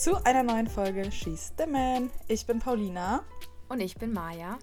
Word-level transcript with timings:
zu 0.00 0.16
einer 0.24 0.42
neuen 0.42 0.66
Folge 0.66 1.12
She's 1.12 1.52
the 1.58 1.66
Man. 1.66 2.10
Ich 2.26 2.46
bin 2.46 2.58
Paulina. 2.58 3.22
Und 3.68 3.80
ich 3.80 3.96
bin 3.96 4.14
Maja. 4.14 4.58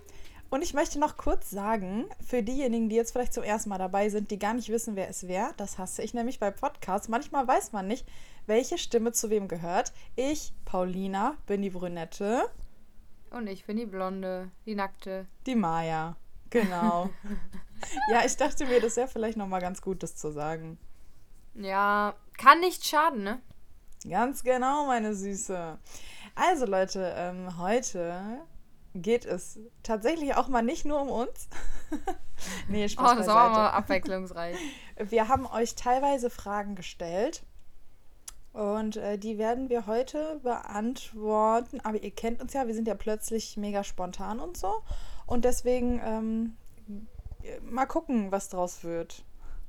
Und 0.50 0.64
ich 0.64 0.74
möchte 0.74 1.00
noch 1.00 1.16
kurz 1.16 1.52
sagen, 1.52 2.06
für 2.26 2.42
diejenigen, 2.42 2.90
die 2.90 2.96
jetzt 2.96 3.12
vielleicht 3.12 3.36
zum 3.36 3.44
ersten 3.44 3.70
Mal 3.70 3.78
dabei 3.78 4.10
sind, 4.10 4.32
die 4.32 4.40
gar 4.40 4.56
nicht 4.56 4.70
wissen, 4.70 4.96
wer 4.96 5.08
es 5.08 5.28
wäre, 5.28 5.54
das 5.56 5.78
hasse 5.78 6.02
ich 6.02 6.16
nämlich 6.16 6.40
bei 6.40 6.50
Podcasts. 6.50 7.08
Manchmal 7.08 7.48
weiß 7.48 7.72
man 7.72 7.86
nicht, 7.86 8.08
welche 8.48 8.80
Stimme 8.80 9.12
zu 9.12 9.30
wem 9.30 9.48
gehört. 9.48 9.94
Ich, 10.16 10.54
Paulina, 10.66 11.36
bin 11.46 11.62
die 11.62 11.70
Brünette. 11.70 12.50
Und 13.30 13.46
ich 13.46 13.64
bin 13.66 13.78
die 13.78 13.86
Blonde, 13.86 14.50
die 14.66 14.74
Nackte. 14.74 15.28
Die 15.46 15.56
Maja. 15.56 16.16
Genau. 16.50 17.12
ja, 18.12 18.26
ich 18.26 18.36
dachte 18.38 18.66
mir, 18.66 18.82
das 18.82 18.96
wäre 18.96 19.08
vielleicht 19.08 19.38
nochmal 19.38 19.62
ganz 19.62 19.84
gut, 19.84 20.02
das 20.02 20.16
zu 20.16 20.32
sagen. 20.32 20.80
Ja, 21.54 22.16
kann 22.40 22.60
nicht 22.60 22.84
schaden, 22.84 23.22
ne? 23.22 23.40
Ganz 24.08 24.44
genau, 24.44 24.86
meine 24.86 25.14
Süße. 25.14 25.78
Also 26.36 26.66
Leute, 26.66 27.14
ähm, 27.16 27.58
heute 27.58 28.40
geht 28.94 29.26
es 29.26 29.60
tatsächlich 29.84 30.36
auch 30.36 30.48
mal 30.48 30.62
nicht 30.62 30.86
nur 30.86 31.02
um 31.02 31.10
uns. 31.10 31.50
nee, 32.68 32.88
Spaß 32.88 33.14
oh, 33.14 33.16
das 33.18 33.28
war 33.28 33.50
mal 33.50 33.70
abwechslungsreich. 33.70 34.58
Wir 34.98 35.28
haben 35.28 35.46
euch 35.46 35.76
teilweise 35.76 36.30
Fragen 36.30 36.76
gestellt 36.76 37.44
und 38.54 38.98
äh, 38.98 39.20
die 39.20 39.38
werden 39.38 39.70
wir 39.70 39.86
heute 39.86 40.40
beantworten. 40.42 41.80
Aber 41.84 42.02
ihr 42.02 42.10
kennt 42.10 42.42
uns 42.42 42.54
ja, 42.54 42.66
wir 42.66 42.74
sind 42.74 42.88
ja 42.88 42.96
plötzlich 42.96 43.56
mega 43.56 43.84
spontan 43.84 44.40
und 44.40 44.58
so. 44.58 44.74
Und 45.28 45.46
deswegen 45.46 46.02
ähm, 46.04 46.58
mal 47.62 47.86
gucken, 47.86 48.32
was 48.32 48.50
draus 48.50 48.84
wird. 48.84 49.24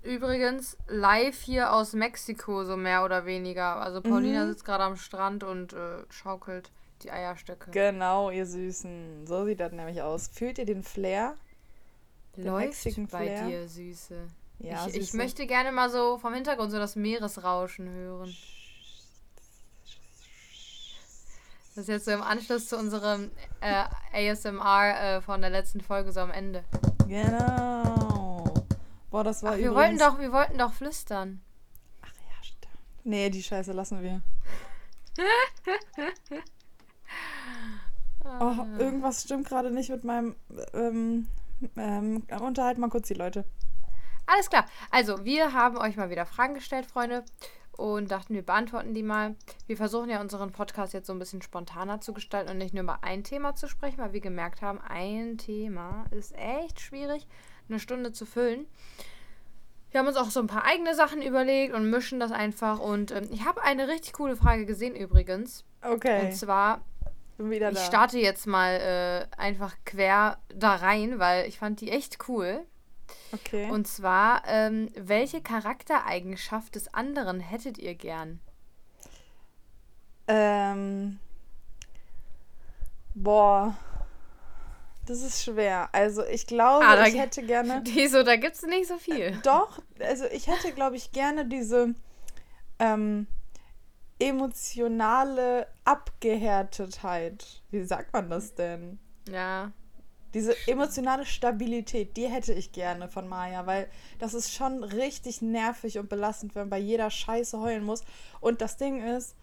Übrigens 0.09 0.79
live 0.87 1.39
hier 1.43 1.71
aus 1.75 1.93
Mexiko, 1.93 2.65
so 2.65 2.79
mehr 2.79 3.05
oder 3.05 3.27
weniger. 3.27 3.77
Also 3.77 4.01
Paulina 4.01 4.45
mhm. 4.45 4.49
sitzt 4.49 4.65
gerade 4.65 4.85
am 4.85 4.97
Strand 4.97 5.45
und 5.45 5.75
äh, 5.75 5.99
schaukelt 6.09 6.71
die 7.03 7.11
Eierstöcke. 7.11 7.71
Genau, 7.71 8.31
ihr 8.31 8.47
Süßen. 8.47 9.27
So 9.27 9.45
sieht 9.45 9.61
das 9.61 9.71
nämlich 9.73 10.01
aus. 10.01 10.29
Fühlt 10.29 10.57
ihr 10.57 10.65
den 10.65 10.83
Flair? 10.83 11.37
Den 12.37 12.47
Läuft 12.47 12.83
bei 13.11 13.27
Flair? 13.27 13.47
dir, 13.49 13.69
Süße. 13.69 14.29
Ja, 14.61 14.87
ich, 14.87 14.95
Süße. 14.95 14.99
ich 14.99 15.13
möchte 15.13 15.47
gerne 15.47 15.73
mal 15.73 15.91
so 15.91 16.17
vom 16.17 16.33
Hintergrund 16.33 16.71
so 16.71 16.79
das 16.79 16.97
Meeresrauschen 16.97 17.91
hören. 17.91 18.35
Das 21.75 21.85
ist 21.85 21.89
jetzt 21.89 22.07
so 22.07 22.13
im 22.13 22.23
Anschluss 22.23 22.67
zu 22.69 22.79
unserem 22.79 23.31
äh, 23.61 23.85
ASMR 24.33 25.19
äh, 25.19 25.21
von 25.21 25.43
der 25.43 25.51
letzten 25.51 25.83
Folge 25.83 26.13
so 26.13 26.21
am 26.21 26.31
Ende. 26.31 26.65
Genau. 27.07 28.38
Boah, 29.11 29.25
das 29.25 29.43
war 29.43 29.53
Ach, 29.55 29.57
wir 29.57 29.75
wollten 29.75 29.99
doch, 29.99 30.19
wir 30.19 30.33
wollten 30.33 30.59
doch 30.59 30.73
flüstern. 30.73 31.41
Ach 32.03 32.13
ja, 32.15 32.43
stimmt. 32.43 32.79
Nee, 33.05 33.31
die 33.31 33.43
Scheiße 33.43 33.73
lassen 33.73 34.03
wir. 34.03 34.23
oh, 38.25 38.67
irgendwas 38.79 39.23
stimmt 39.23 39.49
gerade 39.49 39.71
nicht 39.71 39.89
mit 39.91 40.05
meinem. 40.05 40.37
Ähm, 40.75 41.27
ähm, 41.77 42.23
unterhalt 42.41 42.79
mal 42.79 42.91
kurz 42.91 43.09
die 43.09 43.15
Leute. 43.15 43.45
Alles 44.27 44.51
klar. 44.51 44.67
Also, 44.91 45.25
wir 45.25 45.55
haben 45.55 45.79
euch 45.79 45.97
mal 45.97 46.11
wieder 46.11 46.27
Fragen 46.27 46.55
gestellt, 46.55 46.87
Freunde. 46.87 47.25
Und 47.73 48.11
dachten, 48.11 48.35
wir 48.35 48.45
beantworten 48.45 48.93
die 48.93 49.05
mal. 49.05 49.37
Wir 49.69 49.77
versuchen 49.77 50.11
ja 50.11 50.21
unseren 50.21 50.51
Podcast 50.51 50.93
jetzt 50.93 51.07
so 51.07 51.13
ein 51.13 51.19
bisschen 51.21 51.43
spontaner 51.43 52.01
zu 52.01 52.13
gestalten 52.13 52.51
und 52.51 52.59
nicht 52.59 52.75
nur 52.75 52.83
über 52.83 53.05
ein 53.05 53.23
Thema 53.23 53.55
zu 53.55 53.69
sprechen, 53.69 53.99
weil 53.99 54.13
wir 54.13 54.21
gemerkt 54.21 54.63
haben, 54.63 54.81
ein 54.81 55.39
Thema 55.39 56.05
ist 56.11 56.35
echt 56.37 56.81
schwierig 56.81 57.29
eine 57.69 57.81
Stunde 57.81 58.13
zu 58.13 58.27
füllen. 58.27 58.67
Wir 59.91 60.01
haben 60.01 60.07
uns 60.07 60.17
auch 60.17 60.31
so 60.31 60.41
ein 60.41 60.47
paar 60.47 60.65
eigene 60.65 60.95
Sachen 60.95 61.23
überlegt 61.23 61.75
und 61.75 61.89
mischen 61.89 62.21
das 62.21 62.31
einfach. 62.31 62.79
Und 62.79 63.11
ähm, 63.11 63.29
ich 63.31 63.45
habe 63.45 63.63
eine 63.63 63.89
richtig 63.89 64.13
coole 64.13 64.37
Frage 64.37 64.67
gesehen 64.67 64.95
übrigens. 64.95 65.65
Okay. 65.83 66.27
Und 66.27 66.35
zwar, 66.35 66.83
ich 67.39 67.79
starte 67.81 68.19
jetzt 68.19 68.47
mal 68.47 68.75
äh, 68.75 69.37
einfach 69.41 69.75
quer 69.85 70.39
da 70.55 70.75
rein, 70.77 71.19
weil 71.19 71.49
ich 71.49 71.59
fand 71.59 71.81
die 71.81 71.91
echt 71.91 72.29
cool. 72.29 72.67
Okay. 73.33 73.71
Und 73.71 73.87
zwar, 73.87 74.43
ähm, 74.47 74.91
welche 74.95 75.41
Charaktereigenschaft 75.41 76.75
des 76.75 76.93
anderen 76.93 77.41
hättet 77.41 77.79
ihr 77.79 77.95
gern? 77.95 78.41
Ähm. 80.27 81.19
Boah. 83.15 83.75
Das 85.09 85.23
ist 85.23 85.43
schwer. 85.43 85.89
Also 85.93 86.23
ich 86.27 86.47
glaube, 86.47 86.85
ah, 86.85 87.07
ich 87.07 87.19
hätte 87.19 87.43
gerne. 87.43 87.83
Wieso, 87.87 88.23
da 88.23 88.37
gibt 88.37 88.57
es 88.57 88.63
nicht 88.63 88.89
so 88.89 88.99
viel. 88.99 89.39
Doch, 89.43 89.81
also 90.01 90.27
ich 90.27 90.49
hätte, 90.49 90.73
glaube 90.73 90.97
ich, 90.97 91.13
gerne 91.13 91.47
diese 91.47 91.95
ähm, 92.79 93.27
emotionale 94.19 95.67
Abgehärtetheit. 95.85 97.63
Wie 97.71 97.85
sagt 97.85 98.13
man 98.13 98.29
das 98.29 98.55
denn? 98.55 98.99
Ja. 99.31 99.73
Diese 100.35 100.55
emotionale 100.67 101.25
Stabilität, 101.25 102.19
die 102.19 102.27
hätte 102.27 102.53
ich 102.53 102.73
gerne 102.73 103.09
von 103.09 103.29
Maya, 103.29 103.65
weil 103.65 103.89
das 104.19 104.35
ist 104.35 104.53
schon 104.53 104.85
richtig 104.85 105.41
nervig 105.41 105.99
und 105.99 106.11
belastend, 106.11 106.55
wenn 106.55 106.65
man 106.65 106.71
bei 106.71 106.79
jeder 106.79 107.11
Scheiße 107.11 107.59
heulen 107.59 107.85
muss. 107.85 108.05
Und 108.41 108.61
das 108.61 108.77
Ding 108.77 109.03
ist, 109.03 109.37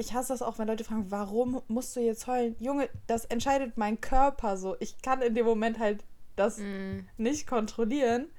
ich 0.00 0.14
hasse 0.14 0.32
das 0.32 0.40
auch, 0.40 0.58
wenn 0.58 0.66
Leute 0.66 0.82
fragen, 0.82 1.10
warum 1.10 1.60
musst 1.68 1.94
du 1.94 2.00
jetzt 2.00 2.26
heulen? 2.26 2.56
Junge, 2.58 2.88
das 3.06 3.26
entscheidet 3.26 3.76
mein 3.76 4.00
Körper 4.00 4.56
so. 4.56 4.76
Ich 4.80 5.02
kann 5.02 5.20
in 5.20 5.34
dem 5.34 5.44
Moment 5.44 5.78
halt 5.78 6.02
das 6.36 6.56
mm. 6.56 7.00
nicht 7.18 7.46
kontrollieren. 7.46 8.30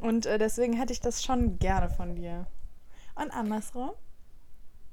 Und 0.00 0.24
äh, 0.24 0.38
deswegen 0.38 0.72
hätte 0.72 0.94
ich 0.94 1.02
das 1.02 1.22
schon 1.22 1.58
gerne 1.58 1.90
von 1.90 2.16
dir. 2.16 2.46
Und 3.14 3.30
andersrum? 3.30 3.90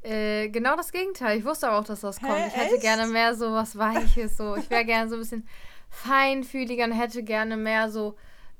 Äh, 0.02 0.50
genau 0.50 0.75
das 0.75 0.91
Gegenteil. 0.91 1.40
Ich 1.40 1.46
wusste 1.46 1.69
aber 1.69 1.80
auch, 1.80 1.85
dass 1.85 2.02
das 2.02 2.19
kommt. 2.19 2.34
Hä, 2.34 2.47
ich 2.47 2.56
hätte 2.56 2.75
echt? 2.75 2.81
gerne 2.81 3.07
mehr 3.07 3.34
so 3.34 3.53
was 3.53 3.78
Weiches. 3.78 4.36
So. 4.36 4.57
Ich 4.57 4.69
wäre 4.69 4.84
gerne 4.84 5.09
so 5.09 5.16
ein 5.16 5.22
bisschen 5.22 5.47
feinfühliger 5.90 6.84
und 6.84 6.91
hätte 6.91 7.24
gerne 7.24 7.56
mehr 7.56 7.90
so 7.90 8.16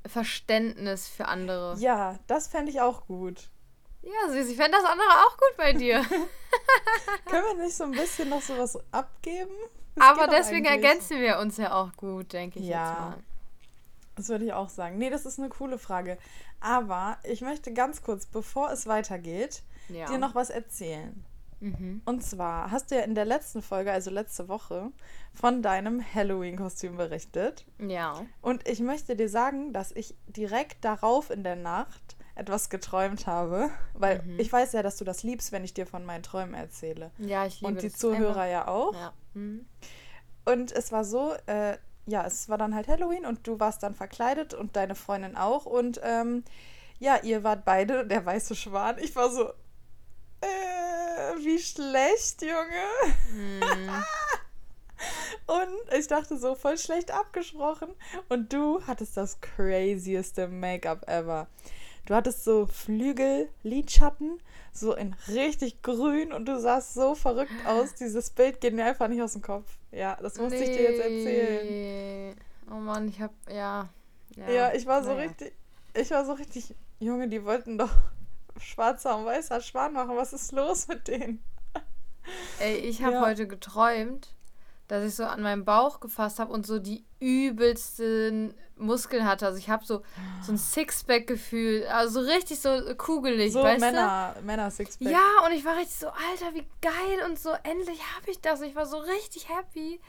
Verständnis 0.06 1.08
für 1.08 1.28
andere. 1.28 1.76
Ja, 1.78 2.18
das 2.26 2.48
fände 2.48 2.70
ich 2.70 2.80
auch 2.80 3.06
gut. 3.06 3.50
Ja, 4.02 4.32
süß. 4.32 4.48
Ich 4.48 4.56
fände 4.56 4.72
das 4.72 4.84
andere 4.84 5.08
auch 5.08 5.36
gut 5.36 5.56
bei 5.56 5.72
dir. 5.72 6.02
Können 7.26 7.44
wir 7.44 7.64
nicht 7.64 7.76
so 7.76 7.84
ein 7.84 7.90
bisschen 7.92 8.28
noch 8.28 8.42
sowas 8.42 8.78
abgeben? 8.90 9.50
Das 9.94 10.04
Aber 10.04 10.26
deswegen 10.26 10.64
ergänzen 10.64 11.20
wir 11.20 11.38
uns 11.38 11.56
ja 11.56 11.72
auch 11.74 11.92
gut, 11.96 12.32
denke 12.32 12.58
ich 12.58 12.66
ja. 12.66 12.88
jetzt 12.88 13.00
mal. 13.00 13.16
Das 14.16 14.28
würde 14.28 14.44
ich 14.46 14.52
auch 14.52 14.68
sagen. 14.68 14.98
Nee, 14.98 15.10
das 15.10 15.26
ist 15.26 15.38
eine 15.38 15.48
coole 15.48 15.78
Frage. 15.78 16.18
Aber 16.60 17.18
ich 17.24 17.40
möchte 17.40 17.72
ganz 17.72 18.02
kurz, 18.02 18.26
bevor 18.26 18.70
es 18.70 18.86
weitergeht, 18.86 19.62
ja. 19.88 20.06
dir 20.06 20.18
noch 20.18 20.34
was 20.34 20.50
erzählen. 20.50 21.24
Mhm. 21.60 22.00
Und 22.06 22.22
zwar 22.22 22.70
hast 22.70 22.90
du 22.90 22.96
ja 22.96 23.02
in 23.02 23.14
der 23.14 23.26
letzten 23.26 23.62
Folge, 23.62 23.92
also 23.92 24.10
letzte 24.10 24.48
Woche, 24.48 24.90
von 25.34 25.62
deinem 25.62 26.02
Halloween-Kostüm 26.02 26.96
berichtet. 26.96 27.66
Ja. 27.78 28.24
Und 28.40 28.66
ich 28.66 28.80
möchte 28.80 29.14
dir 29.14 29.28
sagen, 29.28 29.72
dass 29.72 29.92
ich 29.92 30.14
direkt 30.26 30.84
darauf 30.84 31.30
in 31.30 31.44
der 31.44 31.56
Nacht 31.56 32.16
etwas 32.40 32.70
geträumt 32.70 33.26
habe, 33.26 33.70
weil 33.94 34.22
mhm. 34.22 34.40
ich 34.40 34.52
weiß 34.52 34.72
ja, 34.72 34.82
dass 34.82 34.96
du 34.96 35.04
das 35.04 35.22
liebst, 35.22 35.52
wenn 35.52 35.62
ich 35.62 35.74
dir 35.74 35.86
von 35.86 36.04
meinen 36.04 36.22
Träumen 36.22 36.54
erzähle. 36.54 37.10
Ja, 37.18 37.46
ich 37.46 37.60
liebe 37.60 37.72
Und 37.72 37.82
die 37.82 37.92
Zuhörer 37.92 38.44
immer. 38.44 38.46
ja 38.46 38.68
auch. 38.68 38.94
Ja. 38.94 39.12
Mhm. 39.34 39.66
Und 40.46 40.72
es 40.72 40.90
war 40.90 41.04
so, 41.04 41.34
äh, 41.46 41.76
ja, 42.06 42.24
es 42.26 42.48
war 42.48 42.58
dann 42.58 42.74
halt 42.74 42.88
Halloween 42.88 43.26
und 43.26 43.46
du 43.46 43.60
warst 43.60 43.82
dann 43.82 43.94
verkleidet 43.94 44.54
und 44.54 44.74
deine 44.74 44.94
Freundin 44.94 45.36
auch. 45.36 45.66
Und 45.66 46.00
ähm, 46.02 46.44
ja, 46.98 47.18
ihr 47.22 47.44
wart 47.44 47.64
beide 47.64 48.06
der 48.06 48.24
weiße 48.24 48.56
Schwan. 48.56 48.96
Ich 48.98 49.14
war 49.14 49.30
so, 49.30 49.50
äh, 50.40 51.44
wie 51.44 51.58
schlecht, 51.58 52.42
Junge. 52.42 52.86
Mhm. 53.32 53.90
Und 55.46 55.98
ich 55.98 56.06
dachte 56.06 56.36
so, 56.36 56.54
voll 56.54 56.78
schlecht 56.78 57.10
abgesprochen. 57.10 57.88
Und 58.28 58.52
du 58.52 58.82
hattest 58.86 59.16
das 59.16 59.40
crazieste 59.40 60.46
Make-up 60.46 61.08
ever. 61.08 61.48
Du 62.10 62.16
hattest 62.16 62.42
so 62.42 62.66
Flügel, 62.66 63.48
Lidschatten, 63.62 64.40
so 64.72 64.96
in 64.96 65.14
richtig 65.28 65.80
grün 65.80 66.32
und 66.32 66.46
du 66.46 66.58
sahst 66.58 66.94
so 66.94 67.14
verrückt 67.14 67.52
aus. 67.64 67.94
Dieses 67.94 68.30
Bild 68.30 68.60
geht 68.60 68.74
mir 68.74 68.84
einfach 68.84 69.06
nicht 69.06 69.22
aus 69.22 69.34
dem 69.34 69.42
Kopf. 69.42 69.78
Ja, 69.92 70.18
das 70.20 70.36
musste 70.36 70.58
nee. 70.58 70.64
ich 70.64 70.76
dir 70.76 70.90
jetzt 70.90 71.00
erzählen. 71.00 72.36
Oh 72.68 72.80
Mann, 72.80 73.06
ich 73.06 73.20
hab, 73.20 73.30
ja. 73.48 73.88
Ja, 74.34 74.50
ja 74.50 74.74
ich 74.74 74.86
war 74.86 75.04
so 75.04 75.10
naja. 75.10 75.28
richtig, 75.28 75.52
ich 75.94 76.10
war 76.10 76.24
so 76.26 76.32
richtig, 76.32 76.74
Junge, 76.98 77.28
die 77.28 77.44
wollten 77.44 77.78
doch 77.78 77.94
schwarzer 78.60 79.16
und 79.16 79.26
weißer 79.26 79.60
Schwan 79.60 79.92
machen. 79.92 80.16
Was 80.16 80.32
ist 80.32 80.50
los 80.50 80.88
mit 80.88 81.06
denen? 81.06 81.40
Ey, 82.58 82.74
ich 82.74 83.04
habe 83.04 83.14
ja. 83.14 83.20
heute 83.24 83.46
geträumt, 83.46 84.34
dass 84.90 85.04
ich 85.04 85.14
so 85.14 85.24
an 85.24 85.40
meinem 85.40 85.64
Bauch 85.64 86.00
gefasst 86.00 86.40
habe 86.40 86.52
und 86.52 86.66
so 86.66 86.80
die 86.80 87.04
übelsten 87.20 88.54
Muskeln 88.76 89.24
hatte. 89.24 89.46
Also 89.46 89.58
ich 89.58 89.70
habe 89.70 89.84
so, 89.84 90.02
so 90.42 90.52
ein 90.52 90.58
Sixpack-Gefühl. 90.58 91.86
Also 91.86 92.18
richtig 92.20 92.58
so 92.58 92.70
kugelig, 92.96 93.52
so 93.52 93.62
weißt 93.62 93.80
Männer, 93.80 94.34
du? 94.36 94.44
Männer 94.44 94.68
Sixpack. 94.68 95.12
Ja, 95.12 95.46
und 95.46 95.52
ich 95.52 95.64
war 95.64 95.76
richtig 95.76 95.96
so, 95.96 96.08
Alter, 96.08 96.54
wie 96.54 96.66
geil 96.80 97.24
und 97.28 97.38
so, 97.38 97.50
endlich 97.62 98.00
habe 98.16 98.32
ich 98.32 98.40
das. 98.40 98.62
Ich 98.62 98.74
war 98.74 98.84
so 98.84 98.96
richtig 98.96 99.48
happy. 99.48 100.00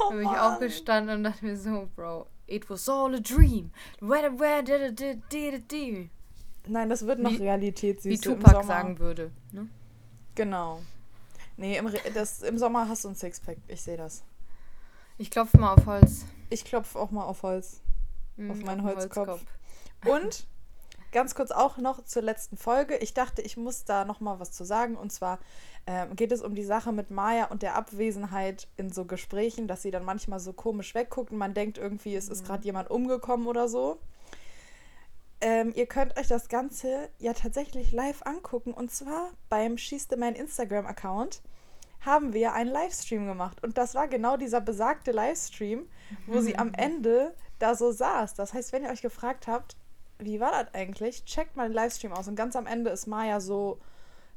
Oh, 0.00 0.08
dann 0.08 0.18
bin 0.18 0.28
ich 0.28 0.36
aufgestanden 0.36 1.18
und 1.18 1.22
dachte 1.22 1.44
mir 1.44 1.56
so, 1.56 1.88
Bro, 1.94 2.26
it 2.48 2.68
was 2.68 2.88
all 2.88 3.14
a 3.14 3.20
dream. 3.20 3.70
Where, 4.00 4.36
where 4.36 4.64
did 4.64 4.80
it, 4.80 4.98
did 5.30 5.54
it, 5.54 5.70
did 5.70 6.10
Nein, 6.66 6.88
das 6.88 7.06
wird 7.06 7.20
noch 7.20 7.30
wie, 7.30 7.36
Realität, 7.36 8.04
Wie 8.04 8.18
Tupac 8.18 8.64
sagen 8.64 8.98
würde. 8.98 9.30
Ne? 9.52 9.68
Genau. 10.34 10.80
Nee, 11.56 11.76
im, 11.78 11.90
das, 12.14 12.42
im 12.42 12.58
Sommer 12.58 12.88
hast 12.88 13.04
du 13.04 13.08
ein 13.08 13.14
Sixpack. 13.14 13.58
Ich 13.68 13.82
sehe 13.82 13.96
das. 13.96 14.24
Ich 15.18 15.30
klopfe 15.30 15.58
mal 15.58 15.72
auf 15.72 15.86
Holz. 15.86 16.24
Ich 16.50 16.64
klopfe 16.64 16.98
auch 16.98 17.10
mal 17.10 17.24
auf 17.24 17.42
Holz. 17.42 17.80
Mhm, 18.36 18.50
Auf 18.50 18.62
meinen 18.62 18.78
den 18.78 18.86
Holzkopf. 18.86 19.40
Und 20.04 20.46
ganz 21.12 21.36
kurz 21.36 21.52
auch 21.52 21.78
noch 21.78 22.04
zur 22.04 22.22
letzten 22.22 22.56
Folge. 22.56 22.96
Ich 22.96 23.14
dachte, 23.14 23.40
ich 23.40 23.56
muss 23.56 23.84
da 23.84 24.04
noch 24.04 24.20
mal 24.20 24.40
was 24.40 24.50
zu 24.50 24.64
sagen. 24.64 24.96
Und 24.96 25.12
zwar 25.12 25.38
ähm, 25.86 26.16
geht 26.16 26.32
es 26.32 26.42
um 26.42 26.54
die 26.54 26.64
Sache 26.64 26.92
mit 26.92 27.10
Maya 27.10 27.46
und 27.46 27.62
der 27.62 27.76
Abwesenheit 27.76 28.66
in 28.76 28.90
so 28.90 29.04
Gesprächen, 29.04 29.68
dass 29.68 29.82
sie 29.82 29.92
dann 29.92 30.04
manchmal 30.04 30.40
so 30.40 30.52
komisch 30.52 30.94
wegguckt 30.94 31.30
und 31.30 31.38
man 31.38 31.54
denkt 31.54 31.78
irgendwie, 31.78 32.16
es 32.16 32.28
ist 32.28 32.44
gerade 32.44 32.64
jemand 32.64 32.90
umgekommen 32.90 33.46
oder 33.46 33.68
so. 33.68 34.00
Ähm, 35.44 35.72
ihr 35.74 35.84
könnt 35.84 36.18
euch 36.18 36.26
das 36.26 36.48
Ganze 36.48 37.10
ja 37.18 37.34
tatsächlich 37.34 37.92
live 37.92 38.22
angucken. 38.22 38.72
Und 38.72 38.90
zwar 38.90 39.30
beim 39.50 39.76
Schieß 39.76 40.06
the 40.08 40.16
Man 40.16 40.34
Instagram-Account 40.34 41.42
haben 42.00 42.32
wir 42.32 42.54
einen 42.54 42.70
Livestream 42.70 43.26
gemacht. 43.26 43.62
Und 43.62 43.76
das 43.76 43.94
war 43.94 44.08
genau 44.08 44.38
dieser 44.38 44.62
besagte 44.62 45.12
Livestream, 45.12 45.86
wo 46.26 46.40
sie 46.40 46.56
am 46.56 46.72
Ende 46.72 47.34
da 47.58 47.74
so 47.74 47.92
saß. 47.92 48.32
Das 48.32 48.54
heißt, 48.54 48.72
wenn 48.72 48.84
ihr 48.84 48.90
euch 48.90 49.02
gefragt 49.02 49.46
habt, 49.46 49.76
wie 50.18 50.40
war 50.40 50.50
das 50.50 50.72
eigentlich, 50.72 51.26
checkt 51.26 51.56
mal 51.56 51.68
den 51.68 51.74
Livestream 51.74 52.14
aus. 52.14 52.26
Und 52.26 52.36
ganz 52.36 52.56
am 52.56 52.66
Ende 52.66 52.88
ist 52.88 53.06
Maya 53.06 53.38
so 53.38 53.78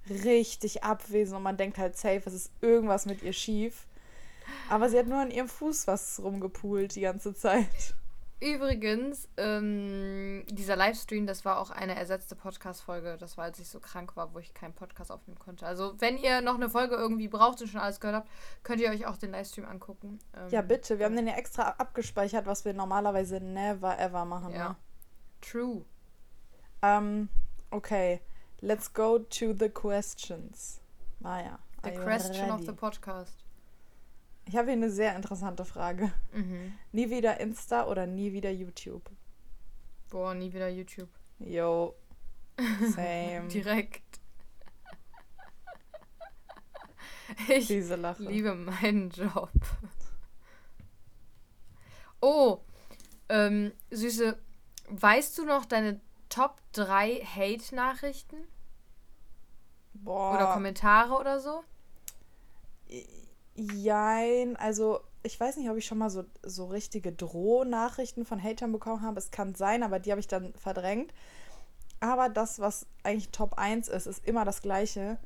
richtig 0.10 0.83
abwesend 0.83 1.38
und 1.38 1.44
man 1.44 1.56
denkt 1.56 1.77
halt 1.77 1.95
safe, 1.95 2.24
es 2.25 2.33
ist 2.33 2.51
irgendwas 2.60 3.06
mit 3.06 3.24
ihr 3.24 3.33
schief. 3.33 3.88
Aber 4.69 4.89
sie 4.89 5.00
hat 5.00 5.07
nur 5.07 5.19
an 5.19 5.31
ihrem 5.31 5.48
Fuß 5.48 5.88
was 5.88 6.21
rumgepult 6.21 6.95
die 6.95 7.01
ganze 7.01 7.33
Zeit. 7.33 7.95
Übrigens, 8.39 9.28
ähm, 9.38 10.45
dieser 10.48 10.75
Livestream, 10.75 11.25
das 11.25 11.44
war 11.44 11.57
auch 11.57 11.72
eine 11.72 11.95
ersetzte 11.95 12.36
Podcast-Folge. 12.36 13.18
Das 13.19 13.36
war, 13.36 13.45
als 13.45 13.57
ich 13.57 13.68
so 13.68 13.80
krank 13.80 14.16
war, 14.16 14.34
wo 14.36 14.39
ich 14.39 14.54
keinen 14.54 14.74
Podcast 14.74 15.12
aufnehmen 15.12 15.39
konnte. 15.39 15.66
Also, 15.66 16.00
wenn 16.00 16.18
ihr 16.18 16.42
noch 16.42 16.54
eine 16.54 16.69
Folge 16.69 16.95
irgendwie 16.95 17.30
braucht 17.30 17.62
und 17.62 17.68
schon 17.68 17.81
alles 17.81 18.00
gehört 18.00 18.18
habt, 18.18 18.30
könnt 18.62 18.80
ihr 18.80 18.92
euch 18.92 19.07
auch 19.07 19.18
den 19.18 19.31
Livestream 19.31 19.66
angucken. 19.66 20.19
Ähm, 20.36 20.50
Ja, 20.50 20.62
bitte. 20.62 21.00
Wir 21.00 21.07
haben 21.07 21.16
den 21.16 21.25
ja 21.25 21.34
extra 21.34 21.69
abgespeichert, 21.80 22.45
was 22.45 22.63
wir 22.63 22.74
normalerweise 22.74 23.39
never 23.39 23.98
ever 23.98 24.24
machen. 24.25 24.54
Ja. 24.54 24.69
Ne? 24.69 24.75
True. 25.42 25.84
Ähm, 26.84 27.30
okay. 27.72 28.22
Let's 28.62 28.94
go 28.94 29.18
to 29.18 29.54
the 29.57 29.69
questions. 29.69 30.80
Maya. 31.19 31.57
The 31.84 31.89
are 31.89 31.95
you 31.95 32.04
question 32.04 32.50
of 32.51 32.60
ready? 32.60 32.66
the 32.66 32.74
podcast. 32.74 33.47
Ich 34.48 34.56
habe 34.56 34.68
hier 34.68 34.78
eine 34.78 34.90
sehr 34.90 35.16
interessante 35.16 35.66
Frage. 35.66 36.12
Mhm. 36.32 36.74
Nie 36.94 37.10
wieder 37.10 37.40
Insta 37.42 37.86
oder 37.86 38.08
nie 38.08 38.32
wieder 38.32 38.50
YouTube? 38.50 39.10
Boah, 40.10 40.34
nie 40.34 40.54
wieder 40.54 40.70
YouTube. 40.70 41.10
Yo. 41.40 41.96
Same. 42.96 43.48
Direkt. 43.50 44.04
Ich 47.50 47.68
liebe 47.68 48.56
meinen 48.56 49.10
Job. 49.10 49.52
Oh, 52.22 52.62
ähm, 53.28 53.74
Süße, 53.92 54.38
weißt 54.90 55.38
du 55.38 55.46
noch 55.46 55.66
deine 55.66 56.00
Top 56.30 56.62
3 56.72 57.20
Hate-Nachrichten? 57.20 58.38
Boah. 59.94 60.36
Oder 60.36 60.54
Kommentare 60.54 61.14
oder 61.20 61.40
so? 61.42 61.64
Jein, 63.57 64.56
also 64.56 65.01
ich 65.24 65.39
weiß 65.39 65.57
nicht, 65.57 65.69
ob 65.69 65.77
ich 65.77 65.86
schon 65.86 65.98
mal 65.98 66.09
so, 66.09 66.24
so 66.44 66.65
richtige 66.65 67.12
Drohnachrichten 67.12 68.24
von 68.24 68.42
Hatern 68.42 68.71
bekommen 68.71 69.01
habe. 69.01 69.19
Es 69.19 69.31
kann 69.31 69.56
sein, 69.56 69.83
aber 69.83 70.00
die 70.00 70.12
habe 70.12 70.19
ich 70.19 70.27
dann 70.27 70.54
verdrängt. 70.54 71.13
Aber 72.00 72.30
das, 72.30 72.59
was 72.59 72.86
eigentlich 73.04 73.30
Top 73.30 73.57
1 73.57 73.88
ist, 73.88 74.06
ist 74.06 74.25
immer 74.25 74.45
das 74.45 74.62
gleiche. 74.62 75.18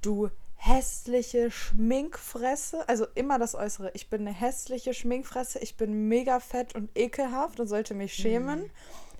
Du 0.00 0.30
hässliche 0.54 1.50
Schminkfresse. 1.50 2.88
Also 2.88 3.06
immer 3.14 3.38
das 3.38 3.54
Äußere. 3.54 3.90
Ich 3.94 4.08
bin 4.08 4.22
eine 4.22 4.32
hässliche 4.32 4.94
Schminkfresse. 4.94 5.58
Ich 5.58 5.76
bin 5.76 6.08
mega 6.08 6.40
fett 6.40 6.74
und 6.74 6.90
ekelhaft 6.96 7.60
und 7.60 7.68
sollte 7.68 7.94
mich 7.94 8.14
schämen. 8.14 8.70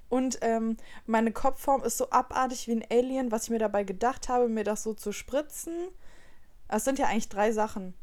Und 0.09 0.39
ähm, 0.41 0.77
meine 1.05 1.33
Kopfform 1.33 1.83
ist 1.83 1.99
so 1.99 2.11
abartig 2.11 2.69
wie 2.69 2.73
ein 2.73 2.85
Alien, 2.91 3.31
was 3.31 3.45
ich 3.45 3.51
mir 3.51 3.59
dabei 3.59 3.85
gedacht 3.85 4.29
habe, 4.29 4.49
mir 4.49 4.65
das 4.65 4.83
so 4.83 4.95
zu 4.95 5.13
spritzen. 5.13 5.75
Es 6.69 6.85
sind 6.85 6.99
ja 6.99 7.07
eigentlich 7.07 7.29
drei 7.29 7.53
Sachen. 7.53 7.95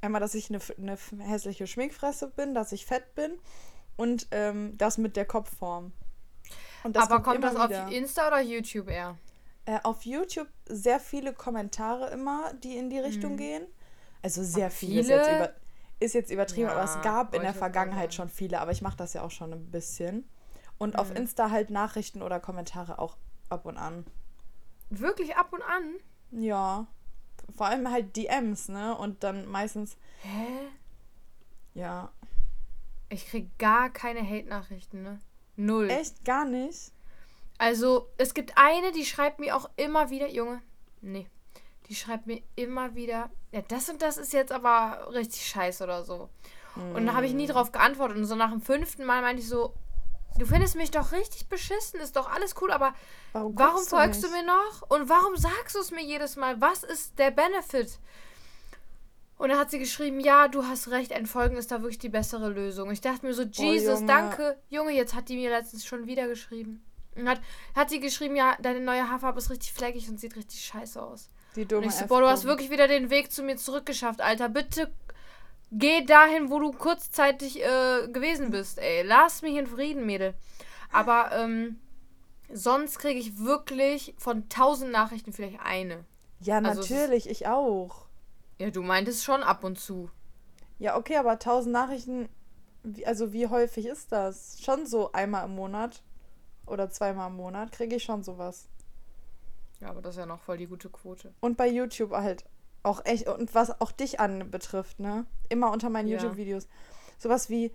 Einmal, 0.00 0.20
dass 0.20 0.34
ich 0.34 0.50
eine, 0.50 0.60
eine 0.78 0.96
hässliche 1.28 1.66
Schminkfresse 1.66 2.28
bin, 2.28 2.54
dass 2.54 2.72
ich 2.72 2.86
fett 2.86 3.14
bin 3.14 3.38
und 3.96 4.28
ähm, 4.30 4.76
das 4.78 4.98
mit 4.98 5.16
der 5.16 5.26
Kopfform. 5.26 5.92
Aber 6.94 7.22
kommt 7.22 7.44
immer 7.44 7.52
das 7.52 7.56
auf. 7.56 7.70
Insta 7.88 8.28
oder 8.28 8.40
YouTube 8.40 8.88
eher? 8.88 9.16
Äh, 9.66 9.78
auf 9.82 10.04
YouTube 10.04 10.48
sehr 10.66 10.98
viele 11.00 11.32
Kommentare 11.34 12.10
immer, 12.10 12.54
die 12.54 12.76
in 12.76 12.90
die 12.90 12.98
Richtung 12.98 13.36
gehen. 13.36 13.66
Also 14.22 14.42
sehr 14.42 14.66
Aber 14.66 14.70
viele, 14.70 15.00
ist 15.00 15.10
jetzt, 15.10 15.28
über, 15.28 15.54
ist 16.00 16.14
jetzt 16.14 16.30
übertrieben, 16.30 16.68
aber 16.70 16.82
es 16.82 16.94
Ja, 16.94 17.02
gab 17.02 17.34
in 17.34 17.42
der 17.42 17.54
Vergangenheit 17.54 18.14
schon 18.14 18.28
viele, 18.28 18.60
aber 18.60 18.72
ich 18.72 18.82
mache 18.82 18.96
das 18.96 19.12
ja 19.14 19.22
auch 19.22 19.30
schon 19.30 19.52
ein 19.52 19.70
bisschen. 19.70 20.28
Und 20.78 20.98
auf 20.98 21.10
Mhm. 21.10 21.16
Insta 21.16 21.50
halt 21.50 21.70
Nachrichten 21.70 22.22
oder 22.22 22.40
Kommentare 22.40 22.98
auch 22.98 23.16
ab 23.48 23.66
und 23.66 23.76
an. 23.78 24.06
Wirklich 24.90 25.34
ab 25.36 25.52
und 25.54 25.62
an? 25.62 25.94
Ja. 26.30 26.86
Vor 27.56 27.66
allem 27.66 27.90
halt 27.90 28.16
DMs, 28.16 28.68
ne? 28.68 28.96
Und 28.96 29.22
dann 29.24 29.46
meistens, 29.46 29.96
Hä? 30.22 30.46
ja. 31.74 32.10
Ich 33.08 33.26
krieg 33.26 33.48
gar 33.58 33.88
keine 33.90 34.20
Hate-Nachrichten, 34.20 35.02
ne? 35.02 35.20
Null. 35.56 35.88
Echt 35.90 36.24
gar 36.24 36.44
nicht. 36.44 36.92
Also, 37.56 38.08
es 38.18 38.34
gibt 38.34 38.52
eine, 38.56 38.92
die 38.92 39.04
schreibt 39.04 39.40
mir 39.40 39.56
auch 39.56 39.68
immer 39.76 40.10
wieder, 40.10 40.28
Junge, 40.28 40.60
nee, 41.00 41.26
die 41.88 41.94
schreibt 41.94 42.26
mir 42.26 42.42
immer 42.54 42.94
wieder, 42.94 43.30
ja, 43.50 43.62
das 43.62 43.88
und 43.88 44.02
das 44.02 44.18
ist 44.18 44.32
jetzt 44.32 44.52
aber 44.52 45.08
richtig 45.12 45.46
scheiße 45.46 45.82
oder 45.82 46.04
so. 46.04 46.28
Und 46.94 47.06
da 47.06 47.14
habe 47.14 47.26
ich 47.26 47.32
nie 47.32 47.46
Mm. 47.46 47.50
drauf 47.50 47.72
geantwortet. 47.72 48.18
Und 48.18 48.26
so 48.26 48.36
nach 48.36 48.50
dem 48.52 48.60
fünften 48.60 49.04
Mal 49.04 49.20
meinte 49.22 49.42
ich 49.42 49.48
so, 49.48 49.74
du 50.36 50.46
findest 50.46 50.76
mich 50.76 50.90
doch 50.90 51.12
richtig 51.12 51.48
beschissen, 51.48 52.00
ist 52.00 52.16
doch 52.16 52.30
alles 52.30 52.54
cool, 52.60 52.70
aber 52.70 52.94
Warum, 53.32 53.56
warum 53.58 53.84
folgst 53.84 54.22
du 54.22 54.28
nicht? 54.28 54.36
mir 54.36 54.46
noch? 54.46 54.82
Und 54.90 55.08
warum 55.08 55.36
sagst 55.36 55.74
du 55.74 55.80
es 55.80 55.90
mir 55.90 56.02
jedes 56.02 56.36
Mal? 56.36 56.60
Was 56.60 56.82
ist 56.82 57.18
der 57.18 57.30
Benefit? 57.30 57.98
Und 59.38 59.50
dann 59.50 59.58
hat 59.58 59.70
sie 59.70 59.78
geschrieben, 59.78 60.18
ja, 60.18 60.48
du 60.48 60.64
hast 60.64 60.88
recht, 60.90 61.12
entfolgen 61.12 61.56
ist 61.56 61.70
da 61.70 61.80
wirklich 61.82 62.00
die 62.00 62.08
bessere 62.08 62.48
Lösung. 62.48 62.90
Ich 62.90 63.00
dachte 63.00 63.24
mir 63.24 63.34
so, 63.34 63.42
Jesus, 63.44 64.00
Junge. 64.00 64.06
danke. 64.06 64.58
Junge, 64.68 64.92
jetzt 64.92 65.14
hat 65.14 65.28
die 65.28 65.36
mir 65.36 65.50
letztens 65.50 65.86
schon 65.86 66.06
wieder 66.06 66.26
geschrieben. 66.26 66.82
Und 67.14 67.28
hat, 67.28 67.40
hat 67.76 67.88
sie 67.90 68.00
geschrieben, 68.00 68.34
ja, 68.34 68.56
deine 68.60 68.80
neue 68.80 69.08
Haarfarbe 69.08 69.38
ist 69.38 69.50
richtig 69.50 69.72
fleckig 69.72 70.08
und 70.08 70.18
sieht 70.18 70.34
richtig 70.34 70.64
scheiße 70.64 71.00
aus. 71.00 71.30
Die 71.54 71.62
Und 71.62 71.72
dumme 71.72 71.86
ich 71.86 71.92
so, 71.92 72.06
boah, 72.06 72.20
du 72.20 72.26
hast 72.28 72.44
wirklich 72.44 72.70
wieder 72.70 72.88
den 72.88 73.10
Weg 73.10 73.30
zu 73.32 73.42
mir 73.44 73.56
zurückgeschafft, 73.56 74.20
Alter. 74.20 74.48
Bitte 74.48 74.92
geh 75.72 76.04
dahin, 76.04 76.50
wo 76.50 76.58
du 76.58 76.72
kurzzeitig 76.72 77.62
äh, 77.62 78.08
gewesen 78.08 78.50
bist, 78.50 78.78
ey. 78.78 79.02
Lass 79.02 79.42
mich 79.42 79.56
in 79.56 79.66
Frieden, 79.66 80.06
Mädel. 80.06 80.34
Aber 80.92 81.30
ähm, 81.32 81.80
sonst 82.52 82.98
kriege 82.98 83.20
ich 83.20 83.38
wirklich 83.38 84.14
von 84.18 84.48
tausend 84.48 84.92
Nachrichten 84.92 85.32
vielleicht 85.32 85.60
eine. 85.60 86.04
Ja, 86.40 86.58
also 86.58 86.80
natürlich, 86.80 87.28
ich 87.28 87.46
auch. 87.46 88.06
Ja, 88.58 88.70
du 88.70 88.82
meintest 88.82 89.24
schon 89.24 89.42
ab 89.42 89.64
und 89.64 89.78
zu. 89.78 90.10
Ja, 90.78 90.96
okay, 90.96 91.16
aber 91.16 91.38
tausend 91.38 91.72
Nachrichten, 91.72 92.28
also 93.04 93.32
wie 93.32 93.48
häufig 93.48 93.86
ist 93.86 94.12
das? 94.12 94.60
Schon 94.62 94.86
so 94.86 95.12
einmal 95.12 95.44
im 95.44 95.54
Monat 95.54 96.02
oder 96.66 96.90
zweimal 96.90 97.28
im 97.28 97.36
Monat 97.36 97.72
kriege 97.72 97.96
ich 97.96 98.04
schon 98.04 98.22
sowas. 98.22 98.68
Ja, 99.80 99.90
aber 99.90 100.02
das 100.02 100.14
ist 100.14 100.20
ja 100.20 100.26
noch 100.26 100.40
voll 100.40 100.58
die 100.58 100.66
gute 100.66 100.88
Quote. 100.88 101.32
Und 101.40 101.56
bei 101.56 101.68
YouTube 101.68 102.12
halt 102.12 102.44
auch 102.82 103.04
echt, 103.04 103.26
und 103.28 103.54
was 103.54 103.80
auch 103.80 103.92
dich 103.92 104.20
anbetrifft, 104.20 105.00
ne? 105.00 105.26
Immer 105.48 105.70
unter 105.72 105.90
meinen 105.90 106.08
Ja. 106.08 106.18
YouTube-Videos. 106.18 106.68
Sowas 107.18 107.50
wie, 107.50 107.72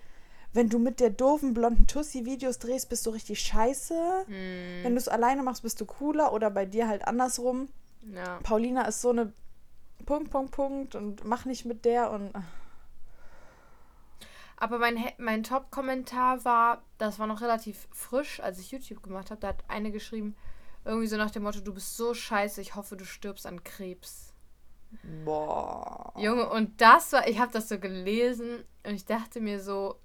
wenn 0.53 0.69
du 0.69 0.79
mit 0.79 0.99
der 0.99 1.09
doofen 1.09 1.53
blonden 1.53 1.87
Tussi 1.87 2.25
Videos 2.25 2.59
drehst, 2.59 2.89
bist 2.89 3.05
du 3.05 3.09
richtig 3.09 3.39
scheiße. 3.41 4.25
Hm, 4.27 4.83
Wenn 4.83 4.93
du 4.93 4.97
es 4.97 5.07
alleine 5.07 5.43
machst, 5.43 5.63
bist 5.63 5.81
du 5.81 5.85
cooler 5.85 6.31
oder 6.33 6.49
bei 6.49 6.65
dir 6.65 6.87
halt 6.87 7.07
andersrum. 7.07 7.69
ja. 8.01 8.39
Paulina 8.43 8.83
ist 8.83 9.01
so 9.01 9.09
eine 9.09 9.33
Punkt, 10.05 10.29
Punkt, 10.31 10.51
Punkt 10.51 10.95
und 10.95 11.23
mach 11.25 11.45
nicht 11.45 11.65
mit 11.65 11.85
der 11.85 12.11
und 12.11 12.31
Aber 14.57 14.77
mein, 14.79 14.95
He- 14.97 15.13
mein 15.17 15.43
Top-Kommentar 15.43 16.45
war, 16.45 16.83
das 16.97 17.19
war 17.19 17.27
noch 17.27 17.41
relativ 17.41 17.87
frisch, 17.91 18.39
als 18.39 18.59
ich 18.59 18.71
YouTube 18.71 19.03
gemacht 19.03 19.29
habe. 19.31 19.41
Da 19.41 19.49
hat 19.49 19.63
eine 19.67 19.91
geschrieben, 19.91 20.35
irgendwie 20.85 21.07
so 21.07 21.17
nach 21.17 21.31
dem 21.31 21.43
Motto, 21.43 21.59
du 21.59 21.73
bist 21.73 21.97
so 21.97 22.13
scheiße, 22.13 22.61
ich 22.61 22.75
hoffe, 22.75 22.95
du 22.95 23.05
stirbst 23.05 23.45
an 23.45 23.63
Krebs. 23.63 24.32
Boah. 25.25 26.13
Junge, 26.17 26.49
und 26.49 26.79
das 26.81 27.11
war, 27.13 27.27
ich 27.27 27.39
habe 27.39 27.51
das 27.51 27.69
so 27.69 27.79
gelesen 27.79 28.63
und 28.85 28.93
ich 28.95 29.05
dachte 29.05 29.39
mir 29.41 29.59
so, 29.61 29.95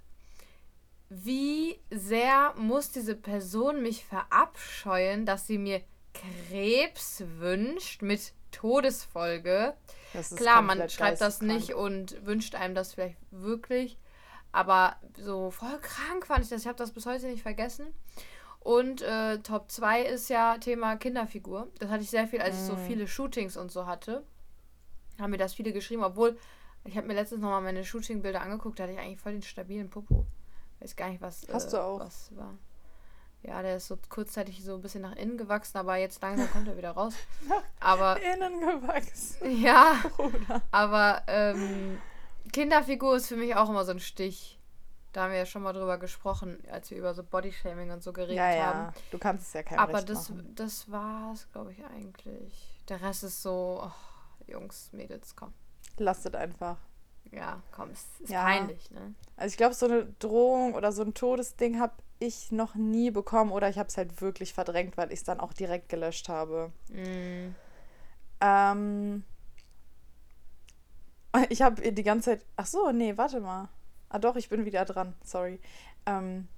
wie 1.10 1.80
sehr 1.90 2.52
muss 2.56 2.90
diese 2.90 3.14
Person 3.14 3.82
mich 3.82 4.04
verabscheuen, 4.04 5.24
dass 5.26 5.46
sie 5.46 5.58
mir 5.58 5.80
Krebs 6.12 7.22
wünscht 7.38 8.02
mit 8.02 8.32
Todesfolge. 8.50 9.74
Das 10.12 10.32
ist 10.32 10.38
Klar, 10.38 10.62
man 10.62 10.88
schreibt 10.88 11.20
das 11.20 11.40
nicht 11.40 11.74
und 11.74 12.24
wünscht 12.26 12.54
einem 12.54 12.74
das 12.74 12.94
vielleicht 12.94 13.16
wirklich. 13.30 13.98
Aber 14.52 14.96
so 15.16 15.50
voll 15.50 15.78
krank 15.80 16.26
fand 16.26 16.44
ich 16.44 16.50
das. 16.50 16.62
Ich 16.62 16.66
habe 16.66 16.78
das 16.78 16.92
bis 16.92 17.06
heute 17.06 17.26
nicht 17.26 17.42
vergessen. 17.42 17.86
Und 18.60 19.02
äh, 19.02 19.38
Top 19.38 19.70
2 19.70 20.02
ist 20.02 20.28
ja 20.28 20.58
Thema 20.58 20.96
Kinderfigur. 20.96 21.68
Das 21.78 21.90
hatte 21.90 22.02
ich 22.02 22.10
sehr 22.10 22.26
viel, 22.26 22.40
als 22.40 22.56
ich 22.56 22.62
so 22.62 22.74
Mm. 22.74 22.86
viele 22.86 23.06
Shootings 23.06 23.56
und 23.56 23.70
so 23.70 23.86
hatte. 23.86 24.24
Haben 25.18 25.30
mir 25.30 25.38
das 25.38 25.54
viele 25.54 25.72
geschrieben, 25.72 26.04
obwohl 26.04 26.38
ich 26.84 26.96
habe 26.96 27.06
mir 27.06 27.14
letztens 27.14 27.40
nochmal 27.42 27.60
meine 27.60 27.84
Shooting-Bilder 27.84 28.40
angeguckt, 28.40 28.78
da 28.78 28.84
hatte 28.84 28.92
ich 28.94 28.98
eigentlich 28.98 29.20
voll 29.20 29.32
den 29.32 29.42
stabilen 29.42 29.90
Popo. 29.90 30.26
Weiß 30.80 30.94
gar 30.96 31.08
nicht, 31.08 31.20
was, 31.20 31.46
Hast 31.52 31.68
äh, 31.68 31.70
du 31.72 31.82
auch. 31.82 32.00
was 32.00 32.30
war. 32.36 32.54
Ja, 33.42 33.62
der 33.62 33.76
ist 33.76 33.86
so 33.88 33.98
kurzzeitig 34.08 34.64
so 34.64 34.74
ein 34.74 34.80
bisschen 34.80 35.02
nach 35.02 35.14
innen 35.16 35.38
gewachsen, 35.38 35.78
aber 35.78 35.96
jetzt 35.96 36.20
langsam 36.22 36.50
kommt 36.50 36.66
er 36.68 36.76
wieder 36.76 36.90
raus. 36.90 37.14
Aber 37.80 38.18
Innen 38.20 38.60
gewachsen, 38.60 39.60
ja, 39.62 39.94
Bruder. 40.16 40.60
aber 40.72 41.22
ähm, 41.28 41.98
Kinderfigur 42.52 43.14
ist 43.16 43.28
für 43.28 43.36
mich 43.36 43.54
auch 43.54 43.68
immer 43.68 43.84
so 43.84 43.92
ein 43.92 44.00
Stich. 44.00 44.58
Da 45.12 45.22
haben 45.24 45.30
wir 45.32 45.38
ja 45.38 45.46
schon 45.46 45.62
mal 45.62 45.72
drüber 45.72 45.98
gesprochen, 45.98 46.58
als 46.70 46.90
wir 46.90 46.98
über 46.98 47.14
so 47.14 47.22
Bodyshaming 47.22 47.90
und 47.92 48.02
so 48.02 48.12
geredet 48.12 48.36
Ja, 48.36 48.50
ja. 48.54 48.64
haben. 48.74 48.94
Du 49.12 49.18
kannst 49.18 49.46
es 49.48 49.52
ja 49.52 49.62
keinem 49.62 49.78
Aber 49.80 49.94
recht 49.94 50.08
das, 50.10 50.30
machen. 50.30 50.52
das 50.56 50.90
war's, 50.90 51.46
glaube 51.52 51.72
ich, 51.72 51.84
eigentlich. 51.86 52.52
Der 52.88 53.00
Rest 53.02 53.22
ist 53.22 53.40
so, 53.42 53.80
oh, 53.84 53.92
Jungs, 54.48 54.90
Mädels, 54.92 55.36
komm. 55.36 55.52
Lastet 55.98 56.34
einfach. 56.36 56.78
Ja, 57.30 57.62
komm, 57.72 57.90
es 57.90 58.06
ist 58.20 58.30
Ja. 58.30 58.44
peinlich, 58.44 58.90
ne? 58.90 59.14
Also 59.36 59.52
ich 59.52 59.56
glaube, 59.56 59.74
so 59.74 59.86
eine 59.86 60.06
Drohung 60.18 60.74
oder 60.74 60.92
so 60.92 61.02
ein 61.02 61.14
Todesding 61.14 61.78
habe 61.78 61.92
ich 62.18 62.50
noch 62.50 62.74
nie 62.74 63.10
bekommen 63.10 63.52
oder 63.52 63.68
ich 63.68 63.78
habe 63.78 63.88
es 63.88 63.96
halt 63.96 64.20
wirklich 64.20 64.54
verdrängt, 64.54 64.96
weil 64.96 65.12
ich 65.12 65.20
es 65.20 65.24
dann 65.24 65.40
auch 65.40 65.52
direkt 65.52 65.88
gelöscht 65.88 66.28
habe. 66.28 66.72
Mm. 66.88 67.54
Ähm, 68.40 69.24
ich 71.48 71.62
habe 71.62 71.92
die 71.92 72.02
ganze 72.02 72.30
Zeit. 72.30 72.46
Ach 72.56 72.66
so, 72.66 72.90
nee, 72.90 73.16
warte 73.16 73.40
mal. 73.40 73.68
Ah 74.08 74.18
doch, 74.18 74.36
ich 74.36 74.48
bin 74.48 74.64
wieder 74.64 74.84
dran. 74.84 75.14
Sorry. 75.22 75.60
Ähm, 76.06 76.48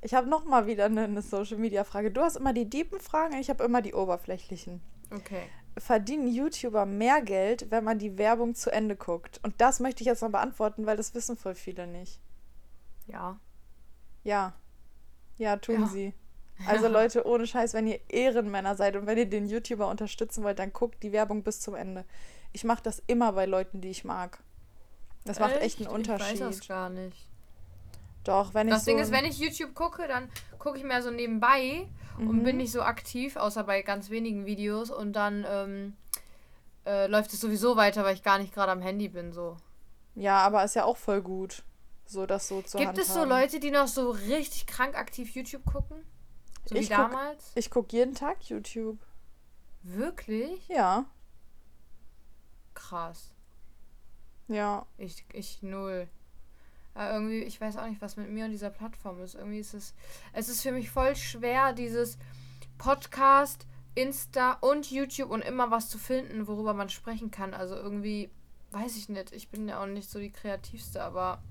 ich 0.00 0.14
habe 0.14 0.28
noch 0.28 0.44
mal 0.44 0.66
wieder 0.66 0.86
eine, 0.86 1.04
eine 1.04 1.22
Social 1.22 1.58
Media 1.58 1.84
Frage. 1.84 2.10
Du 2.10 2.22
hast 2.22 2.36
immer 2.36 2.52
die 2.52 2.68
tiefen 2.68 3.00
Fragen, 3.00 3.34
ich 3.38 3.50
habe 3.50 3.64
immer 3.64 3.82
die 3.82 3.94
oberflächlichen. 3.94 4.80
Okay. 5.10 5.42
Verdienen 5.78 6.28
YouTuber 6.28 6.86
mehr 6.86 7.22
Geld, 7.22 7.70
wenn 7.70 7.84
man 7.84 7.98
die 7.98 8.18
Werbung 8.18 8.54
zu 8.54 8.70
Ende 8.70 8.96
guckt? 8.96 9.40
Und 9.42 9.60
das 9.60 9.80
möchte 9.80 10.02
ich 10.02 10.06
jetzt 10.06 10.22
mal 10.22 10.28
beantworten, 10.30 10.86
weil 10.86 10.96
das 10.96 11.14
wissen 11.14 11.36
voll 11.36 11.54
viele 11.54 11.86
nicht. 11.86 12.20
Ja. 13.06 13.38
Ja. 14.24 14.54
Ja, 15.36 15.56
tun 15.56 15.82
Ja. 15.82 15.86
sie. 15.86 16.14
Also 16.66 16.88
Leute, 16.88 17.24
ohne 17.24 17.46
Scheiß, 17.46 17.72
wenn 17.74 17.86
ihr 17.86 18.00
Ehrenmänner 18.08 18.74
seid 18.74 18.96
und 18.96 19.06
wenn 19.06 19.16
ihr 19.16 19.30
den 19.30 19.46
YouTuber 19.46 19.88
unterstützen 19.88 20.42
wollt, 20.42 20.58
dann 20.58 20.72
guckt 20.72 21.04
die 21.04 21.12
Werbung 21.12 21.44
bis 21.44 21.60
zum 21.60 21.76
Ende. 21.76 22.04
Ich 22.52 22.64
mache 22.64 22.82
das 22.82 23.00
immer 23.06 23.32
bei 23.32 23.46
Leuten, 23.46 23.80
die 23.80 23.90
ich 23.90 24.02
mag. 24.04 24.42
Das 25.24 25.38
macht 25.38 25.56
echt 25.58 25.78
einen 25.78 25.88
Unterschied. 25.88 26.34
Ich 26.34 26.40
weiß 26.40 26.58
das 26.58 26.66
gar 26.66 26.90
nicht. 26.90 27.27
Doch, 28.24 28.52
wenn 28.54 28.68
ich 28.68 28.74
Das 28.74 28.84
so 28.84 28.90
Ding 28.90 28.98
ist, 28.98 29.10
wenn 29.12 29.24
ich 29.24 29.38
YouTube 29.38 29.74
gucke, 29.74 30.06
dann 30.08 30.28
gucke 30.58 30.76
ich 30.78 30.84
mehr 30.84 31.02
so 31.02 31.10
nebenbei 31.10 31.88
und 32.18 32.38
Mhm. 32.38 32.42
bin 32.44 32.56
nicht 32.58 32.72
so 32.72 32.82
aktiv, 32.82 33.36
außer 33.36 33.64
bei 33.64 33.82
ganz 33.82 34.10
wenigen 34.10 34.44
Videos. 34.44 34.90
Und 34.90 35.12
dann 35.14 35.46
ähm, 35.48 35.96
äh, 36.84 37.06
läuft 37.06 37.32
es 37.32 37.40
sowieso 37.40 37.76
weiter, 37.76 38.04
weil 38.04 38.14
ich 38.14 38.22
gar 38.22 38.38
nicht 38.38 38.52
gerade 38.54 38.72
am 38.72 38.82
Handy 38.82 39.08
bin. 39.08 39.32
So. 39.32 39.56
Ja, 40.14 40.38
aber 40.38 40.64
ist 40.64 40.74
ja 40.74 40.84
auch 40.84 40.96
voll 40.96 41.22
gut, 41.22 41.62
so 42.06 42.26
das 42.26 42.48
so 42.48 42.60
zu 42.62 42.76
Gibt 42.78 42.98
es 42.98 43.08
so 43.08 43.20
handhaben. 43.20 43.42
Leute, 43.42 43.60
die 43.60 43.70
noch 43.70 43.86
so 43.88 44.10
richtig 44.10 44.66
krank 44.66 44.96
aktiv 44.96 45.30
YouTube 45.34 45.64
gucken? 45.64 46.04
So 46.66 46.74
wie 46.74 46.80
Ich 46.80 46.88
guck- 46.88 46.96
damals? 46.98 47.52
Ich 47.54 47.70
gucke 47.70 47.96
jeden 47.96 48.14
Tag 48.14 48.42
YouTube. 48.50 48.98
Wirklich? 49.82 50.66
Ja, 50.68 51.06
Krass. 52.74 53.32
ja. 54.48 54.86
Ich, 54.98 55.24
ich 55.32 55.62
null. 55.62 56.08
Aber 56.94 57.12
irgendwie, 57.12 57.42
ich 57.42 57.60
weiß 57.60 57.76
auch 57.76 57.86
nicht, 57.86 58.02
was 58.02 58.16
mit 58.16 58.30
mir 58.30 58.46
und 58.46 58.50
dieser 58.50 58.70
Plattform 58.70 59.22
ist. 59.22 59.34
Irgendwie 59.34 59.60
ist 59.60 59.74
es. 59.74 59.94
Es 60.32 60.48
ist 60.48 60.62
für 60.62 60.72
mich 60.72 60.90
voll 60.90 61.14
schwer, 61.16 61.72
dieses 61.72 62.18
Podcast, 62.76 63.66
Insta 63.94 64.52
und 64.60 64.90
YouTube 64.90 65.30
und 65.30 65.42
immer 65.42 65.70
was 65.70 65.88
zu 65.88 65.98
finden, 65.98 66.46
worüber 66.46 66.74
man 66.74 66.88
sprechen 66.88 67.30
kann. 67.30 67.54
Also 67.54 67.74
irgendwie, 67.74 68.30
weiß 68.72 68.96
ich 68.96 69.08
nicht. 69.08 69.32
Ich 69.32 69.48
bin 69.48 69.68
ja 69.68 69.82
auch 69.82 69.86
nicht 69.86 70.10
so 70.10 70.18
die 70.18 70.32
kreativste, 70.32 71.02
aber 71.02 71.42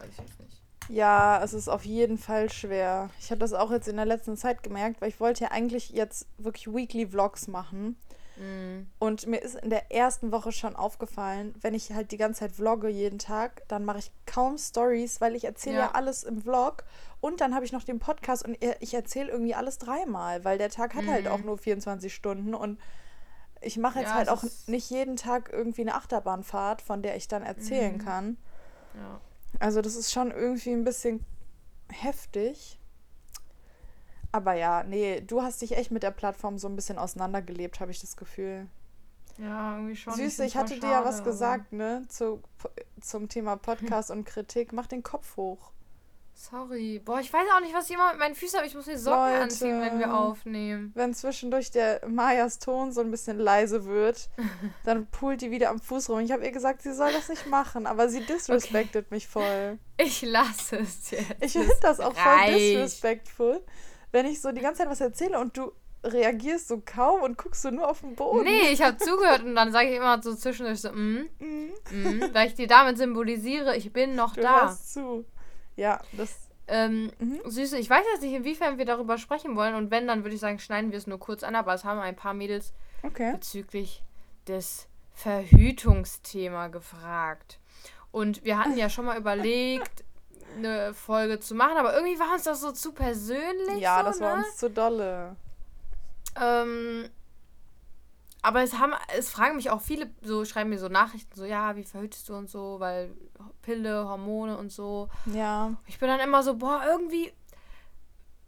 weiß 0.00 0.08
ich 0.10 0.18
jetzt 0.18 0.40
nicht. 0.40 0.62
Ja, 0.88 1.42
es 1.42 1.52
ist 1.52 1.68
auf 1.68 1.84
jeden 1.84 2.16
Fall 2.16 2.50
schwer. 2.50 3.10
Ich 3.20 3.30
habe 3.30 3.40
das 3.40 3.52
auch 3.52 3.70
jetzt 3.70 3.88
in 3.88 3.96
der 3.96 4.06
letzten 4.06 4.36
Zeit 4.36 4.62
gemerkt, 4.62 5.00
weil 5.00 5.10
ich 5.10 5.20
wollte 5.20 5.44
ja 5.44 5.50
eigentlich 5.50 5.90
jetzt 5.90 6.26
wirklich 6.38 6.66
Weekly 6.66 7.06
Vlogs 7.06 7.46
machen. 7.46 7.96
Mm, 8.38 8.86
Und 9.00 9.26
mir 9.26 9.38
ist 9.42 9.56
in 9.56 9.70
der 9.70 9.90
ersten 9.92 10.30
Woche 10.32 10.52
schon 10.52 10.76
aufgefallen, 10.76 11.54
wenn 11.60 11.74
ich 11.74 11.92
halt 11.92 12.12
die 12.12 12.16
ganze 12.16 12.40
Zeit 12.40 12.52
vlogge 12.52 12.88
jeden 12.88 13.18
Tag, 13.18 13.62
dann 13.68 13.84
mache 13.84 13.98
ich 13.98 14.12
kaum 14.26 14.58
Stories, 14.58 15.20
weil 15.20 15.34
ich 15.34 15.44
erzähle 15.44 15.76
ja. 15.78 15.84
Ja. 15.86 15.90
alles 15.92 16.22
im 16.24 16.42
Vlog. 16.42 16.84
Und 17.20 17.40
dann 17.40 17.54
habe 17.54 17.64
ich 17.64 17.72
noch 17.72 17.82
den 17.82 17.98
Podcast 17.98 18.44
und 18.44 18.56
ich 18.80 18.94
erzähle 18.94 19.30
irgendwie 19.32 19.54
alles 19.54 19.78
dreimal, 19.78 20.44
weil 20.44 20.56
der 20.58 20.70
Tag 20.70 20.94
hat 20.94 21.06
halt 21.08 21.24
Mhm. 21.24 21.30
auch 21.32 21.40
nur 21.40 21.58
24 21.58 22.14
Stunden 22.14 22.54
und 22.54 22.78
ich 23.60 23.76
mache 23.76 23.98
jetzt 23.98 24.10
Ja, 24.10 24.14
halt 24.14 24.28
auch 24.28 24.44
nicht 24.68 24.88
jeden 24.88 25.16
Tag 25.16 25.50
irgendwie 25.52 25.80
eine 25.80 25.96
Achterbahnfahrt, 25.96 26.80
von 26.80 27.02
der 27.02 27.16
ich 27.16 27.26
dann 27.26 27.42
erzählen 27.42 27.94
Mhm. 27.94 27.98
kann. 28.04 28.36
ja. 28.94 29.20
Also 29.58 29.80
das 29.80 29.96
ist 29.96 30.12
schon 30.12 30.30
irgendwie 30.30 30.70
ein 30.72 30.84
bisschen 30.84 31.24
heftig. 31.90 32.78
Aber 34.32 34.54
ja, 34.54 34.82
nee, 34.84 35.20
du 35.20 35.42
hast 35.42 35.62
dich 35.62 35.76
echt 35.76 35.90
mit 35.90 36.02
der 36.02 36.10
Plattform 36.10 36.58
so 36.58 36.68
ein 36.68 36.76
bisschen 36.76 36.98
auseinandergelebt, 36.98 37.80
habe 37.80 37.90
ich 37.90 38.00
das 38.00 38.16
Gefühl. 38.16 38.66
Ja, 39.38 39.76
irgendwie 39.76 39.96
schon. 39.96 40.14
Süße, 40.14 40.36
find's 40.36 40.52
ich 40.52 40.56
hatte 40.56 40.74
voll 40.74 40.80
dir 40.80 40.90
ja 40.90 41.04
was 41.04 41.18
schade, 41.18 41.30
gesagt, 41.30 41.72
ne, 41.72 42.04
zu, 42.08 42.42
zum 43.00 43.28
Thema 43.28 43.56
Podcast 43.56 44.10
und 44.10 44.24
Kritik. 44.24 44.72
Mach 44.72 44.86
den 44.86 45.02
Kopf 45.02 45.36
hoch. 45.36 45.72
Sorry. 46.40 47.00
Boah, 47.04 47.18
ich 47.18 47.32
weiß 47.32 47.42
auch 47.56 47.60
nicht, 47.60 47.74
was 47.74 47.88
jemand 47.88 48.12
mit 48.12 48.20
meinen 48.20 48.34
Füßen 48.36 48.60
hat. 48.60 48.66
Ich 48.66 48.74
muss 48.74 48.86
mir 48.86 48.96
Socken 48.96 49.32
Leute. 49.32 49.42
anziehen, 49.42 49.80
wenn 49.80 49.98
wir 49.98 50.14
aufnehmen. 50.14 50.92
Wenn 50.94 51.12
zwischendurch 51.12 51.72
der 51.72 52.00
Mayas 52.06 52.60
Ton 52.60 52.92
so 52.92 53.00
ein 53.00 53.10
bisschen 53.10 53.40
leise 53.40 53.86
wird, 53.86 54.30
dann 54.84 55.06
pult 55.08 55.40
die 55.40 55.50
wieder 55.50 55.70
am 55.70 55.80
Fuß 55.80 56.10
rum. 56.10 56.20
Ich 56.20 56.30
habe 56.30 56.44
ihr 56.44 56.52
gesagt, 56.52 56.82
sie 56.82 56.94
soll 56.94 57.12
das 57.12 57.28
nicht 57.28 57.48
machen, 57.48 57.88
aber 57.88 58.08
sie 58.08 58.20
disrespectet 58.20 59.10
mich 59.10 59.26
voll. 59.26 59.78
Ich 59.96 60.22
lasse 60.22 60.76
es 60.78 61.10
jetzt. 61.10 61.34
Ich 61.40 61.52
finde 61.52 61.74
das 61.82 61.98
auch 61.98 62.14
voll 62.14 62.54
disrespectful, 62.54 63.60
wenn 64.12 64.26
ich 64.26 64.40
so 64.40 64.52
die 64.52 64.60
ganze 64.60 64.82
Zeit 64.82 64.90
was 64.90 65.00
erzähle 65.00 65.38
und 65.38 65.56
du 65.56 65.72
reagierst 66.04 66.68
so 66.68 66.80
kaum 66.84 67.22
und 67.22 67.36
guckst 67.38 67.62
so 67.62 67.70
nur 67.70 67.88
auf 67.88 68.00
den 68.00 68.14
Boden. 68.14 68.44
Nee, 68.44 68.70
ich 68.72 68.82
habe 68.82 68.96
zugehört 68.98 69.42
und 69.42 69.54
dann 69.56 69.72
sage 69.72 69.88
ich 69.90 69.96
immer 69.96 70.22
so 70.22 70.34
zwischendurch 70.34 70.80
so, 70.80 70.90
mm, 70.92 71.28
Mhm. 71.40 71.72
mm, 71.90 72.22
weil 72.34 72.46
ich 72.48 72.54
dir 72.54 72.68
damit 72.68 72.98
symbolisiere, 72.98 73.76
ich 73.76 73.92
bin 73.92 74.14
noch 74.14 74.34
Du 74.34 74.40
da. 74.42 74.62
hörst 74.62 74.92
zu. 74.94 75.24
Ja, 75.76 76.00
das. 76.12 76.36
Ähm, 76.68 77.10
Mhm. 77.18 77.40
Süße, 77.46 77.78
ich 77.78 77.88
weiß 77.90 78.04
jetzt 78.12 78.22
nicht, 78.22 78.34
inwiefern 78.34 78.76
wir 78.78 78.84
darüber 78.84 79.16
sprechen 79.18 79.56
wollen 79.56 79.74
und 79.74 79.90
wenn, 79.90 80.06
dann 80.06 80.22
würde 80.22 80.34
ich 80.34 80.40
sagen, 80.40 80.58
schneiden 80.58 80.90
wir 80.92 80.98
es 80.98 81.06
nur 81.06 81.18
kurz 81.18 81.42
an, 81.42 81.54
aber 81.56 81.72
es 81.74 81.84
haben 81.84 81.98
ein 81.98 82.14
paar 82.16 82.34
Mädels 82.34 82.72
Okay. 83.02 83.32
bezüglich 83.32 84.02
des 84.46 84.86
Verhütungsthema 85.14 86.68
gefragt. 86.68 87.58
Und 88.10 88.44
wir 88.44 88.58
hatten 88.58 88.76
ja 88.76 88.88
schon 88.88 89.04
mal 89.06 89.18
überlegt, 89.18 90.04
eine 90.58 90.94
Folge 90.94 91.40
zu 91.40 91.54
machen, 91.54 91.76
aber 91.76 91.94
irgendwie 91.94 92.18
war 92.18 92.32
uns 92.34 92.44
das 92.44 92.60
so 92.60 92.72
zu 92.72 92.92
persönlich. 92.92 93.78
Ja, 93.78 93.98
so, 93.98 94.04
das 94.04 94.20
war 94.20 94.36
ne? 94.36 94.44
uns 94.44 94.56
zu 94.56 94.70
dolle. 94.70 95.36
Ähm, 96.40 97.08
aber 98.42 98.62
es 98.62 98.78
haben, 98.78 98.94
es 99.16 99.30
fragen 99.30 99.56
mich 99.56 99.70
auch 99.70 99.80
viele, 99.80 100.10
so 100.22 100.44
schreiben 100.44 100.70
mir 100.70 100.78
so 100.78 100.88
Nachrichten, 100.88 101.34
so 101.34 101.44
ja, 101.44 101.76
wie 101.76 101.84
verhütest 101.84 102.28
du 102.28 102.34
und 102.34 102.48
so, 102.48 102.76
weil 102.78 103.10
Pille, 103.62 104.08
Hormone 104.08 104.56
und 104.56 104.70
so. 104.70 105.08
Ja. 105.26 105.74
Ich 105.86 105.98
bin 105.98 106.08
dann 106.08 106.20
immer 106.20 106.42
so, 106.42 106.56
boah, 106.56 106.82
irgendwie, 106.86 107.32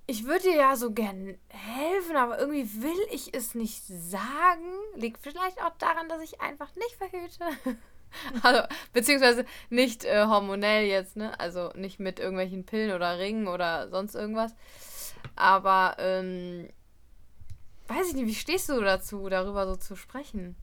ich 0.07 0.25
würde 0.25 0.43
dir 0.43 0.57
ja 0.57 0.77
so 0.77 0.93
gern 0.93 1.37
helfen, 1.49 2.17
aber 2.17 2.39
irgendwie 2.39 2.83
will 2.83 3.07
ich 3.11 3.35
es 3.35 3.55
nicht 3.55 3.85
sagen. 3.87 4.65
Liegt 4.95 5.21
vielleicht 5.21 5.61
auch 5.63 5.77
daran, 5.79 6.09
dass 6.09 6.23
ich 6.23 6.41
einfach 6.41 6.75
nicht 6.77 6.97
verhüte. 6.97 7.45
Also, 8.43 8.63
beziehungsweise 8.93 9.45
nicht 9.69 10.05
äh, 10.05 10.27
hormonell 10.27 10.87
jetzt, 10.87 11.17
ne? 11.17 11.39
Also 11.39 11.71
nicht 11.75 12.01
mit 12.01 12.19
irgendwelchen 12.19 12.65
Pillen 12.65 12.95
oder 12.95 13.19
Ringen 13.19 13.49
oder 13.49 13.89
sonst 13.91 14.15
irgendwas. 14.15 14.55
Aber, 15.37 15.97
ähm, 15.99 16.69
weiß 17.89 18.09
ich 18.09 18.15
nicht, 18.15 18.27
wie 18.27 18.35
stehst 18.35 18.69
du 18.69 18.81
dazu, 18.81 19.29
darüber 19.29 19.67
so 19.67 19.77
zu 19.77 19.97
sprechen? 19.97 20.57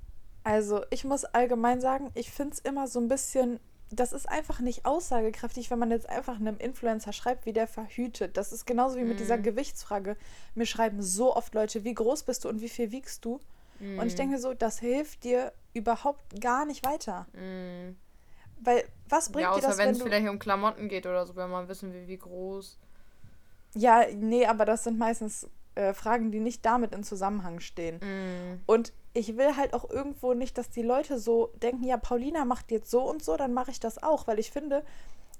Also, 0.43 0.83
ich 0.91 1.03
muss 1.03 1.25
allgemein 1.25 1.81
sagen, 1.81 2.09
ich 2.13 2.31
finde 2.31 2.53
es 2.53 2.59
immer 2.59 2.87
so 2.87 2.99
ein 2.99 3.07
bisschen. 3.07 3.59
Das 3.89 4.11
ist 4.11 4.27
einfach 4.27 4.59
nicht 4.59 4.85
aussagekräftig, 4.85 5.71
wenn 5.71 5.79
man 5.79 5.91
jetzt 5.91 6.09
einfach 6.09 6.35
einem 6.39 6.57
Influencer 6.57 7.13
schreibt, 7.13 7.45
wie 7.45 7.53
der 7.53 7.67
verhütet. 7.67 8.35
Das 8.35 8.51
ist 8.51 8.65
genauso 8.65 8.97
wie 8.97 9.03
mit 9.03 9.19
dieser 9.21 9.37
Mhm. 9.37 9.43
Gewichtsfrage. 9.43 10.17
Mir 10.55 10.65
schreiben 10.65 11.01
so 11.01 11.33
oft 11.35 11.53
Leute, 11.53 11.85
wie 11.85 11.93
groß 11.93 12.23
bist 12.23 12.43
du 12.43 12.49
und 12.49 12.59
wie 12.61 12.67
viel 12.69 12.91
wiegst 12.91 13.23
du? 13.23 13.39
Und 13.79 14.07
ich 14.07 14.15
denke 14.15 14.33
mir 14.33 14.41
so, 14.41 14.53
das 14.55 14.79
hilft 14.79 15.23
dir 15.23 15.53
überhaupt 15.77 16.41
gar 16.41 16.65
nicht 16.65 16.85
weiter. 16.85 17.27
Mm. 17.33 17.95
Weil, 18.59 18.83
was 19.07 19.31
bringt 19.31 19.43
Ja, 19.43 19.51
dir 19.51 19.57
außer 19.57 19.67
das, 19.69 19.77
wenn 19.77 19.89
es 19.89 20.01
vielleicht 20.01 20.27
um 20.27 20.39
Klamotten 20.39 20.89
geht 20.89 21.05
oder 21.05 21.25
so, 21.25 21.35
wenn 21.35 21.49
man 21.49 21.67
wissen 21.67 21.93
will, 21.93 22.07
wie 22.07 22.17
groß. 22.17 22.79
Ja, 23.75 24.03
nee, 24.13 24.45
aber 24.45 24.65
das 24.65 24.83
sind 24.83 24.97
meistens 24.97 25.47
äh, 25.75 25.93
Fragen, 25.93 26.31
die 26.31 26.39
nicht 26.39 26.65
damit 26.65 26.93
in 26.93 27.03
Zusammenhang 27.03 27.59
stehen. 27.59 27.97
Mm. 27.97 28.61
Und 28.65 28.93
ich 29.13 29.37
will 29.37 29.55
halt 29.55 29.73
auch 29.73 29.89
irgendwo 29.89 30.33
nicht, 30.33 30.57
dass 30.57 30.69
die 30.69 30.81
Leute 30.81 31.19
so 31.19 31.51
denken, 31.61 31.83
ja, 31.83 31.97
Paulina 31.97 32.45
macht 32.45 32.71
jetzt 32.71 32.89
so 32.89 33.01
und 33.01 33.23
so, 33.23 33.37
dann 33.37 33.53
mache 33.53 33.71
ich 33.71 33.79
das 33.79 34.01
auch. 34.01 34.27
Weil 34.27 34.39
ich 34.39 34.51
finde, 34.51 34.83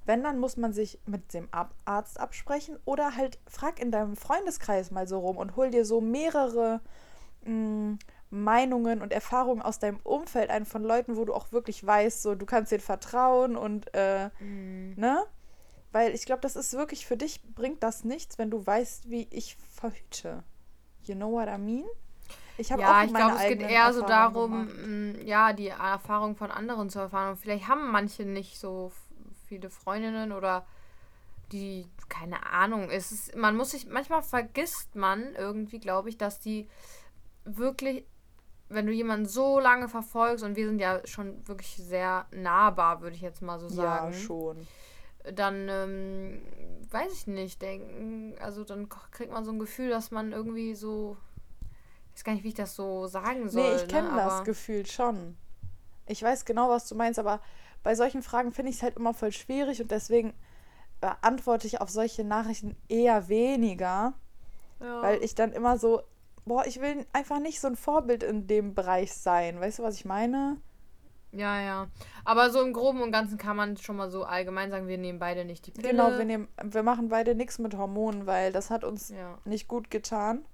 wenn, 0.05 0.23
dann 0.23 0.39
muss 0.39 0.57
man 0.57 0.73
sich 0.73 0.99
mit 1.05 1.33
dem 1.33 1.47
Arzt 1.85 2.19
absprechen 2.19 2.77
oder 2.85 3.15
halt 3.15 3.39
frag 3.47 3.79
in 3.79 3.91
deinem 3.91 4.15
Freundeskreis 4.15 4.91
mal 4.91 5.07
so 5.07 5.19
rum 5.19 5.37
und 5.37 5.55
hol 5.55 5.69
dir 5.69 5.85
so 5.85 6.01
mehrere 6.01 6.81
mh, 7.43 7.97
Meinungen 8.29 9.01
und 9.01 9.13
Erfahrungen 9.13 9.61
aus 9.61 9.79
deinem 9.79 9.99
Umfeld 10.03 10.49
ein 10.49 10.65
von 10.65 10.83
Leuten, 10.83 11.15
wo 11.17 11.25
du 11.25 11.33
auch 11.33 11.51
wirklich 11.51 11.85
weißt, 11.85 12.21
so 12.21 12.35
du 12.35 12.45
kannst 12.45 12.71
denen 12.71 12.81
vertrauen 12.81 13.55
und 13.55 13.93
äh, 13.93 14.29
Mhm. 14.39 14.93
ne? 14.95 15.23
Weil 15.91 16.13
ich 16.13 16.25
glaube, 16.25 16.41
das 16.41 16.55
ist 16.55 16.73
wirklich 16.73 17.05
für 17.05 17.17
dich 17.17 17.41
bringt 17.55 17.81
das 17.81 18.03
nichts, 18.03 18.37
wenn 18.37 18.51
du 18.51 18.65
weißt, 18.65 19.09
wie 19.09 19.27
ich 19.31 19.55
verhüte. 19.55 20.43
You 21.03 21.15
know 21.15 21.31
what 21.31 21.47
I 21.47 21.57
mean? 21.57 21.85
Ich 22.57 22.71
habe 22.71 22.81
Ja, 22.81 23.01
auch 23.01 23.05
ich 23.05 23.13
glaube, 23.13 23.35
es 23.35 23.47
geht 23.47 23.61
eher 23.61 23.93
so 23.93 24.01
darum, 24.01 24.51
gemacht. 24.51 25.13
mh, 25.15 25.21
ja, 25.23 25.53
die 25.53 25.69
Erfahrung 25.69 26.35
von 26.35 26.51
anderen 26.51 26.89
zu 26.89 26.99
erfahren. 26.99 27.31
Und 27.31 27.37
vielleicht 27.37 27.67
haben 27.67 27.91
manche 27.91 28.25
nicht 28.25 28.59
so 28.59 28.91
viele 29.47 29.69
Freundinnen 29.69 30.31
oder 30.33 30.65
die, 31.53 31.87
keine 32.09 32.45
Ahnung, 32.47 32.89
es 32.89 33.11
ist, 33.11 33.35
man 33.35 33.55
muss 33.55 33.71
sich, 33.71 33.87
manchmal 33.87 34.21
vergisst 34.21 34.95
man 34.95 35.33
irgendwie, 35.35 35.79
glaube 35.79 36.09
ich, 36.09 36.17
dass 36.17 36.39
die 36.41 36.67
wirklich, 37.45 38.05
wenn 38.69 38.85
du 38.85 38.91
jemanden 38.91 39.25
so 39.25 39.59
lange 39.59 39.87
verfolgst, 39.87 40.43
und 40.43 40.55
wir 40.55 40.67
sind 40.67 40.79
ja 40.79 40.99
schon 41.05 41.47
wirklich 41.47 41.75
sehr 41.77 42.25
nahbar, 42.31 43.01
würde 43.01 43.15
ich 43.15 43.21
jetzt 43.21 43.41
mal 43.41 43.59
so 43.59 43.69
sagen 43.69 44.11
Ja, 44.11 44.17
schon. 44.19 44.67
dann 45.33 45.67
ähm, 45.69 46.41
weiß 46.91 47.13
ich 47.13 47.27
nicht, 47.27 47.61
denken, 47.61 48.35
also 48.41 48.63
dann 48.63 48.89
kriegt 48.89 49.31
man 49.31 49.45
so 49.45 49.51
ein 49.51 49.59
Gefühl, 49.59 49.89
dass 49.89 50.11
man 50.11 50.31
irgendwie 50.31 50.75
so, 50.75 51.17
ich 52.09 52.15
weiß 52.19 52.23
gar 52.25 52.33
nicht, 52.33 52.43
wie 52.43 52.49
ich 52.49 52.53
das 52.55 52.75
so 52.75 53.07
sagen 53.07 53.49
soll. 53.49 53.61
Nee, 53.63 53.75
ich 53.75 53.87
kenne 53.87 54.09
ne? 54.09 54.15
das 54.17 54.43
Gefühl 54.43 54.85
schon. 54.85 55.37
Ich 56.05 56.23
weiß 56.23 56.45
genau, 56.45 56.69
was 56.69 56.87
du 56.87 56.95
meinst, 56.95 57.19
aber 57.19 57.41
bei 57.83 57.95
solchen 57.95 58.21
Fragen 58.21 58.51
finde 58.51 58.69
ich 58.71 58.77
es 58.77 58.83
halt 58.83 58.95
immer 58.97 59.13
voll 59.13 59.31
schwierig 59.31 59.81
und 59.81 59.91
deswegen 59.91 60.33
antworte 61.21 61.67
ich 61.67 61.79
auf 61.79 61.89
solche 61.89 62.23
Nachrichten 62.23 62.75
eher 62.89 63.27
weniger, 63.29 64.13
Ja. 64.79 65.01
weil 65.01 65.23
ich 65.23 65.35
dann 65.35 65.51
immer 65.53 65.77
so, 65.77 66.01
boah, 66.47 66.65
ich 66.65 66.81
will 66.81 67.05
einfach 67.13 67.39
nicht 67.39 67.59
so 67.59 67.67
ein 67.67 67.75
Vorbild 67.75 68.23
in 68.23 68.47
dem 68.47 68.73
Bereich 68.73 69.13
sein. 69.13 69.59
Weißt 69.59 69.79
du, 69.79 69.83
was 69.83 69.95
ich 69.95 70.05
meine? 70.05 70.57
ja, 71.33 71.61
ja. 71.61 71.87
Aber 72.25 72.49
so 72.49 72.61
im 72.61 72.73
Groben 72.73 73.01
und 73.01 73.11
Ganzen 73.11 73.37
kann 73.37 73.55
man 73.57 73.77
schon 73.77 73.97
mal 73.97 74.09
so 74.09 74.23
allgemein 74.23 74.71
sagen, 74.71 74.87
wir 74.87 74.97
nehmen 74.97 75.19
beide 75.19 75.45
nicht 75.45 75.67
die 75.67 75.71
Pille. 75.71 75.89
Genau, 75.89 76.17
wir, 76.17 76.25
nehmen, 76.25 76.47
wir 76.63 76.83
machen 76.83 77.09
beide 77.09 77.35
nichts 77.35 77.59
mit 77.59 77.75
Hormonen, 77.77 78.25
weil 78.25 78.51
das 78.51 78.69
hat 78.69 78.83
uns 78.83 79.09
Ja, 79.09 79.37
nicht 79.45 79.67
gut 79.67 79.91
getan. 79.91 80.45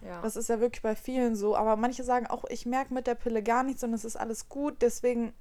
ja. 0.00 0.20
Das 0.22 0.34
ist 0.36 0.48
ja 0.48 0.58
wirklich 0.58 0.82
bei 0.82 0.96
vielen 0.96 1.36
so. 1.36 1.54
Aber 1.54 1.76
manche 1.76 2.02
sagen 2.02 2.26
auch, 2.26 2.44
ich 2.48 2.66
merke 2.66 2.92
mit 2.94 3.06
der 3.06 3.14
Pille 3.14 3.42
gar 3.42 3.62
nichts 3.62 3.84
und 3.84 3.92
es 3.92 4.04
ist 4.04 4.16
alles 4.16 4.48
gut. 4.48 4.80
Deswegen, 4.80 5.32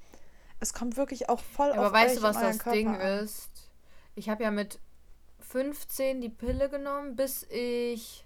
es 0.59 0.73
kommt 0.73 0.97
wirklich 0.97 1.29
auch 1.29 1.39
voll 1.39 1.71
Aber 1.71 1.87
auf 1.87 1.93
weißt 1.93 2.15
euch 2.17 2.21
du, 2.21 2.27
was 2.27 2.39
das 2.39 2.59
Körper 2.59 2.75
Ding 2.77 2.89
an. 2.89 3.01
ist? 3.23 3.71
Ich 4.13 4.29
habe 4.29 4.43
ja 4.43 4.51
mit 4.51 4.79
15 5.39 6.21
die 6.21 6.29
Pille 6.29 6.69
genommen, 6.69 7.15
bis 7.15 7.43
ich 7.49 8.24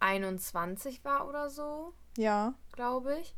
21 0.00 1.04
war 1.04 1.28
oder 1.28 1.50
so. 1.50 1.92
Ja, 2.16 2.54
glaube 2.72 3.18
ich. 3.20 3.34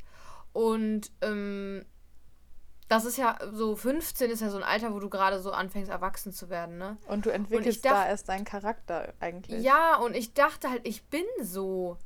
Und 0.53 1.11
ähm, 1.21 1.85
das 2.89 3.05
ist 3.05 3.19
ja 3.19 3.39
so, 3.53 3.77
15 3.77 4.31
ist 4.31 4.41
ja 4.41 4.49
so 4.51 4.57
ein 4.57 4.63
Alter, 4.63 4.95
wo 4.95 4.99
du 4.99 5.11
gerade 5.11 5.41
so 5.41 5.51
anfängst, 5.53 5.91
erwachsen 5.91 6.33
zu 6.33 6.49
werden, 6.49 6.79
ne? 6.79 6.97
und 7.07 7.27
du 7.27 7.31
entwickelst 7.31 7.85
da 7.85 7.91
dacht- 7.91 8.09
erst 8.09 8.29
deinen 8.29 8.45
Charakter 8.45 9.13
eigentlich. 9.21 9.63
Ja, 9.63 9.97
und 9.99 10.17
ich 10.17 10.33
dachte 10.35 10.71
halt, 10.71 10.87
ich 10.87 11.05
bin 11.09 11.25
so. 11.43 11.99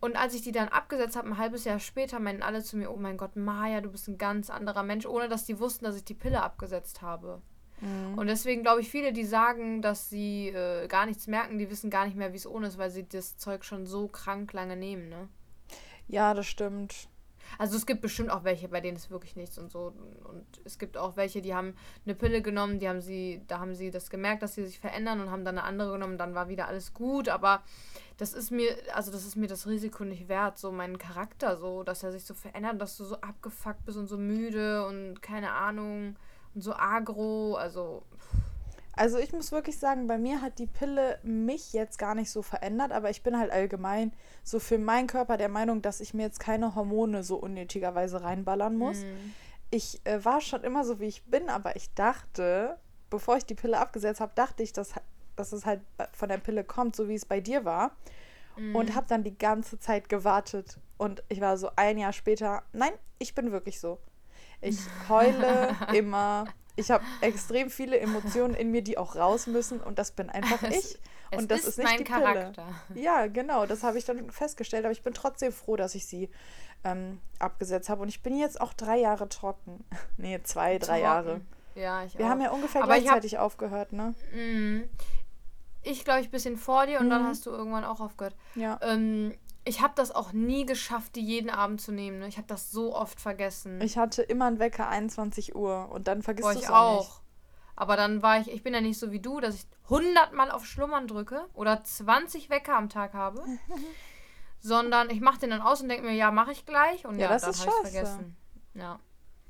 Und 0.00 0.16
als 0.16 0.34
ich 0.34 0.42
die 0.42 0.52
dann 0.52 0.68
abgesetzt 0.68 1.16
habe, 1.16 1.28
ein 1.28 1.38
halbes 1.38 1.64
Jahr 1.64 1.80
später, 1.80 2.20
meinten 2.20 2.42
alle 2.42 2.62
zu 2.62 2.76
mir, 2.76 2.90
oh 2.92 2.96
mein 2.96 3.16
Gott, 3.16 3.36
Maja, 3.36 3.80
du 3.80 3.90
bist 3.90 4.06
ein 4.06 4.18
ganz 4.18 4.50
anderer 4.50 4.82
Mensch, 4.82 5.06
ohne 5.06 5.28
dass 5.28 5.46
die 5.46 5.58
wussten, 5.58 5.84
dass 5.86 5.96
ich 5.96 6.04
die 6.04 6.14
Pille 6.14 6.42
abgesetzt 6.42 7.00
habe. 7.02 7.40
Mhm. 7.84 8.18
Und 8.18 8.26
deswegen 8.28 8.62
glaube 8.62 8.80
ich, 8.80 8.90
viele, 8.90 9.12
die 9.12 9.24
sagen, 9.24 9.82
dass 9.82 10.08
sie 10.08 10.48
äh, 10.48 10.88
gar 10.88 11.06
nichts 11.06 11.26
merken, 11.26 11.58
die 11.58 11.70
wissen 11.70 11.90
gar 11.90 12.06
nicht 12.06 12.16
mehr, 12.16 12.32
wie 12.32 12.38
es 12.38 12.46
ohne 12.46 12.66
ist, 12.66 12.78
weil 12.78 12.90
sie 12.90 13.06
das 13.06 13.36
Zeug 13.36 13.64
schon 13.64 13.86
so 13.86 14.08
krank 14.08 14.52
lange 14.52 14.76
nehmen, 14.76 15.08
ne? 15.08 15.28
Ja, 16.08 16.34
das 16.34 16.46
stimmt. 16.46 17.08
Also 17.58 17.76
es 17.76 17.86
gibt 17.86 18.00
bestimmt 18.00 18.30
auch 18.30 18.42
welche, 18.44 18.68
bei 18.68 18.80
denen 18.80 18.96
ist 18.96 19.10
wirklich 19.10 19.36
nichts 19.36 19.58
und 19.58 19.70
so. 19.70 19.92
Und 20.24 20.44
es 20.64 20.78
gibt 20.78 20.96
auch 20.96 21.16
welche, 21.16 21.42
die 21.42 21.54
haben 21.54 21.74
eine 22.04 22.14
Pille 22.14 22.42
genommen, 22.42 22.78
die 22.78 22.88
haben 22.88 23.02
sie, 23.02 23.42
da 23.46 23.60
haben 23.60 23.74
sie 23.74 23.90
das 23.90 24.10
gemerkt, 24.10 24.42
dass 24.42 24.54
sie 24.54 24.64
sich 24.64 24.80
verändern 24.80 25.20
und 25.20 25.30
haben 25.30 25.44
dann 25.44 25.58
eine 25.58 25.66
andere 25.66 25.92
genommen, 25.92 26.18
dann 26.18 26.34
war 26.34 26.48
wieder 26.48 26.68
alles 26.68 26.94
gut. 26.94 27.28
Aber 27.28 27.62
das 28.16 28.32
ist 28.32 28.50
mir, 28.50 28.74
also 28.94 29.12
das 29.12 29.26
ist 29.26 29.36
mir 29.36 29.46
das 29.46 29.66
Risiko 29.66 30.04
nicht 30.04 30.28
wert, 30.28 30.58
so 30.58 30.72
meinen 30.72 30.98
Charakter 30.98 31.56
so, 31.56 31.82
dass 31.82 32.02
er 32.02 32.12
sich 32.12 32.24
so 32.24 32.34
verändert, 32.34 32.80
dass 32.80 32.96
du 32.96 33.04
so 33.04 33.20
abgefuckt 33.20 33.84
bist 33.84 33.98
und 33.98 34.06
so 34.06 34.16
müde 34.16 34.86
und 34.86 35.20
keine 35.20 35.52
Ahnung 35.52 36.16
so 36.54 36.72
agro. 36.74 37.54
Also 37.56 38.02
Also 38.96 39.18
ich 39.18 39.32
muss 39.32 39.50
wirklich 39.50 39.78
sagen, 39.78 40.06
bei 40.06 40.18
mir 40.18 40.40
hat 40.40 40.58
die 40.58 40.66
Pille 40.68 41.18
mich 41.24 41.72
jetzt 41.72 41.98
gar 41.98 42.14
nicht 42.14 42.30
so 42.30 42.42
verändert, 42.42 42.92
aber 42.92 43.10
ich 43.10 43.22
bin 43.22 43.36
halt 43.38 43.50
allgemein 43.50 44.12
so 44.44 44.60
für 44.60 44.78
meinen 44.78 45.08
Körper 45.08 45.36
der 45.36 45.48
Meinung, 45.48 45.82
dass 45.82 46.00
ich 46.00 46.14
mir 46.14 46.22
jetzt 46.22 46.38
keine 46.38 46.74
Hormone 46.76 47.24
so 47.24 47.36
unnötigerweise 47.36 48.22
reinballern 48.22 48.76
muss. 48.76 48.98
mm, 49.02 49.34
Ich 49.70 50.00
äh, 50.04 50.24
war 50.24 50.40
schon 50.40 50.62
immer 50.62 50.84
so, 50.84 51.00
wie 51.00 51.06
ich 51.06 51.24
bin, 51.24 51.48
aber 51.48 51.74
ich 51.74 51.92
dachte, 51.94 52.78
bevor 53.10 53.36
ich 53.36 53.44
die 53.46 53.56
Pille 53.56 53.78
abgesetzt 53.78 54.20
habe, 54.20 54.32
dachte 54.36 54.62
ich, 54.62 54.72
dass, 54.72 54.92
dass 55.34 55.52
es 55.52 55.66
halt 55.66 55.80
von 56.12 56.28
der 56.28 56.38
Pille 56.38 56.62
kommt, 56.62 56.94
so 56.94 57.08
wie 57.08 57.16
es 57.16 57.24
bei 57.24 57.40
dir 57.40 57.64
war. 57.64 57.96
mm. 58.56 58.76
Und 58.76 58.94
habe 58.94 59.06
dann 59.08 59.24
die 59.24 59.36
ganze 59.36 59.80
Zeit 59.80 60.08
gewartet. 60.08 60.78
Und 60.98 61.24
ich 61.28 61.40
war 61.40 61.56
so 61.56 61.70
ein 61.74 61.98
Jahr 61.98 62.12
später, 62.12 62.62
nein, 62.72 62.92
ich 63.18 63.34
bin 63.34 63.50
wirklich 63.50 63.80
so. 63.80 63.98
Ich 64.64 64.78
heule 65.08 65.76
immer. 65.94 66.46
Ich 66.76 66.90
habe 66.90 67.04
extrem 67.20 67.70
viele 67.70 67.98
Emotionen 68.00 68.54
in 68.54 68.70
mir, 68.70 68.82
die 68.82 68.98
auch 68.98 69.14
raus 69.16 69.46
müssen. 69.46 69.80
Und 69.80 69.98
das 69.98 70.10
bin 70.10 70.28
einfach 70.30 70.62
ich. 70.64 70.76
es 70.76 70.98
Und 71.38 71.50
das 71.50 71.60
ist 71.60 71.66
ist 71.68 71.78
nicht 71.78 71.86
mein 71.88 71.98
die 71.98 72.04
Charakter. 72.04 72.66
Pille. 72.88 73.00
Ja, 73.04 73.26
genau, 73.28 73.66
das 73.66 73.82
habe 73.84 73.98
ich 73.98 74.04
dann 74.04 74.30
festgestellt. 74.30 74.84
Aber 74.84 74.92
ich 74.92 75.02
bin 75.02 75.14
trotzdem 75.14 75.52
froh, 75.52 75.76
dass 75.76 75.94
ich 75.94 76.06
sie 76.06 76.30
ähm, 76.82 77.20
abgesetzt 77.38 77.88
habe. 77.88 78.02
Und 78.02 78.08
ich 78.08 78.22
bin 78.22 78.36
jetzt 78.36 78.60
auch 78.60 78.72
drei 78.72 78.98
Jahre 78.98 79.28
trocken. 79.28 79.84
nee, 80.16 80.40
zwei, 80.42 80.78
drei 80.78 80.86
Trocken. 80.98 81.02
Jahre. 81.02 81.40
Ja, 81.76 82.04
ich 82.04 82.16
Wir 82.18 82.26
auch. 82.26 82.30
haben 82.30 82.40
ja 82.40 82.50
ungefähr 82.50 82.82
Aber 82.82 82.92
ich 82.96 83.04
hab- 83.04 83.20
gleichzeitig 83.20 83.38
aufgehört, 83.38 83.92
ne? 83.92 84.14
Ich 85.84 86.04
glaube, 86.04 86.20
ich 86.20 86.28
ein 86.28 86.30
bisschen 86.32 86.56
vor 86.56 86.86
dir 86.86 87.00
und 87.00 87.10
dann 87.10 87.22
Mhm. 87.22 87.26
hast 87.28 87.46
du 87.46 87.50
irgendwann 87.50 87.84
auch 87.84 88.00
aufgehört. 88.00 88.34
Ja. 88.54 88.78
Ähm, 88.82 89.34
ich 89.64 89.80
habe 89.80 89.94
das 89.96 90.10
auch 90.10 90.32
nie 90.32 90.66
geschafft, 90.66 91.16
die 91.16 91.22
jeden 91.22 91.48
Abend 91.50 91.80
zu 91.80 91.92
nehmen. 91.92 92.18
Ne? 92.18 92.28
Ich 92.28 92.36
habe 92.36 92.46
das 92.46 92.70
so 92.70 92.94
oft 92.94 93.20
vergessen. 93.20 93.80
Ich 93.80 93.96
hatte 93.96 94.22
immer 94.22 94.46
einen 94.46 94.58
Wecker 94.58 94.88
21 94.88 95.54
Uhr 95.54 95.88
und 95.90 96.06
dann 96.08 96.22
vergisst 96.22 96.48
du 96.48 96.58
ich 96.58 96.64
es 96.64 96.70
auch 96.70 96.98
nicht. 96.98 97.10
Aber 97.76 97.96
dann 97.96 98.22
war 98.22 98.38
ich, 98.40 98.50
ich 98.50 98.62
bin 98.62 98.72
ja 98.74 98.80
nicht 98.80 98.98
so 98.98 99.10
wie 99.10 99.20
du, 99.20 99.40
dass 99.40 99.54
ich 99.54 99.66
100 99.84 100.32
Mal 100.32 100.50
auf 100.50 100.64
Schlummern 100.66 101.06
drücke 101.08 101.46
oder 101.54 101.82
20 101.82 102.50
Wecker 102.50 102.76
am 102.76 102.88
Tag 102.88 103.14
habe. 103.14 103.42
sondern 104.60 105.10
ich 105.10 105.20
mache 105.20 105.40
den 105.40 105.50
dann 105.50 105.60
aus 105.60 105.82
und 105.82 105.88
denke 105.88 106.06
mir, 106.06 106.14
ja, 106.14 106.30
mache 106.30 106.52
ich 106.52 106.64
gleich. 106.64 107.06
Und 107.06 107.16
Ja, 107.18 107.26
ja, 107.26 107.28
das 107.28 107.42
dann 107.42 107.54
habe 107.54 107.70
ich 107.84 107.90
vergessen. 107.90 108.36
Ja, 108.74 108.98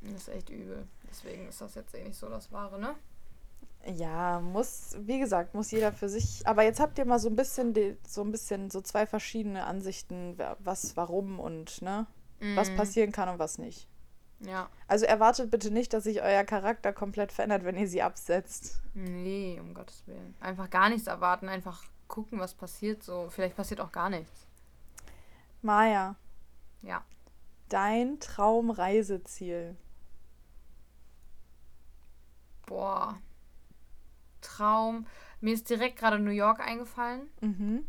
das 0.03 0.12
ist 0.23 0.29
echt 0.29 0.51
übel. 0.51 0.87
Deswegen 1.09 1.49
ist 1.49 1.61
das 1.61 1.75
jetzt 1.77 1.94
eh 1.94 2.03
nicht 2.03 2.18
so 2.18 2.29
das 2.29 2.51
Wahre, 2.51 2.81
ne? 2.81 2.94
Ja, 3.87 4.40
muss, 4.40 4.97
wie 5.01 5.18
gesagt, 5.18 5.55
muss 5.55 5.70
jeder 5.70 5.92
für 5.92 6.09
sich. 6.09 6.47
Aber 6.47 6.62
jetzt 6.62 6.81
habt 6.81 6.97
ihr 6.99 7.05
mal 7.05 7.18
so 7.18 7.29
ein 7.29 7.37
bisschen, 7.37 7.75
die, 7.75 7.97
so 8.07 8.23
ein 8.23 8.31
bisschen 8.33 8.70
so 8.70 8.81
zwei 8.81 9.07
verschiedene 9.07 9.64
Ansichten, 9.66 10.38
was, 10.61 10.97
warum 10.97 11.38
und 11.38 11.83
ne, 11.83 12.07
was 12.55 12.70
Mhm. 12.70 12.77
passieren 12.77 13.12
kann 13.12 13.29
und 13.29 13.38
was 13.38 13.59
nicht. 13.59 13.87
Ja. 14.40 14.68
Also 14.88 15.05
erwartet 15.07 15.51
bitte 15.51 15.70
nicht, 15.70 15.92
dass 15.92 16.05
sich 16.05 16.23
euer 16.23 16.44
Charakter 16.44 16.92
komplett 16.92 17.31
verändert, 17.33 17.64
wenn 17.64 17.77
ihr 17.77 17.88
sie 17.88 18.03
absetzt. 18.03 18.81
Nee, 18.94 19.59
um 19.61 19.75
Gottes 19.75 20.03
Willen. 20.07 20.35
Einfach 20.40 20.70
gar 20.70 20.88
nichts 20.88 21.07
erwarten, 21.07 21.49
einfach 21.49 21.85
gucken, 22.09 22.38
was 22.40 22.55
passiert. 22.55 23.03
So, 23.03 23.29
vielleicht 23.31 23.57
passiert 23.57 23.81
auch 23.81 23.92
gar 23.92 24.09
nichts. 24.11 24.47
Maja, 25.62 26.16
Ja. 26.83 27.03
dein 27.68 28.18
Traumreiseziel. 28.20 29.77
Boah. 32.66 33.18
Traum. 34.45 35.07
Mir 35.41 35.55
ist 35.55 35.69
direkt 35.69 35.99
gerade 35.99 36.19
New 36.19 36.31
York 36.31 36.61
eingefallen, 36.61 37.29
Mhm. 37.41 37.87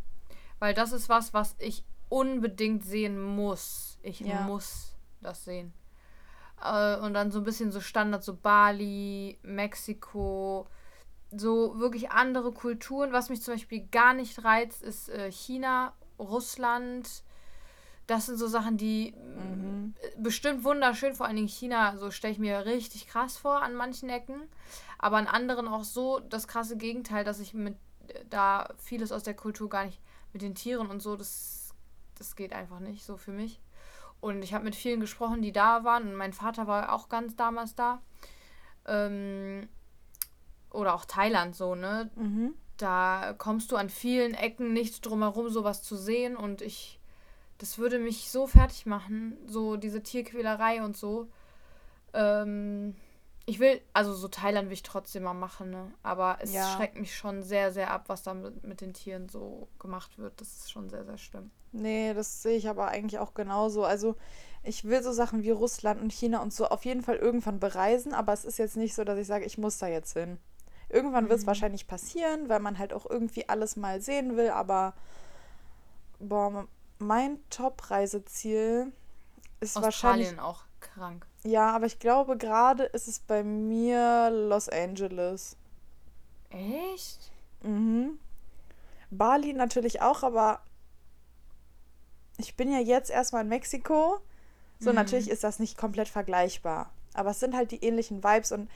weil 0.60 0.74
das 0.74 0.92
ist 0.92 1.10
was, 1.10 1.34
was 1.34 1.56
ich 1.60 1.84
unbedingt 2.10 2.84
sehen 2.84 3.22
muss. 3.22 4.00
Ich 4.04 4.20
Ja. 4.22 4.42
muss 4.44 4.96
das 5.22 5.44
sehen. 5.46 5.74
Äh, 6.64 6.98
und 6.98 7.14
dann 7.14 7.32
so 7.32 7.40
ein 7.40 7.44
bisschen 7.44 7.72
so 7.72 7.82
Standard, 7.82 8.24
so 8.24 8.36
Bali, 8.36 9.38
Mexiko, 9.44 10.68
so 11.32 11.78
wirklich 11.80 12.12
andere 12.12 12.52
Kulturen. 12.52 13.12
Was 13.12 13.30
mich 13.30 13.42
zum 13.42 13.56
Beispiel 13.56 13.88
gar 13.88 14.14
nicht 14.14 14.44
reizt, 14.44 14.82
ist 14.84 15.10
äh, 15.10 15.32
China, 15.32 15.94
Russland. 16.20 17.24
Das 18.08 18.28
sind 18.28 18.38
so 18.38 18.48
Sachen, 18.48 18.78
die 18.78 19.14
Mhm. 19.16 19.94
äh, 20.02 20.10
bestimmt 20.18 20.64
wunderschön, 20.64 21.16
vor 21.16 21.26
allen 21.26 21.36
Dingen 21.36 21.48
China, 21.48 21.98
so 21.98 22.12
stelle 22.12 22.34
ich 22.34 22.40
mir 22.40 22.66
richtig 22.66 23.08
krass 23.08 23.38
vor 23.38 23.62
an 23.62 23.74
manchen 23.76 24.10
Ecken. 24.10 24.42
Aber 24.98 25.18
an 25.18 25.28
anderen 25.28 25.68
auch 25.68 25.84
so 25.84 26.20
das 26.20 26.48
krasse 26.48 26.78
Gegenteil, 26.78 27.24
dass 27.24 27.40
ich 27.40 27.54
mit 27.54 27.76
äh, 28.08 28.24
da 28.30 28.70
vieles 28.78 29.12
aus 29.12 29.24
der 29.24 29.34
Kultur 29.34 29.70
gar 29.70 29.86
nicht 29.86 30.00
mit 30.34 30.42
den 30.42 30.56
Tieren 30.56 30.88
und 30.88 31.02
so, 31.02 31.16
das, 31.16 31.74
das 32.18 32.36
geht 32.36 32.54
einfach 32.54 32.80
nicht 32.80 33.06
so 33.06 33.18
für 33.18 33.32
mich. 33.32 33.60
Und 34.22 34.44
ich 34.44 34.54
habe 34.54 34.64
mit 34.64 34.76
vielen 34.76 35.00
gesprochen, 35.00 35.42
die 35.42 35.52
da 35.52 35.84
waren. 35.84 36.04
Und 36.04 36.16
mein 36.16 36.34
Vater 36.34 36.68
war 36.68 36.94
auch 36.94 37.10
ganz 37.10 37.36
damals 37.36 37.76
da. 37.76 38.02
Ähm, 38.88 39.68
oder 40.72 40.94
auch 40.94 41.06
Thailand 41.06 41.56
so, 41.56 41.76
ne? 41.76 42.10
Mhm. 42.16 42.54
Da 42.78 43.34
kommst 43.38 43.72
du 43.72 43.78
an 43.78 43.90
vielen 43.90 44.34
Ecken 44.34 44.74
nicht 44.74 45.06
drum 45.06 45.22
herum, 45.22 45.50
sowas 45.50 45.84
zu 45.84 45.96
sehen. 45.96 46.36
Und 46.36 46.62
ich 46.62 47.00
Das 47.58 47.78
würde 47.78 48.00
mich 48.00 48.30
so 48.30 48.48
fertig 48.48 48.86
machen, 48.86 49.38
so 49.46 49.78
diese 49.78 50.04
Tierquälerei 50.04 50.84
und 50.84 50.98
so. 50.98 51.28
Ähm, 52.14 52.96
ich 53.46 53.60
will, 53.60 53.80
also 53.94 54.14
so 54.14 54.28
Thailand 54.28 54.68
will 54.68 54.74
ich 54.74 54.84
trotzdem 54.84 55.24
mal 55.24 55.34
machen, 55.34 55.70
ne? 55.70 55.92
Aber 56.04 56.38
es 56.42 56.54
Ja. 56.54 56.70
schreckt 56.72 56.98
mich 57.00 57.16
schon 57.16 57.44
sehr, 57.44 57.72
sehr 57.72 57.92
ab, 57.92 58.06
was 58.08 58.24
da 58.24 58.34
mit, 58.34 58.64
mit 58.64 58.82
den 58.82 58.94
Tieren 58.94 59.30
so 59.30 59.68
gemacht 59.80 60.18
wird. 60.18 60.40
Das 60.42 60.48
ist 60.52 60.72
schon 60.72 60.90
sehr, 60.90 61.06
sehr 61.06 61.18
schlimm. 61.18 61.52
Nee, 61.72 62.14
das 62.14 62.42
sehe 62.42 62.58
ich 62.58 62.68
aber 62.70 62.88
eigentlich 62.88 63.20
auch 63.20 63.34
genauso. 63.34 63.84
Also 63.84 64.16
ich 64.64 64.86
will 64.86 65.04
so 65.04 65.12
Sachen 65.12 65.44
wie 65.44 65.52
Russland 65.52 66.02
und 66.02 66.12
China 66.12 66.42
und 66.42 66.54
so 66.54 66.68
auf 66.68 66.86
jeden 66.86 67.04
Fall 67.04 67.18
irgendwann 67.18 67.60
bereisen, 67.60 68.14
aber 68.14 68.34
es 68.34 68.46
ist 68.46 68.58
jetzt 68.58 68.78
nicht 68.78 68.96
so, 68.96 69.04
dass 69.04 69.20
ich 69.20 69.28
sage, 69.28 69.46
ich 69.46 69.58
muss 69.58 69.78
da 69.78 69.88
jetzt 69.88 70.14
hin. 70.14 70.40
Irgendwann 70.90 71.30
wird 71.30 71.40
es 71.40 71.44
Mhm. 71.44 71.48
wahrscheinlich 71.48 71.88
passieren, 71.88 72.50
weil 72.50 72.60
man 72.60 72.78
halt 72.80 72.94
auch 72.94 73.06
irgendwie 73.10 73.48
alles 73.50 73.76
mal 73.76 74.02
sehen 74.02 74.38
will, 74.38 74.50
aber 74.50 74.94
boah, 76.20 76.68
mein 77.00 77.40
Top-Reiseziel 77.50 78.92
ist 79.60 79.76
wahrscheinlich. 79.76 80.28
Australien 80.28 80.40
auch 80.40 80.64
krank. 80.80 81.26
Ja, 81.44 81.72
aber 81.72 81.86
ich 81.86 82.00
glaube, 82.00 82.38
gerade 82.38 82.84
ist 82.84 83.08
es 83.08 83.20
bei 83.20 83.44
mir 83.44 84.30
Los 84.32 84.70
Angeles. 84.70 85.58
Echt? 86.50 87.32
Mhm. 87.64 88.20
Bali 89.12 89.54
natürlich 89.54 90.02
auch, 90.02 90.24
aber 90.24 90.62
ich 92.38 92.56
bin 92.56 92.72
ja 92.72 92.80
jetzt 92.80 93.10
erstmal 93.10 93.44
in 93.44 93.50
Mexiko. 93.50 94.20
So, 94.80 94.90
Mhm. 94.90 94.96
natürlich 94.96 95.30
ist 95.30 95.44
das 95.44 95.60
nicht 95.60 95.78
komplett 95.78 96.08
vergleichbar. 96.10 96.92
Aber 97.14 97.32
es 97.32 97.40
sind 97.40 97.56
halt 97.56 97.72
die 97.72 97.84
ähnlichen 97.84 98.24
Vibes 98.24 98.52
und 98.52 98.70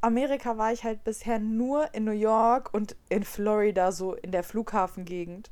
Amerika 0.00 0.56
war 0.58 0.72
ich 0.72 0.82
halt 0.82 1.04
bisher 1.04 1.38
nur 1.38 1.94
in 1.94 2.04
New 2.04 2.10
York 2.12 2.72
und 2.72 2.96
in 3.08 3.22
Florida, 3.22 3.92
so 3.92 4.14
in 4.14 4.32
der 4.32 4.42
Flughafengegend. 4.42 5.50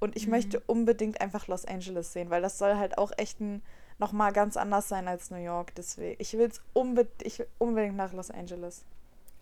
Und 0.00 0.16
ich 0.16 0.26
Mhm. 0.26 0.30
möchte 0.32 0.60
unbedingt 0.66 1.20
einfach 1.20 1.46
Los 1.48 1.64
Angeles 1.64 2.12
sehen, 2.12 2.30
weil 2.30 2.42
das 2.42 2.58
soll 2.58 2.76
halt 2.76 2.98
auch 2.98 3.12
echt 3.16 3.40
ein, 3.40 3.62
nochmal 3.98 4.32
ganz 4.32 4.56
anders 4.56 4.88
sein 4.88 5.08
als 5.08 5.30
New 5.30 5.38
York. 5.38 5.74
Deswegen, 5.74 6.20
ich 6.20 6.32
will's 6.34 6.60
unbe 6.72 7.08
ich 7.22 7.38
will 7.38 7.48
unbedingt 7.58 7.96
nach 7.96 8.12
Los 8.12 8.30
Angeles. 8.30 8.84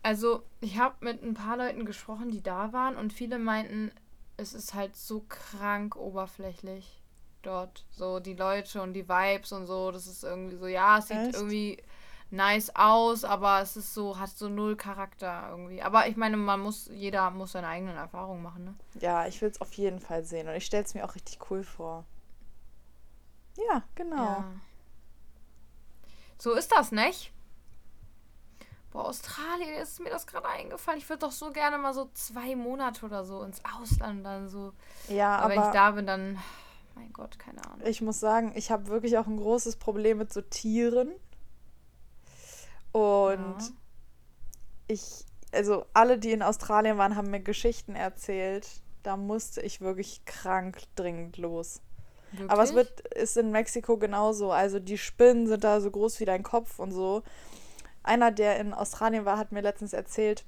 Also, 0.02 0.42
ich 0.60 0.78
habe 0.78 0.94
mit 1.00 1.22
ein 1.22 1.34
paar 1.34 1.56
Leuten 1.56 1.84
gesprochen, 1.84 2.30
die 2.30 2.42
da 2.42 2.72
waren 2.72 2.96
und 2.96 3.12
viele 3.12 3.38
meinten, 3.38 3.90
es 4.36 4.54
ist 4.54 4.72
halt 4.74 4.94
so 4.96 5.24
krank 5.28 5.96
oberflächlich 5.96 7.02
dort. 7.42 7.84
So 7.90 8.20
die 8.20 8.34
Leute 8.34 8.82
und 8.82 8.92
die 8.92 9.08
Vibes 9.08 9.52
und 9.52 9.66
so, 9.66 9.90
das 9.90 10.06
ist 10.06 10.22
irgendwie 10.24 10.56
so, 10.56 10.66
ja, 10.66 10.98
es 10.98 11.08
sieht 11.08 11.18
Echt? 11.18 11.34
irgendwie 11.34 11.82
nice 12.30 12.74
aus, 12.74 13.24
aber 13.24 13.60
es 13.60 13.76
ist 13.76 13.94
so, 13.94 14.18
hat 14.18 14.30
so 14.30 14.48
null 14.48 14.76
Charakter 14.76 15.48
irgendwie. 15.50 15.82
Aber 15.82 16.08
ich 16.08 16.16
meine, 16.16 16.36
man 16.36 16.60
muss, 16.60 16.88
jeder 16.92 17.30
muss 17.30 17.52
seine 17.52 17.68
eigenen 17.68 17.96
Erfahrungen 17.96 18.42
machen, 18.42 18.64
ne? 18.64 18.74
Ja, 19.00 19.26
ich 19.26 19.40
will 19.40 19.50
es 19.50 19.60
auf 19.60 19.72
jeden 19.74 20.00
Fall 20.00 20.24
sehen 20.24 20.48
und 20.48 20.54
ich 20.54 20.66
stelle 20.66 20.84
es 20.84 20.94
mir 20.94 21.04
auch 21.04 21.14
richtig 21.14 21.38
cool 21.50 21.62
vor. 21.62 22.04
Ja, 23.56 23.82
genau. 23.94 24.16
Ja. 24.16 24.44
So 26.38 26.52
ist 26.52 26.72
das, 26.72 26.92
nicht? 26.92 27.32
Boah, 28.90 29.06
Australien 29.06 29.74
ist 29.80 30.00
mir 30.00 30.10
das 30.10 30.26
gerade 30.26 30.48
eingefallen. 30.48 30.98
Ich 30.98 31.08
würde 31.08 31.20
doch 31.20 31.32
so 31.32 31.50
gerne 31.50 31.78
mal 31.78 31.94
so 31.94 32.10
zwei 32.14 32.56
Monate 32.56 33.04
oder 33.04 33.24
so 33.24 33.42
ins 33.42 33.60
Ausland 33.78 34.24
dann 34.24 34.48
so. 34.48 34.72
Ja, 35.08 35.36
Aber, 35.36 35.50
wenn 35.50 35.58
ich 35.58 35.64
aber 35.64 35.72
da 35.72 35.90
bin, 35.92 36.06
dann. 36.06 36.38
Mein 36.94 37.12
Gott, 37.12 37.38
keine 37.38 37.62
Ahnung. 37.66 37.86
ich 37.86 38.00
muss 38.00 38.20
sagen, 38.20 38.52
ich 38.54 38.70
habe 38.70 38.86
wirklich 38.86 39.18
auch 39.18 39.26
ein 39.26 39.36
großes 39.36 39.76
Problem 39.76 40.16
mit 40.16 40.32
so 40.32 40.40
Tieren. 40.40 41.12
Und 42.96 43.58
Ja. 43.60 43.68
ich, 44.88 45.26
also 45.52 45.84
alle, 45.92 46.18
die 46.18 46.32
in 46.32 46.40
Australien 46.40 46.96
waren, 46.96 47.14
haben 47.14 47.30
mir 47.30 47.40
Geschichten 47.40 47.94
erzählt. 47.94 48.80
Da 49.02 49.18
musste 49.18 49.60
ich 49.60 49.82
wirklich 49.82 50.24
krank 50.24 50.78
dringend 50.94 51.36
los. 51.36 51.82
Aber 52.48 52.62
es 52.62 52.74
Wirklich? 52.74 52.96
wird, 53.04 53.14
ist 53.14 53.36
in 53.36 53.50
Mexiko 53.50 53.98
genauso. 53.98 54.50
Also 54.50 54.78
die 54.80 54.96
Spinnen 54.96 55.46
sind 55.46 55.62
da 55.62 55.82
so 55.82 55.90
groß 55.90 56.20
wie 56.20 56.24
dein 56.24 56.42
Kopf 56.42 56.78
und 56.78 56.90
so. 56.90 57.22
Einer, 58.02 58.30
der 58.30 58.58
in 58.58 58.72
Australien 58.72 59.26
war, 59.26 59.36
hat 59.36 59.52
mir 59.52 59.60
letztens 59.60 59.92
erzählt, 59.92 60.46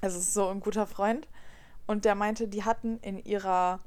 es 0.00 0.16
ist 0.16 0.34
so 0.34 0.48
ein 0.48 0.58
guter 0.58 0.88
Freund, 0.88 1.28
und 1.86 2.04
der 2.04 2.16
meinte, 2.16 2.48
die 2.48 2.64
hatten 2.64 2.98
in 2.98 3.18
ihrer, 3.18 3.78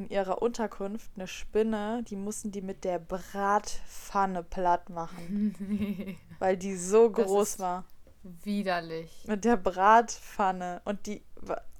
in 0.00 0.08
ihrer 0.08 0.40
Unterkunft 0.40 1.10
eine 1.14 1.26
Spinne, 1.26 2.02
die 2.08 2.16
mussten 2.16 2.50
die 2.50 2.62
mit 2.62 2.84
der 2.84 2.98
Bratpfanne 2.98 4.42
platt 4.42 4.88
machen, 4.88 6.16
weil 6.38 6.56
die 6.56 6.74
so 6.76 7.10
groß 7.10 7.58
war. 7.58 7.84
Widerlich. 8.22 9.24
Mit 9.26 9.44
der 9.44 9.56
Bratpfanne. 9.56 10.82
Und 10.84 11.06
die, 11.06 11.22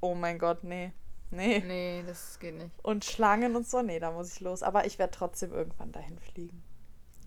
oh 0.00 0.14
mein 0.14 0.38
Gott, 0.38 0.64
nee. 0.64 0.92
Nee. 1.30 1.62
Nee, 1.66 2.02
das 2.06 2.38
geht 2.38 2.56
nicht. 2.56 2.70
Und 2.82 3.04
Schlangen 3.04 3.56
und 3.56 3.66
so, 3.66 3.82
nee, 3.82 3.98
da 3.98 4.10
muss 4.10 4.34
ich 4.34 4.40
los. 4.40 4.62
Aber 4.62 4.84
ich 4.84 4.98
werde 4.98 5.12
trotzdem 5.12 5.52
irgendwann 5.52 5.92
dahin 5.92 6.18
fliegen. 6.18 6.62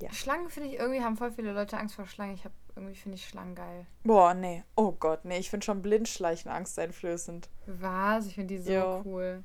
Ja. 0.01 0.11
Schlangen 0.11 0.49
finde 0.49 0.69
ich 0.69 0.75
irgendwie, 0.75 1.01
haben 1.01 1.15
voll 1.15 1.31
viele 1.31 1.53
Leute 1.53 1.77
Angst 1.77 1.95
vor 1.95 2.05
Schlangen. 2.05 2.33
Ich 2.35 2.43
habe 2.43 2.53
irgendwie 2.75 2.95
finde 2.95 3.15
ich 3.15 3.27
Schlangen 3.27 3.55
geil. 3.55 3.85
Boah, 4.03 4.33
nee. 4.33 4.63
Oh 4.75 4.91
Gott, 4.91 5.25
nee. 5.25 5.37
Ich 5.37 5.49
finde 5.49 5.65
schon 5.65 5.81
Blindschleichen 5.81 6.51
angsteinflößend. 6.51 7.49
Was? 7.67 8.27
Ich 8.27 8.35
finde 8.35 8.55
die 8.55 8.61
so 8.61 8.71
Jo. 8.71 9.01
cool. 9.05 9.43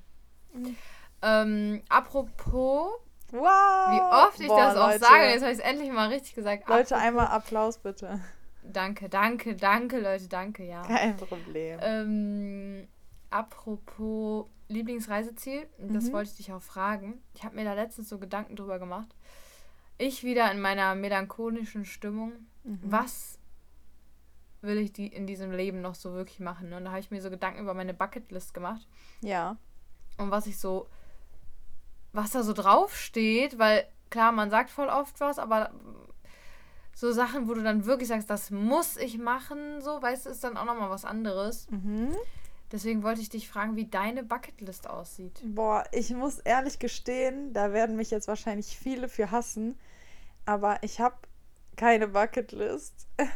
Mhm. 0.52 0.76
Ähm, 1.22 1.82
apropos, 1.88 2.90
Wow. 3.30 3.40
wie 3.90 4.00
oft 4.00 4.40
ich 4.40 4.46
Boah, 4.48 4.58
das 4.60 4.76
auch 4.76 4.86
Leute. 4.88 4.98
sage, 5.00 5.24
jetzt 5.26 5.42
habe 5.42 5.52
ich 5.52 5.58
es 5.58 5.64
endlich 5.64 5.90
mal 5.92 6.08
richtig 6.08 6.34
gesagt. 6.34 6.68
Leute, 6.68 6.94
Apropos- 6.94 7.02
einmal 7.06 7.26
Applaus 7.26 7.78
bitte. 7.78 8.20
Danke, 8.62 9.08
danke, 9.08 9.54
danke, 9.56 9.98
Leute, 10.00 10.28
danke, 10.28 10.64
ja. 10.64 10.82
Kein 10.82 11.16
Problem. 11.16 11.78
Ähm, 11.82 12.88
apropos 13.30 14.46
Lieblingsreiseziel, 14.68 15.66
das 15.78 16.04
Mhm. 16.08 16.12
wollte 16.12 16.30
ich 16.30 16.36
dich 16.36 16.52
auch 16.52 16.62
fragen. 16.62 17.22
Ich 17.34 17.44
habe 17.44 17.56
mir 17.56 17.64
da 17.64 17.72
letztens 17.74 18.08
so 18.08 18.18
Gedanken 18.18 18.56
drüber 18.56 18.78
gemacht. 18.78 19.08
Ich 19.96 20.22
wieder 20.24 20.50
in 20.52 20.60
meiner 20.60 20.94
melancholischen 20.94 21.84
Stimmung. 21.84 22.32
Mhm. 22.64 22.78
Was 22.82 23.38
will 24.60 24.78
ich 24.78 24.92
die 24.92 25.06
in 25.06 25.26
diesem 25.26 25.50
Leben 25.52 25.80
noch 25.80 25.94
so 25.94 26.12
wirklich 26.14 26.40
machen? 26.40 26.72
Und 26.72 26.84
da 26.84 26.90
habe 26.90 27.00
ich 27.00 27.10
mir 27.10 27.20
so 27.22 27.30
Gedanken 27.30 27.60
über 27.60 27.74
meine 27.74 27.94
Bucketlist 27.94 28.52
gemacht 28.54 28.86
Ja. 29.22 29.56
und 30.18 30.30
was 30.30 30.46
ich 30.46 30.58
so, 30.58 30.88
was 32.22 32.30
da 32.30 32.42
so 32.42 32.52
draufsteht, 32.52 33.58
weil 33.58 33.86
klar, 34.10 34.32
man 34.32 34.50
sagt 34.50 34.70
voll 34.70 34.88
oft 34.88 35.20
was, 35.20 35.38
aber 35.38 35.70
so 36.94 37.12
Sachen, 37.12 37.48
wo 37.48 37.54
du 37.54 37.62
dann 37.62 37.84
wirklich 37.86 38.08
sagst, 38.08 38.28
das 38.28 38.50
muss 38.50 38.96
ich 38.96 39.18
machen, 39.18 39.80
so, 39.80 40.02
weißt 40.02 40.26
du, 40.26 40.30
ist 40.30 40.42
dann 40.42 40.56
auch 40.56 40.64
nochmal 40.64 40.90
was 40.90 41.04
anderes. 41.04 41.68
Mhm. 41.70 42.14
Deswegen 42.72 43.02
wollte 43.02 43.20
ich 43.20 43.28
dich 43.28 43.48
fragen, 43.48 43.76
wie 43.76 43.86
deine 43.86 44.22
Bucketlist 44.24 44.90
aussieht. 44.90 45.40
Boah, 45.44 45.84
ich 45.92 46.10
muss 46.10 46.38
ehrlich 46.40 46.78
gestehen, 46.78 47.52
da 47.52 47.72
werden 47.72 47.96
mich 47.96 48.10
jetzt 48.10 48.28
wahrscheinlich 48.28 48.76
viele 48.76 49.08
für 49.08 49.30
hassen. 49.30 49.78
Aber 50.44 50.82
ich 50.82 51.00
habe 51.00 51.16
keine 51.76 52.08
Bucketlist. 52.08 53.06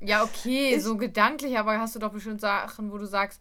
Ja, 0.00 0.22
okay, 0.22 0.74
Ich- 0.74 0.82
so 0.82 0.96
gedanklich, 0.98 1.56
aber 1.58 1.78
hast 1.78 1.94
du 1.94 1.98
doch 1.98 2.12
bestimmt 2.12 2.40
Sachen, 2.40 2.92
wo 2.92 2.98
du 2.98 3.06
sagst, 3.06 3.40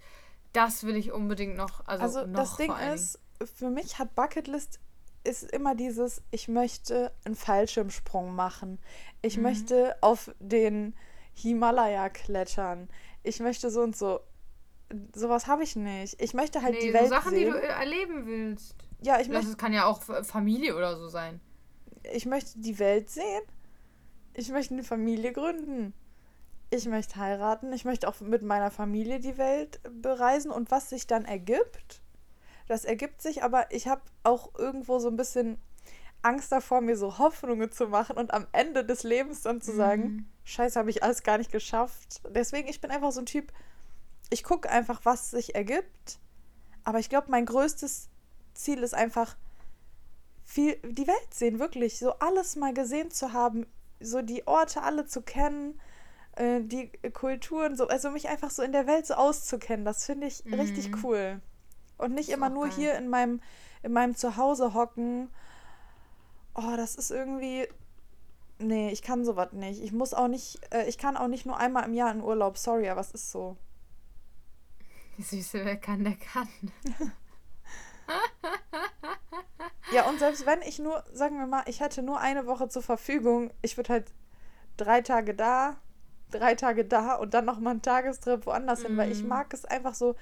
das 0.54 0.84
will 0.86 0.96
ich 0.96 1.12
unbedingt 1.12 1.58
noch. 1.58 1.86
Also, 1.86 2.19
Also 2.19 2.26
noch 2.26 2.39
das 2.39 2.56
Ding 2.58 2.74
ist, 2.93 3.19
für 3.56 3.69
mich 3.69 4.00
hat 4.00 4.15
Bucketlist 4.15 4.80
ist 5.26 5.43
immer 5.52 5.74
dieses, 5.76 6.22
ich 6.32 6.48
möchte 6.50 7.12
einen 7.24 7.36
Fallschirmsprung 7.36 8.36
machen. 8.36 8.80
Ich 9.22 9.38
Mhm. 9.38 9.43
möchte 9.43 9.96
auf 10.02 10.32
den 10.39 10.96
Himalaya 11.34 12.10
klettern. 12.10 12.89
Ich 13.24 13.39
möchte 13.39 13.69
so 13.72 13.82
und 13.82 13.96
so. 13.96 14.19
Sowas 15.15 15.48
habe 15.48 15.63
ich 15.63 15.76
nicht. 15.76 16.22
Ich 16.22 16.34
möchte 16.34 16.62
halt 16.62 16.74
nee, 16.76 16.82
die 16.82 16.88
so 16.89 16.93
Welt 16.96 17.10
Sachen, 17.10 17.32
die 17.34 17.43
sehen. 17.46 17.54
du 17.54 17.58
erleben 17.62 18.26
willst. 18.28 18.76
ja, 19.02 19.15
ich 19.15 19.28
Das 19.28 19.36
möchte, 19.36 19.50
ist- 19.52 19.58
kann 19.58 19.74
ja 19.74 19.86
auch 19.86 20.02
Familie 20.24 20.76
oder 20.76 20.98
so 20.98 21.08
sein. 21.08 21.39
ich 22.12 22.26
möchte 22.26 22.60
die 22.60 22.78
Welt 22.80 23.10
sehen. 23.10 23.41
Ich 24.34 24.50
möchte 24.50 24.74
eine 24.74 24.84
Familie 24.84 25.32
gründen. 25.32 25.93
Ich 26.69 26.86
möchte 26.88 27.15
heiraten. 27.15 27.72
Ich 27.72 27.86
möchte 27.86 28.08
auch 28.10 28.19
mit 28.19 28.41
meiner 28.43 28.72
Familie 28.72 29.19
die 29.19 29.38
Welt 29.38 29.80
bereisen. 30.02 30.52
Und 30.52 30.69
was 30.69 30.89
sich 30.89 31.08
dann 31.08 31.24
ergibt, 31.26 32.02
das 32.67 32.86
ergibt 32.86 33.21
sich. 33.21 33.43
Aber 33.43 33.71
ich 33.71 33.88
habe 33.88 34.02
auch 34.23 34.54
irgendwo 34.58 34.99
so 34.99 35.10
ein 35.10 35.15
bisschen 35.17 35.58
Angst 36.21 36.52
davor, 36.52 36.82
mir 36.82 36.95
so 36.97 37.17
Hoffnungen 37.17 37.71
zu 37.71 37.88
machen 37.88 38.17
und 38.17 38.34
am 38.34 38.47
Ende 38.54 38.86
des 38.86 39.04
Lebens 39.04 39.41
dann 39.41 39.62
zu 39.62 39.73
sagen, 39.73 40.04
Mhm. 40.04 40.26
scheiße, 40.45 40.80
habe 40.80 40.89
ich 40.89 41.04
alles 41.04 41.23
gar 41.23 41.38
nicht 41.38 41.52
geschafft. 41.52 42.21
Deswegen, 42.30 42.67
ich 42.69 42.80
bin 42.82 42.91
einfach 42.91 43.12
so 43.12 43.21
ein 43.21 43.26
Typ, 43.26 43.52
ich 44.30 44.43
gucke 44.43 44.69
einfach, 44.69 45.02
was 45.04 45.32
sich 45.32 45.54
ergibt. 45.56 46.19
Aber 46.86 46.99
ich 46.99 47.10
glaube, 47.10 47.30
mein 47.30 47.45
größtes 47.45 48.10
Ziel 48.54 48.84
ist 48.84 48.93
einfach, 48.93 49.36
viel, 50.45 50.76
die 50.84 51.08
Welt 51.08 51.34
sehen, 51.34 51.60
wirklich. 51.60 51.97
So 51.99 52.13
alles 52.19 52.56
mal 52.56 52.73
gesehen 52.73 53.12
zu 53.12 53.34
haben, 53.34 53.65
so 53.99 54.21
die 54.21 54.45
Orte 54.47 54.84
alle 54.84 55.06
zu 55.06 55.21
kennen, 55.21 55.80
äh, 56.36 56.62
die 56.62 56.89
Kulturen, 57.13 57.76
so, 57.76 57.88
also 57.88 58.10
mich 58.12 58.28
einfach 58.30 58.52
so 58.52 58.62
in 58.63 58.71
der 58.71 58.88
Welt 58.88 59.06
so 59.08 59.13
auszukennen, 59.15 59.86
das 59.86 60.06
finde 60.06 60.28
ich 60.28 60.43
richtig 60.52 60.91
Mhm. 60.91 60.99
cool. 61.04 61.41
Und 61.97 62.13
nicht 62.13 62.29
immer 62.29 62.49
nur 62.49 62.67
geil. 62.67 62.75
hier 62.75 62.95
in 62.97 63.10
meinem, 63.10 63.41
in 63.82 63.93
meinem 63.93 64.15
Zuhause 64.15 64.73
hocken. 64.73 65.29
Oh, 66.56 66.73
das 66.75 66.95
ist 66.95 67.12
irgendwie. 67.12 67.67
Nee, 68.60 68.91
ich 68.91 69.01
kann 69.01 69.25
sowas 69.25 69.51
nicht. 69.53 69.82
Ich 69.82 69.91
muss 69.91 70.13
auch 70.13 70.27
nicht, 70.27 70.60
äh, 70.73 70.88
ich 70.88 70.97
kann 70.97 71.17
auch 71.17 71.27
nicht 71.27 71.45
nur 71.45 71.58
einmal 71.58 71.84
im 71.86 71.93
Jahr 71.93 72.12
in 72.12 72.21
Urlaub. 72.21 72.58
Sorry, 72.58 72.89
aber 72.89 73.01
es 73.01 73.12
ist 73.12 73.32
so. 73.32 73.58
Die 75.17 75.23
Süße, 75.23 75.63
wer 75.65 75.77
kann, 75.77 76.03
der 76.03 76.15
kann. 76.15 76.47
Ja, 79.93 80.08
und 80.10 80.17
selbst 80.19 80.45
wenn 80.45 80.62
ich 80.63 80.79
nur, 80.79 81.03
sagen 81.13 81.38
wir 81.38 81.45
mal, 81.45 81.63
ich 81.67 81.79
hätte 81.79 82.01
nur 82.01 82.19
eine 82.19 82.47
Woche 82.47 82.67
zur 82.67 82.82
Verfügung, 82.82 83.51
ich 83.62 83.77
würde 83.77 83.93
halt 83.93 84.12
drei 84.77 85.01
Tage 85.01 85.36
da, 85.36 85.77
drei 86.32 86.56
Tage 86.56 86.84
da 86.86 87.15
und 87.15 87.34
dann 87.34 87.45
nochmal 87.45 87.71
einen 87.71 87.82
Tagestrip 87.84 88.45
woanders 88.45 88.82
hin, 88.82 88.97
weil 88.97 89.12
ich 89.12 89.21
Mhm. 89.23 89.29
mag 89.29 89.53
es 89.53 89.65
einfach 89.65 89.93
so 89.93 90.15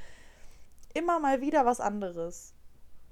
immer 0.95 1.19
mal 1.19 1.41
wieder 1.41 1.65
was 1.65 1.79
anderes. 1.79 2.53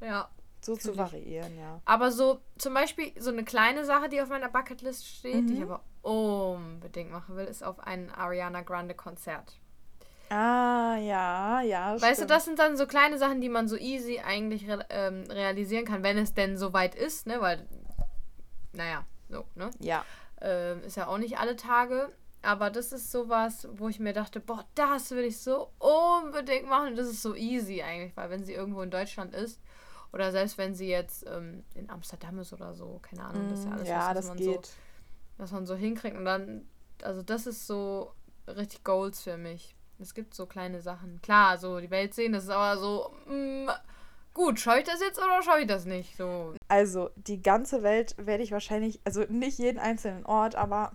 Ja. 0.01 0.29
So 0.61 0.75
zu 0.75 0.81
Fühl 0.89 0.91
ich. 0.93 0.97
variieren, 0.99 1.57
ja. 1.57 1.81
Aber 1.85 2.11
so 2.11 2.41
zum 2.57 2.73
Beispiel 2.73 3.13
so 3.17 3.29
eine 3.31 3.45
kleine 3.45 3.85
Sache, 3.85 4.09
die 4.09 4.21
auf 4.21 4.27
meiner 4.29 4.49
Bucketlist 4.49 5.07
steht, 5.07 5.49
die 5.49 5.53
ich 5.53 5.59
Mhm. 5.59 5.71
aber 5.71 5.83
unbedingt 6.01 7.11
machen 7.11 7.37
will, 7.37 7.45
ist 7.45 7.63
auf 7.63 7.79
ein 7.79 8.09
Ariana 8.11 8.61
Grande 8.61 8.93
Konzert. 8.93 9.53
Ah, 10.29 10.97
ja, 10.97 11.61
ja. 11.61 11.93
Weißt 11.93 12.03
du, 12.03 12.13
stimmt. 12.25 12.29
das 12.31 12.45
sind 12.45 12.59
dann 12.59 12.77
so 12.77 12.85
kleine 12.87 13.17
Sachen, 13.17 13.39
die 13.41 13.49
man 13.49 13.67
so 13.67 13.77
easy 13.77 14.19
eigentlich 14.19 14.69
re 14.69 14.85
ähm, 14.89 15.23
realisieren 15.29 15.85
kann, 15.85 16.03
wenn 16.03 16.17
es 16.17 16.33
denn 16.33 16.57
soweit 16.57 16.93
ist, 16.93 17.25
ne? 17.25 17.39
Weil, 17.41 17.65
naja, 18.73 19.05
so, 19.29 19.45
ne? 19.55 19.71
Ja. 19.79 20.05
Ähm, 20.41 20.83
ist 20.83 20.97
ja 20.97 21.07
auch 21.07 21.17
nicht 21.17 21.37
alle 21.39 21.55
Tage. 21.55 22.11
Aber 22.41 22.69
das 22.69 22.93
ist 22.93 23.11
sowas, 23.11 23.67
wo 23.73 23.89
ich 23.89 23.99
mir 23.99 24.13
dachte, 24.13 24.39
boah, 24.39 24.65
das 24.75 25.11
will 25.11 25.25
ich 25.25 25.37
so 25.39 25.71
unbedingt 25.79 26.67
machen. 26.69 26.95
Das 26.95 27.07
ist 27.07 27.21
so 27.21 27.35
easy 27.35 27.81
eigentlich, 27.81 28.15
weil 28.15 28.29
wenn 28.29 28.43
sie 28.45 28.53
irgendwo 28.53 28.81
in 28.81 28.91
Deutschland 28.91 29.33
ist 29.33 29.59
oder 30.13 30.31
selbst 30.31 30.57
wenn 30.57 30.73
sie 30.73 30.87
jetzt 30.87 31.25
ähm, 31.27 31.63
in 31.75 31.89
Amsterdam 31.89 32.39
ist 32.39 32.53
oder 32.53 32.73
so, 32.73 32.99
keine 33.01 33.25
Ahnung, 33.25 33.49
das 33.49 33.59
ist 33.59 33.65
ja 33.65 33.71
alles, 33.73 33.87
Mm, 33.87 33.91
ja, 33.91 34.09
was, 34.09 34.15
was 34.15 34.27
man 34.27 34.37
geht. 34.37 34.65
so, 34.67 34.71
was 35.37 35.51
man 35.51 35.65
so 35.65 35.75
hinkriegt. 35.75 36.15
Und 36.17 36.25
dann, 36.25 36.65
also 37.03 37.21
das 37.23 37.45
ist 37.45 37.67
so 37.67 38.13
richtig 38.47 38.83
Goals 38.85 39.21
für 39.21 39.37
mich. 39.37 39.75
Es 39.99 40.13
gibt 40.13 40.33
so 40.33 40.45
kleine 40.45 40.79
Sachen. 40.81 41.21
Klar, 41.21 41.57
so 41.57 41.79
die 41.81 41.91
Welt 41.91 42.13
sehen, 42.13 42.31
das 42.31 42.45
ist 42.45 42.49
aber 42.51 42.77
so, 42.79 43.11
mm, 43.27 43.67
gut, 44.33 44.61
schaue 44.61 44.79
ich 44.79 44.85
das 44.85 45.01
jetzt 45.01 45.17
oder 45.19 45.43
schaue 45.43 45.59
ich 45.59 45.67
das 45.67 45.83
nicht? 45.83 46.15
So, 46.15 46.53
Also, 46.69 47.09
die 47.17 47.41
ganze 47.41 47.83
Welt 47.83 48.15
werde 48.17 48.43
ich 48.43 48.53
wahrscheinlich, 48.53 49.01
also 49.03 49.25
nicht 49.27 49.59
jeden 49.59 49.77
einzelnen 49.77 50.25
Ort, 50.25 50.55
aber 50.55 50.93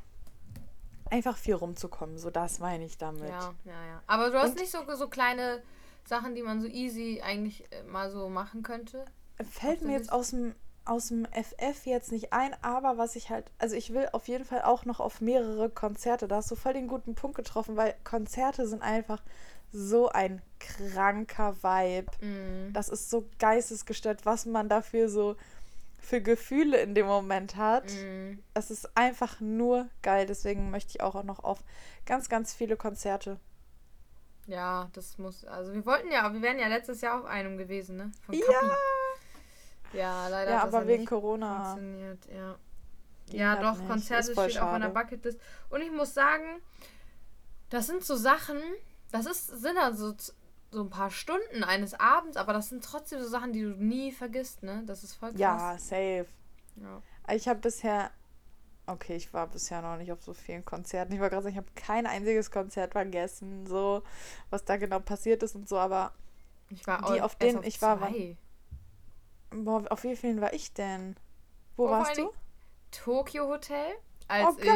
einfach 1.15 1.37
viel 1.37 1.55
rumzukommen. 1.55 2.19
So, 2.19 2.31
das 2.31 2.59
meine 2.59 2.85
ich 2.85 2.99
damit. 2.99 3.29
Ja, 3.29 3.55
ja, 3.65 3.87
ja. 3.87 4.03
Aber 4.07 4.31
du 4.31 4.39
hast 4.39 4.51
Und- 4.51 4.61
nicht 4.61 4.71
so, 4.73 4.79
so 4.97 5.09
kleine 5.09 5.63
Sachen, 6.07 6.35
die 6.35 6.43
man 6.43 6.61
so 6.61 6.67
easy 6.67 7.23
eigentlich 7.25 7.65
äh, 7.73 7.83
mal 7.85 8.11
so 8.11 8.29
machen 8.29 8.63
könnte. 8.63 9.05
Fällt 9.51 9.83
mir 9.83 9.93
jetzt 9.93 10.13
aus 10.13 10.31
dem, 10.31 10.55
aus 10.85 11.09
dem 11.09 11.27
FF 11.33 11.87
jetzt 11.87 12.13
nicht 12.13 12.33
ein, 12.33 12.55
aber 12.63 12.99
was 12.99 13.17
ich 13.17 13.31
halt, 13.31 13.51
also 13.59 13.75
ich 13.75 13.93
will 13.95 14.09
auf 14.13 14.29
jeden 14.29 14.45
Fall 14.45 14.63
auch 14.63 14.85
noch 14.85 15.01
auf 15.01 15.21
mehrere 15.21 15.71
Konzerte. 15.71 16.29
Da 16.29 16.37
hast 16.37 16.51
du 16.51 16.57
voll 16.57 16.75
den 16.75 16.89
guten 16.89 17.15
Punkt 17.15 17.37
getroffen, 17.37 17.77
weil 17.77 17.95
Konzerte 18.05 18.67
sind 18.67 18.83
einfach 18.83 19.23
so 19.73 20.09
ein 20.09 20.43
kranker 20.61 21.57
Vibe. 21.63 22.11
Mhm. 22.21 22.73
Das 22.73 22.89
ist 22.89 23.11
so 23.11 23.25
geistesgestört, 23.39 24.27
was 24.27 24.47
man 24.47 24.69
dafür 24.69 25.09
so 25.09 25.37
für 26.05 26.21
Gefühle 26.21 26.79
in 26.81 26.95
dem 26.95 27.07
Moment 27.07 27.57
hat. 27.57 27.91
Mhm. 27.93 28.43
Es 28.55 28.71
ist 28.71 28.97
einfach 28.97 29.41
nur 29.41 29.89
geil. 30.03 30.27
Deswegen 30.27 30.71
möchte 30.71 30.91
ich 30.91 31.01
auch 31.01 31.23
noch 31.25 31.43
auf 31.43 31.63
ganz, 32.07 32.29
ganz 32.29 32.53
viele 32.55 32.77
Konzerte. 32.77 33.39
Ja, 34.47 34.91
das 34.93 35.17
muss. 35.19 35.45
Also 35.45 35.73
wir 35.73 35.85
wollten 35.87 36.11
ja, 36.11 36.33
wir 36.33 36.43
wären 36.43 36.59
ja 36.59 36.69
letztes 36.69 37.01
Jahr 37.01 37.19
auf 37.21 37.25
einem 37.25 37.57
gewesen, 37.57 37.97
ne? 37.97 38.13
Von 38.27 38.35
Ja. 38.35 38.45
Kapi. 38.47 38.67
Ja, 39.95 40.29
leider 40.29 40.51
Ja, 40.51 40.63
aber 40.63 40.87
wegen 40.87 41.07
Corona. 41.07 41.65
funktioniert, 41.65 42.27
ja. 42.27 42.57
Ging 43.31 43.41
Ja, 43.41 43.51
halt 43.55 43.63
doch, 43.63 43.79
nicht. 43.79 43.89
Konzerte 43.89 44.33
steht 44.33 44.59
auf 44.61 44.71
meiner 44.73 44.87
schade. 44.87 44.95
Bucketlist. 44.95 45.41
Und 45.71 45.81
ich 45.81 45.91
muss 45.91 46.13
sagen, 46.13 46.61
das 47.71 47.87
sind 47.87 48.05
so 48.05 48.17
Sachen, 48.17 48.59
das 49.13 49.27
ist, 49.27 49.47
sind 49.47 49.77
dann 49.77 49.97
so, 50.75 50.83
ein 50.83 50.91
paar 50.91 51.11
Stunden 51.11 51.65
eines 51.65 51.95
Abends, 51.95 52.37
aber 52.37 52.53
das 52.53 52.69
sind 52.69 52.85
trotzdem 52.85 53.21
so 53.21 53.29
Sachen, 53.29 53.53
die 53.53 53.63
du 53.63 53.71
nie 53.71 54.13
vergisst, 54.13 54.63
ne? 54.63 54.83
Das 54.87 55.03
ist 55.05 55.15
voll 55.15 55.31
krass. 55.31 55.41
Ja, 55.41 55.79
safe. 55.79 56.27
Ja. 56.77 57.03
Ich 57.35 57.49
habe 57.49 57.61
bisher, 57.61 58.11
okay, 58.87 59.17
ich 59.17 59.33
war 59.33 59.47
bisher 59.47 59.81
noch 59.81 59.97
nicht 59.97 60.13
auf 60.13 60.23
so 60.23 60.35
vielen 60.35 60.65
Konzerten. 60.65 61.13
Ich 61.15 61.21
wollte 61.21 61.37
gerade 61.37 61.49
ich 61.49 61.57
habe 61.57 61.67
kein 61.75 62.07
einziges 62.07 62.51
Konzert 62.51 62.93
vergessen, 62.93 63.67
so 63.67 64.03
was 64.51 64.65
da 64.65 64.77
genau 64.77 65.01
passiert 65.01 65.43
ist 65.43 65.55
und 65.55 65.69
so, 65.69 65.79
aber 65.79 66.13
Ich 66.69 66.87
war 66.87 67.01
Die, 67.13 67.21
auf 67.23 67.37
denen 67.37 67.63
ich 67.63 67.81
war, 67.81 67.99
zwei. 67.99 68.37
boah, 69.51 69.85
auf 69.91 70.03
wie 70.05 70.17
vielen 70.17 70.41
war 70.41 70.53
ich 70.53 70.73
denn? 70.75 71.17
Wo 71.77 71.85
Oh, 71.85 71.89
vor 71.89 71.99
warst 71.99 72.19
du? 72.19 72.31
Tokyo 72.91 73.49
Hotel, 73.49 73.93
Oh, 73.97 74.27
als 74.29 74.57
geil! 74.57 74.69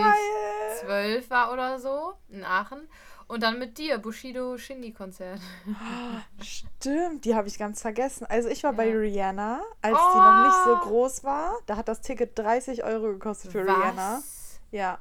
ich 0.72 0.80
zwölf 0.80 1.30
war 1.30 1.52
oder 1.52 1.78
so, 1.78 2.14
in 2.28 2.44
Aachen. 2.44 2.88
Und 3.28 3.42
dann 3.42 3.58
mit 3.58 3.76
dir, 3.76 3.98
Bushido 3.98 4.56
Shindy-Konzert. 4.56 5.38
Stimmt, 6.42 7.26
die 7.26 7.34
habe 7.34 7.46
ich 7.46 7.58
ganz 7.58 7.82
vergessen. 7.82 8.24
Also 8.26 8.48
ich 8.48 8.64
war 8.64 8.72
bei 8.72 8.88
Ja. 8.88 8.96
Rihanna, 8.96 9.60
als 9.82 9.98
die 9.98 10.18
noch 10.18 10.44
nicht 10.46 10.56
so 10.64 10.72
Oh! 10.76 10.88
groß 10.88 11.24
war. 11.24 11.58
Da 11.66 11.76
hat 11.76 11.88
das 11.88 12.00
Ticket 12.00 12.38
30 12.38 12.84
Euro 12.84 13.08
gekostet 13.12 13.52
für 13.52 13.64
Rihanna. 13.64 14.16
Was? 14.16 14.60
Ja. 14.70 14.98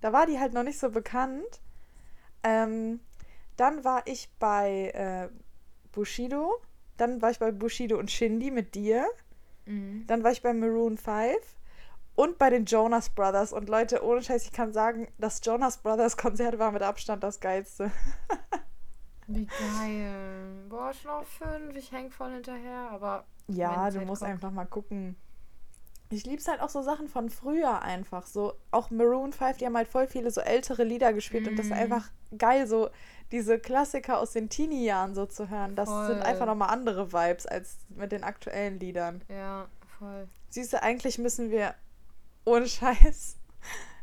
Da 0.00 0.12
war 0.12 0.26
die 0.26 0.38
halt 0.40 0.52
noch 0.52 0.64
nicht 0.64 0.78
so 0.80 0.90
bekannt. 0.90 1.60
Ähm, 2.42 3.00
dann 3.56 3.84
war 3.84 4.04
ich 4.06 4.28
bei 4.40 4.90
äh, 4.92 5.28
Bushido. 5.92 6.60
Dann 6.96 7.22
war 7.22 7.30
ich 7.30 7.38
bei 7.38 7.52
Bushido 7.52 7.98
und 7.98 8.10
Shindy 8.10 8.50
mit 8.50 8.74
dir. 8.74 9.06
Mhm. 9.66 10.04
Dann 10.08 10.24
war 10.24 10.32
ich 10.32 10.42
bei 10.42 10.52
Maroon 10.52 10.98
5 10.98 11.36
und 12.14 12.38
bei 12.38 12.50
den 12.50 12.64
Jonas 12.64 13.10
Brothers. 13.10 13.52
Und 13.52 13.68
Leute, 13.68 14.04
ohne 14.04 14.22
Scheiß, 14.22 14.44
ich 14.44 14.52
kann 14.52 14.72
sagen, 14.72 15.08
das 15.18 15.40
Jonas 15.44 15.78
Brothers 15.78 16.16
Konzert 16.16 16.58
war 16.58 16.70
mit 16.72 16.82
Abstand 16.82 17.22
das 17.22 17.40
geilste. 17.40 17.90
Wie 19.26 19.46
geil. 19.46 20.66
Boah, 20.68 20.92
schon 20.92 21.10
auf 21.10 21.26
fünf. 21.28 21.74
Ich 21.76 21.90
häng 21.92 22.10
voll 22.10 22.32
hinterher, 22.32 22.90
aber 22.90 23.24
Ja, 23.48 23.88
du 23.90 23.98
Zeit 23.98 24.06
musst 24.06 24.20
kommt. 24.20 24.32
einfach 24.32 24.50
mal 24.50 24.66
gucken. 24.66 25.16
Ich 26.10 26.26
lieb's 26.26 26.46
halt 26.46 26.60
auch 26.60 26.68
so 26.68 26.82
Sachen 26.82 27.08
von 27.08 27.30
früher 27.30 27.80
einfach. 27.80 28.26
So, 28.26 28.52
auch 28.70 28.90
Maroon 28.90 29.32
5, 29.32 29.56
die 29.56 29.66
haben 29.66 29.76
halt 29.76 29.88
voll 29.88 30.06
viele 30.06 30.30
so 30.30 30.42
ältere 30.42 30.84
Lieder 30.84 31.12
gespielt 31.14 31.48
und 31.48 31.56
das 31.58 31.66
ist 31.66 31.72
Mhm. 31.72 31.78
einfach 31.78 32.10
geil, 32.36 32.66
so 32.66 32.90
diese 33.32 33.58
Klassiker 33.58 34.18
aus 34.18 34.32
den 34.32 34.50
Teenie-Jahren 34.50 35.14
so 35.14 35.24
zu 35.24 35.48
hören. 35.48 35.74
Das 35.74 35.88
sind 35.88 35.96
Voll. 36.18 36.22
einfach 36.22 36.46
nochmal 36.46 36.68
andere 36.70 37.12
Vibes 37.12 37.46
als 37.46 37.78
mit 37.88 38.12
den 38.12 38.22
aktuellen 38.22 38.78
Liedern. 38.78 39.22
ja, 39.28 39.66
voll. 39.98 40.28
Siehst 40.50 40.72
du, 40.74 40.82
eigentlich 40.82 41.18
müssen 41.18 41.50
wir 41.50 41.74
ohne 42.44 42.66
Scheiß 42.68 43.36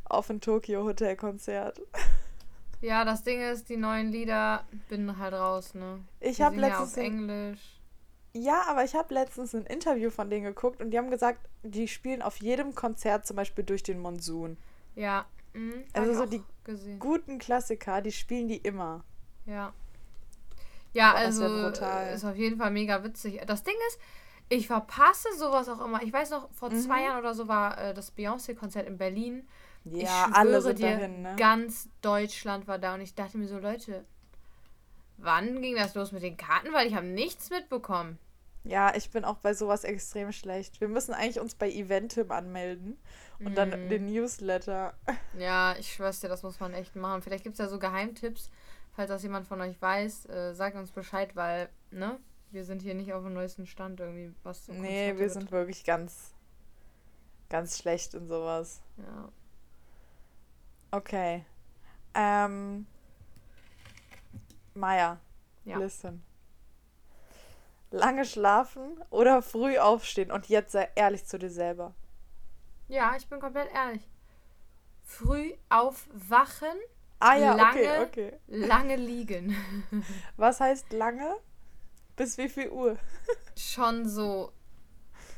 auf 0.06 0.30
ein 0.30 0.42
Tokyo 0.42 0.84
Hotel 0.84 1.16
Konzert. 1.16 1.82
Ja, 2.82 3.06
das 3.06 3.24
Ding 3.24 3.42
ist, 3.42 3.70
die 3.70 3.78
neuen 3.78 4.12
Lieder 4.12 4.66
bin 4.90 5.18
halt 5.18 5.34
raus, 5.34 5.76
ne? 5.76 6.00
Ich 6.20 6.42
habe 6.42 6.56
singen 6.56 6.64
ja 6.64 6.70
letztens 6.70 6.98
auf 6.98 7.04
Englisch. 7.04 7.60
Ja, 8.34 8.64
aber 8.68 8.84
ich 8.84 8.96
habe 8.96 9.14
letztens 9.14 9.54
ein 9.54 9.66
Interview 9.66 10.10
von 10.10 10.30
denen 10.30 10.46
geguckt 10.46 10.82
und 10.82 10.92
die 10.92 10.98
haben 10.98 11.12
gesagt, 11.12 11.48
die 11.64 11.88
spielen 11.88 12.22
auf 12.22 12.38
jedem 12.38 12.74
Konzert 12.74 13.28
zum 13.28 13.36
Beispiel 13.36 13.64
durch 13.64 13.84
den 13.84 14.00
Monsun. 14.00 14.58
Ja. 14.96 15.26
Mhm, 15.54 15.84
Also 15.94 16.14
so 16.14 16.26
die 16.26 16.42
gesehen. 16.64 16.98
Guten 17.00 17.40
Klassiker, 17.40 18.02
die 18.02 18.12
spielen 18.12 18.48
die 18.48 18.58
immer. 18.58 19.04
Ja. 19.46 19.74
Ja, 20.94 21.12
Boah, 21.12 21.20
also 21.20 21.46
ist 21.46 22.26
auf 22.26 22.36
jeden 22.36 22.58
Fall 22.58 22.72
mega 22.72 23.04
witzig. 23.04 23.42
Das 23.46 23.64
Ding 23.64 23.76
ist, 23.90 24.00
ich 24.52 24.68
verpasse 24.68 25.28
sowas 25.38 25.70
auch 25.70 25.84
immer. 25.84 26.02
Ich 26.04 26.12
weiß 26.14 26.30
noch, 26.32 26.52
vor 26.52 26.70
Mhm. 26.72 26.80
zwei 26.82 27.04
Jahren 27.04 27.20
oder 27.20 27.34
so 27.34 27.48
war 27.48 27.78
äh, 27.78 27.94
das 27.94 28.12
Beyoncé-Konzert 28.16 28.86
in 28.88 28.98
Berlin. 28.98 29.48
Ja, 29.84 30.04
ich 30.04 30.10
schwöre 30.10 30.36
alle 30.36 30.62
sind 30.62 30.80
dir, 30.80 30.96
dahin, 30.96 31.22
ne? 31.24 31.36
ganz 31.38 31.90
Deutschland 32.02 32.68
war 32.68 32.78
da 32.78 32.94
und 32.94 33.02
ich 33.02 33.16
dachte 33.16 33.38
mir 33.38 33.48
so, 33.48 33.58
Leute, 33.58 34.06
wann 35.18 35.62
ging 35.62 35.76
das 35.76 35.96
los 35.96 36.12
mit 36.12 36.24
den 36.24 36.38
Karten? 36.38 36.74
Weil 36.74 36.88
ich 36.88 36.96
habe 36.96 37.06
nichts 37.08 37.50
mitbekommen. 37.50 38.20
Ja, 38.64 38.94
ich 38.96 39.10
bin 39.10 39.26
auch 39.26 39.38
bei 39.38 39.54
sowas 39.56 39.84
extrem 39.84 40.32
schlecht. 40.32 40.82
Wir 40.82 40.88
müssen 40.88 41.14
eigentlich 41.16 41.40
uns 41.40 41.56
bei 41.56 41.72
Eventim 41.72 42.32
anmelden 42.32 43.00
und 43.40 43.56
dann 43.58 43.70
Mhm. 43.70 43.90
den 43.90 44.06
Newsletter. 44.06 44.94
Ja, 45.38 45.76
ich 45.80 45.92
schwör's 45.94 46.20
dir, 46.20 46.28
das 46.30 46.44
muss 46.44 46.60
man 46.60 46.74
echt 46.74 46.96
machen. 46.96 47.24
Vielleicht 47.24 47.44
gibt 47.44 47.54
es 47.54 47.60
ja 47.60 47.68
so 47.68 47.80
Geheimtipps. 47.80 48.52
Falls 48.96 49.10
das 49.10 49.24
jemand 49.24 49.48
von 49.48 49.62
euch 49.62 49.82
weiß, 49.82 50.26
äh, 50.28 50.54
sagt 50.54 50.76
uns 50.76 50.92
Bescheid, 50.92 51.36
weil, 51.36 51.70
ne? 51.90 52.20
Wir 52.52 52.66
sind 52.66 52.82
hier 52.82 52.94
nicht 52.96 53.14
auf 53.14 53.24
dem 53.24 53.34
neuesten 53.34 53.66
Stand 53.66 54.00
irgendwie, 54.00 54.34
was 54.44 54.66
so 54.66 54.74
Nee, 54.74 54.78
Konzerte 55.12 55.20
wir 55.20 55.30
sind 55.30 55.40
betrifft. 55.46 55.52
wirklich 55.52 55.84
ganz, 55.86 56.34
ganz 57.50 57.78
schlecht 57.78 58.14
in 58.14 58.28
sowas. 58.28 58.82
Ja. 58.98 59.30
Okay. 60.92 61.46
Ähm. 62.14 62.86
Maja, 64.74 65.20
Ja. 65.66 65.78
listen. 65.78 66.24
Lange 67.92 68.24
schlafen 68.26 69.02
oder 69.10 69.42
früh 69.42 69.78
aufstehen? 69.78 70.32
Und 70.32 70.48
jetzt 70.48 70.72
sei 70.72 70.90
ehrlich 70.96 71.26
zu 71.26 71.38
dir 71.38 71.50
selber. 71.50 71.94
Ja, 72.88 73.16
ich 73.18 73.28
bin 73.28 73.40
komplett 73.40 73.70
ehrlich. 73.74 74.02
Früh 75.04 75.54
aufwachen, 75.70 76.68
Ah 77.20 77.36
ja, 77.36 77.54
okay, 77.54 77.86
Lange- 77.86 78.02
okay. 78.06 78.34
lange 78.48 78.96
liegen. 78.96 79.56
Was 80.38 80.60
heißt 80.60 80.92
lange? 80.94 81.36
Bis 82.16 82.38
wie 82.38 82.50
viel 82.50 82.70
Uhr? 82.70 82.98
Schon 83.56 84.08
so 84.08 84.52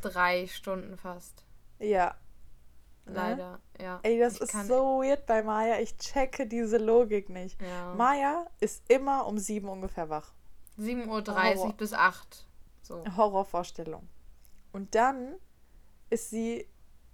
drei 0.01 0.47
Stunden 0.47 0.97
fast. 0.97 1.45
Ja. 1.79 2.15
Ne? 3.05 3.13
Leider, 3.13 3.59
ja. 3.81 3.99
Ey, 4.03 4.19
das 4.19 4.36
Ich 4.36 4.41
ist 4.41 4.67
so 4.67 5.01
weird 5.01 5.25
bei 5.25 5.43
Maya. 5.43 5.79
Ich 5.79 5.97
checke 5.97 6.47
diese 6.47 6.77
Logik 6.77 7.29
nicht. 7.29 7.62
Ja. 7.62 7.93
Maya 7.95 8.47
ist 8.59 8.83
immer 8.89 9.25
um 9.27 9.38
sieben 9.38 9.67
ungefähr 9.67 10.09
wach. 10.09 10.33
7.30 10.79 11.57
Uhr 11.57 11.73
bis 11.73 11.93
8. 11.93 12.47
So. 12.81 13.03
Horrorvorstellung. 13.15 14.07
Und 14.71 14.95
dann 14.95 15.36
ist 16.09 16.29
sie 16.29 16.67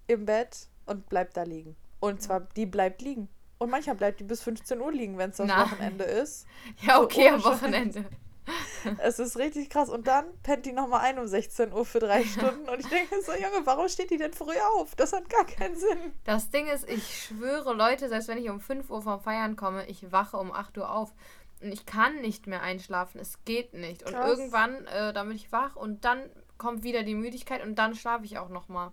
im 0.08 0.26
Bett 0.26 0.67
und 0.86 1.10
bleibt 1.10 1.38
da 1.38 1.43
liegen. 1.43 1.76
Und 2.00 2.22
zwar, 2.22 2.41
die 2.41 2.65
bleibt 2.65 3.02
liegen. 3.02 3.28
Und 3.58 3.69
manchmal 3.69 3.95
bleibt 3.95 4.19
die 4.19 4.24
bis 4.24 4.41
15 4.41 4.80
Uhr 4.80 4.91
liegen, 4.91 5.17
wenn 5.17 5.32
es 5.32 5.38
das. 5.38 5.50
Wochenende 5.50 6.06
ist. 6.06 6.48
Ja, 6.82 7.02
okay, 7.02 7.30
am. 7.30 7.43
Wochenende. 7.43 8.06
Es 9.00 9.20
ist 9.20 9.38
richtig 9.38 9.70
krass. 9.70 9.90
Und 9.90 10.08
dann 10.08 10.26
pennt 10.44 10.66
die 10.66 10.72
nochmal 10.72 11.02
ein 11.02 11.20
um 11.20 11.28
16 11.28 11.74
Uhr 11.74 11.86
für 11.86 12.00
drei 12.00 12.24
Stunden. 12.26 12.68
Und 12.70 12.80
ich 12.80 12.88
denke 12.88 13.22
so, 13.22 13.34
Junge, 13.34 13.66
warum 13.66 13.88
steht 13.88 14.12
die 14.12 14.18
denn 14.18 14.34
früh 14.34 14.58
auf? 14.78 14.96
Das 14.96 15.14
hat 15.14 15.30
gar 15.30 15.46
keinen 15.46 15.76
Sinn. 15.76 16.14
Das 16.24 16.50
Ding 16.50 16.68
ist, 16.68 16.88
ich 16.90 17.26
schwöre, 17.26 17.74
Leute, 17.74 18.10
selbst 18.10 18.28
wenn 18.28 18.38
ich 18.38 18.50
um 18.50 18.60
5 18.60 18.90
Uhr 18.90 19.02
vom 19.02 19.22
Feiern 19.22 19.56
komme, 19.56 19.86
ich 19.88 20.12
wache 20.12 20.38
um 20.38 20.52
8 20.52 20.78
Uhr 20.78 20.92
auf. 20.92 21.14
Und 21.62 21.72
ich 21.72 21.86
kann 21.86 22.22
nicht 22.22 22.48
mehr 22.48 22.62
einschlafen. 22.62 23.20
Es 23.20 23.44
geht 23.44 23.74
nicht. 23.74 24.04
Und 24.04 24.14
Krass. 24.14 24.30
irgendwann, 24.30 24.86
äh, 24.88 25.14
dann 25.14 25.28
bin 25.28 25.36
ich 25.36 25.52
wach 25.52 25.76
und 25.76 26.06
dann 26.06 26.30
kommt 26.58 26.84
wieder 26.84 27.04
die 27.04 27.16
Müdigkeit 27.16 27.64
und 27.64 27.76
dann 27.76 27.96
schlafe 27.96 28.26
ich 28.26 28.38
auch 28.38 28.50
nochmal. 28.50 28.92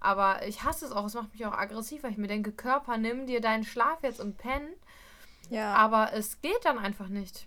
Aber 0.00 0.46
ich 0.46 0.62
hasse 0.62 0.84
es 0.86 0.92
auch. 0.92 1.06
Es 1.06 1.14
macht 1.14 1.32
mich 1.32 1.46
auch 1.46 1.52
aggressiv, 1.52 2.02
weil 2.02 2.12
ich 2.12 2.18
mir 2.18 2.28
denke, 2.28 2.52
Körper, 2.52 2.96
nimm 2.96 3.26
dir 3.26 3.40
deinen 3.40 3.64
Schlaf 3.64 4.02
jetzt 4.02 4.20
und 4.20 4.36
penn. 4.38 4.68
Ja. 5.50 5.74
Aber 5.74 6.12
es 6.12 6.40
geht 6.42 6.64
dann 6.64 6.78
einfach 6.78 7.08
nicht. 7.08 7.46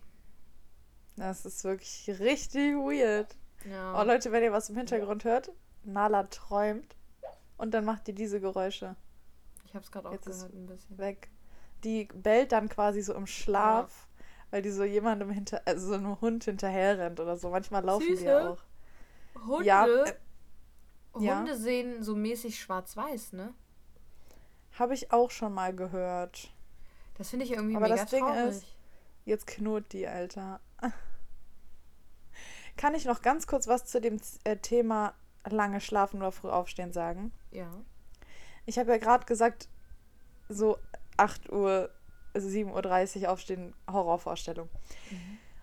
Das 1.20 1.46
ist 1.46 1.64
wirklich 1.64 2.10
richtig 2.20 2.76
weird. 2.76 3.36
Ja. 3.70 4.00
Oh 4.00 4.04
Leute, 4.06 4.32
wenn 4.32 4.42
ihr 4.44 4.52
was 4.54 4.70
im 4.70 4.78
Hintergrund 4.78 5.24
hört, 5.26 5.52
Nala 5.84 6.24
träumt. 6.24 6.96
Und 7.58 7.72
dann 7.74 7.84
macht 7.86 8.08
die 8.08 8.14
diese 8.14 8.40
Geräusche 8.40 8.96
ich 9.66 9.76
habe 9.76 9.84
es 9.86 9.92
gerade 9.92 10.08
auch 10.10 10.14
Jetzt 10.14 10.26
ist- 10.28 10.38
gehört 10.38 10.54
ein 10.56 10.66
bisschen. 10.66 10.98
weg. 10.98 11.30
Die 11.84 12.06
bellt 12.06 12.52
dann 12.54 12.70
quasi 12.70 13.02
so 13.04 13.14
im 13.14 13.28
Schlaf, 13.28 14.08
weil 14.50 14.64
die 14.64 14.72
so 14.72 14.84
jemandem 14.84 15.30
hinter, 15.30 15.62
also 15.66 15.90
so 15.90 15.94
einem 15.94 16.20
Hund 16.22 16.44
hinterher 16.46 16.98
rennt 16.98 17.20
oder 17.20 17.38
so. 17.38 17.50
Manchmal 17.52 17.84
laufen 17.86 18.06
die 18.08 18.16
Süße. 18.16 18.26
ja 18.26 18.50
auch. 18.50 18.64
Hunde, 19.46 19.66
Ja, 19.66 19.86
äh, 19.88 20.14
ja. 21.20 21.38
Hunde 21.38 21.56
sehen 21.56 22.02
so 22.02 22.16
mäßig 22.16 22.60
schwarz-weiß, 22.60 23.34
ne? 23.34 23.54
Habe 24.80 24.96
ich 24.96 25.12
auch 25.12 25.30
schon 25.30 25.54
mal 25.54 25.76
gehört. 25.76 26.52
Das 27.18 27.30
finde 27.30 27.46
ich 27.46 27.52
irgendwie 27.52 27.76
Aber 27.76 27.86
mega 27.90 27.98
das 28.02 28.10
Ding 28.10 28.24
traurig. 28.26 28.50
ist- 28.50 28.66
Jetzt 29.26 29.46
knurrt 29.46 29.94
die, 29.94 30.08
Alter. 30.08 30.62
Kann 32.80 32.96
ich 32.96 33.04
noch 33.04 33.22
ganz 33.22 33.46
kurz 33.46 33.68
was 33.68 33.84
zu 33.84 34.00
dem 34.00 34.22
äh, 34.46 34.56
Thema 34.56 35.13
lange 35.46 35.82
schlafen 35.82 36.22
oder 36.22 36.32
früh 36.32 36.48
aufstehen 36.48 36.94
sagen? 36.94 37.34
ja. 37.52 37.70
Ich 38.65 38.80
habe 38.80 38.92
ja 38.92 38.98
gerade 38.98 39.26
gesagt, 39.26 39.68
so 40.48 40.78
8 41.18 41.52
Uhr, 41.52 41.89
7.30 42.36 43.24
Uhr 43.24 43.32
aufstehen, 43.32 43.74
Horrorvorstellung. 43.92 44.70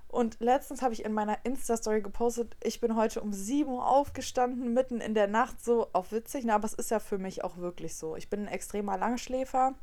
Und 0.09 0.41
letztens 0.41 0.83
habe 0.83 0.93
ich 0.93 1.07
in 1.07 1.13
meiner 1.13 1.39
Insta-Story 1.45 2.03
gepostet, 2.03 2.55
ich 2.63 2.81
bin 2.81 2.97
heute 2.97 3.23
um 3.23 3.33
7 3.33 3.71
Uhr 3.71 3.87
aufgestanden, 3.87 4.75
mitten 4.75 5.01
in 5.01 5.15
der 5.15 5.29
Nacht, 5.29 5.65
so 5.65 5.89
auf 5.95 6.13
witzig, 6.13 6.45
ne? 6.45 6.53
aber 6.53 6.67
es 6.67 6.75
ist 6.75 6.91
ja 6.91 6.99
für 6.99 7.17
mich 7.17 7.45
auch 7.45 7.57
wirklich 7.57 7.97
so. 7.97 8.17
Ich 8.17 8.29
bin 8.29 8.41
ein 8.41 8.49
extremer 8.49 8.99
Langschläfer 8.99 9.75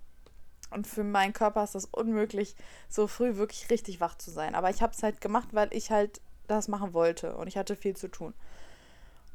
und 0.70 0.86
für 0.86 1.04
meinen 1.04 1.34
Körper 1.34 1.64
ist 1.64 1.74
das 1.74 1.86
unmöglich, 1.86 2.56
so 2.90 3.08
früh 3.08 3.38
wirklich 3.38 3.72
richtig 3.72 4.02
wach 4.02 4.18
zu 4.18 4.30
sein. 4.30 4.54
Aber 4.54 4.70
ich 4.70 4.84
habe 4.84 4.94
es 4.94 5.02
halt 5.02 5.22
gemacht, 5.22 5.50
weil 5.54 5.70
ich 5.72 5.90
halt 5.90 6.22
das 6.48 6.68
machen 6.68 6.94
wollte 6.94 7.36
und 7.36 7.48
ich 7.48 7.58
hatte 7.58 7.76
viel 7.76 7.96
zu 7.96 8.08
tun. 8.08 8.34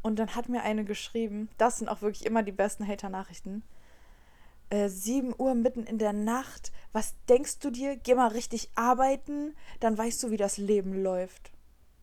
Und 0.02 0.18
dann 0.18 0.34
hat 0.34 0.48
mir 0.48 0.62
eine 0.62 0.84
geschrieben, 0.84 1.48
das 1.58 1.78
sind 1.78 1.88
auch 1.88 2.02
wirklich 2.02 2.24
immer 2.24 2.42
die 2.42 2.52
besten 2.52 2.86
Hater-Nachrichten. 2.86 3.62
Äh, 4.70 4.88
7 4.88 5.34
Uhr 5.36 5.54
mitten 5.54 5.84
in 5.84 5.98
der 5.98 6.12
Nacht. 6.12 6.72
Was 6.92 7.14
denkst 7.28 7.58
du 7.58 7.70
dir? 7.70 7.96
Geh 7.96 8.14
mal 8.14 8.28
richtig 8.28 8.70
arbeiten, 8.74 9.54
dann 9.80 9.96
weißt 9.96 10.22
du, 10.22 10.30
wie 10.30 10.36
das 10.36 10.58
Leben 10.58 11.02
läuft. 11.02 11.50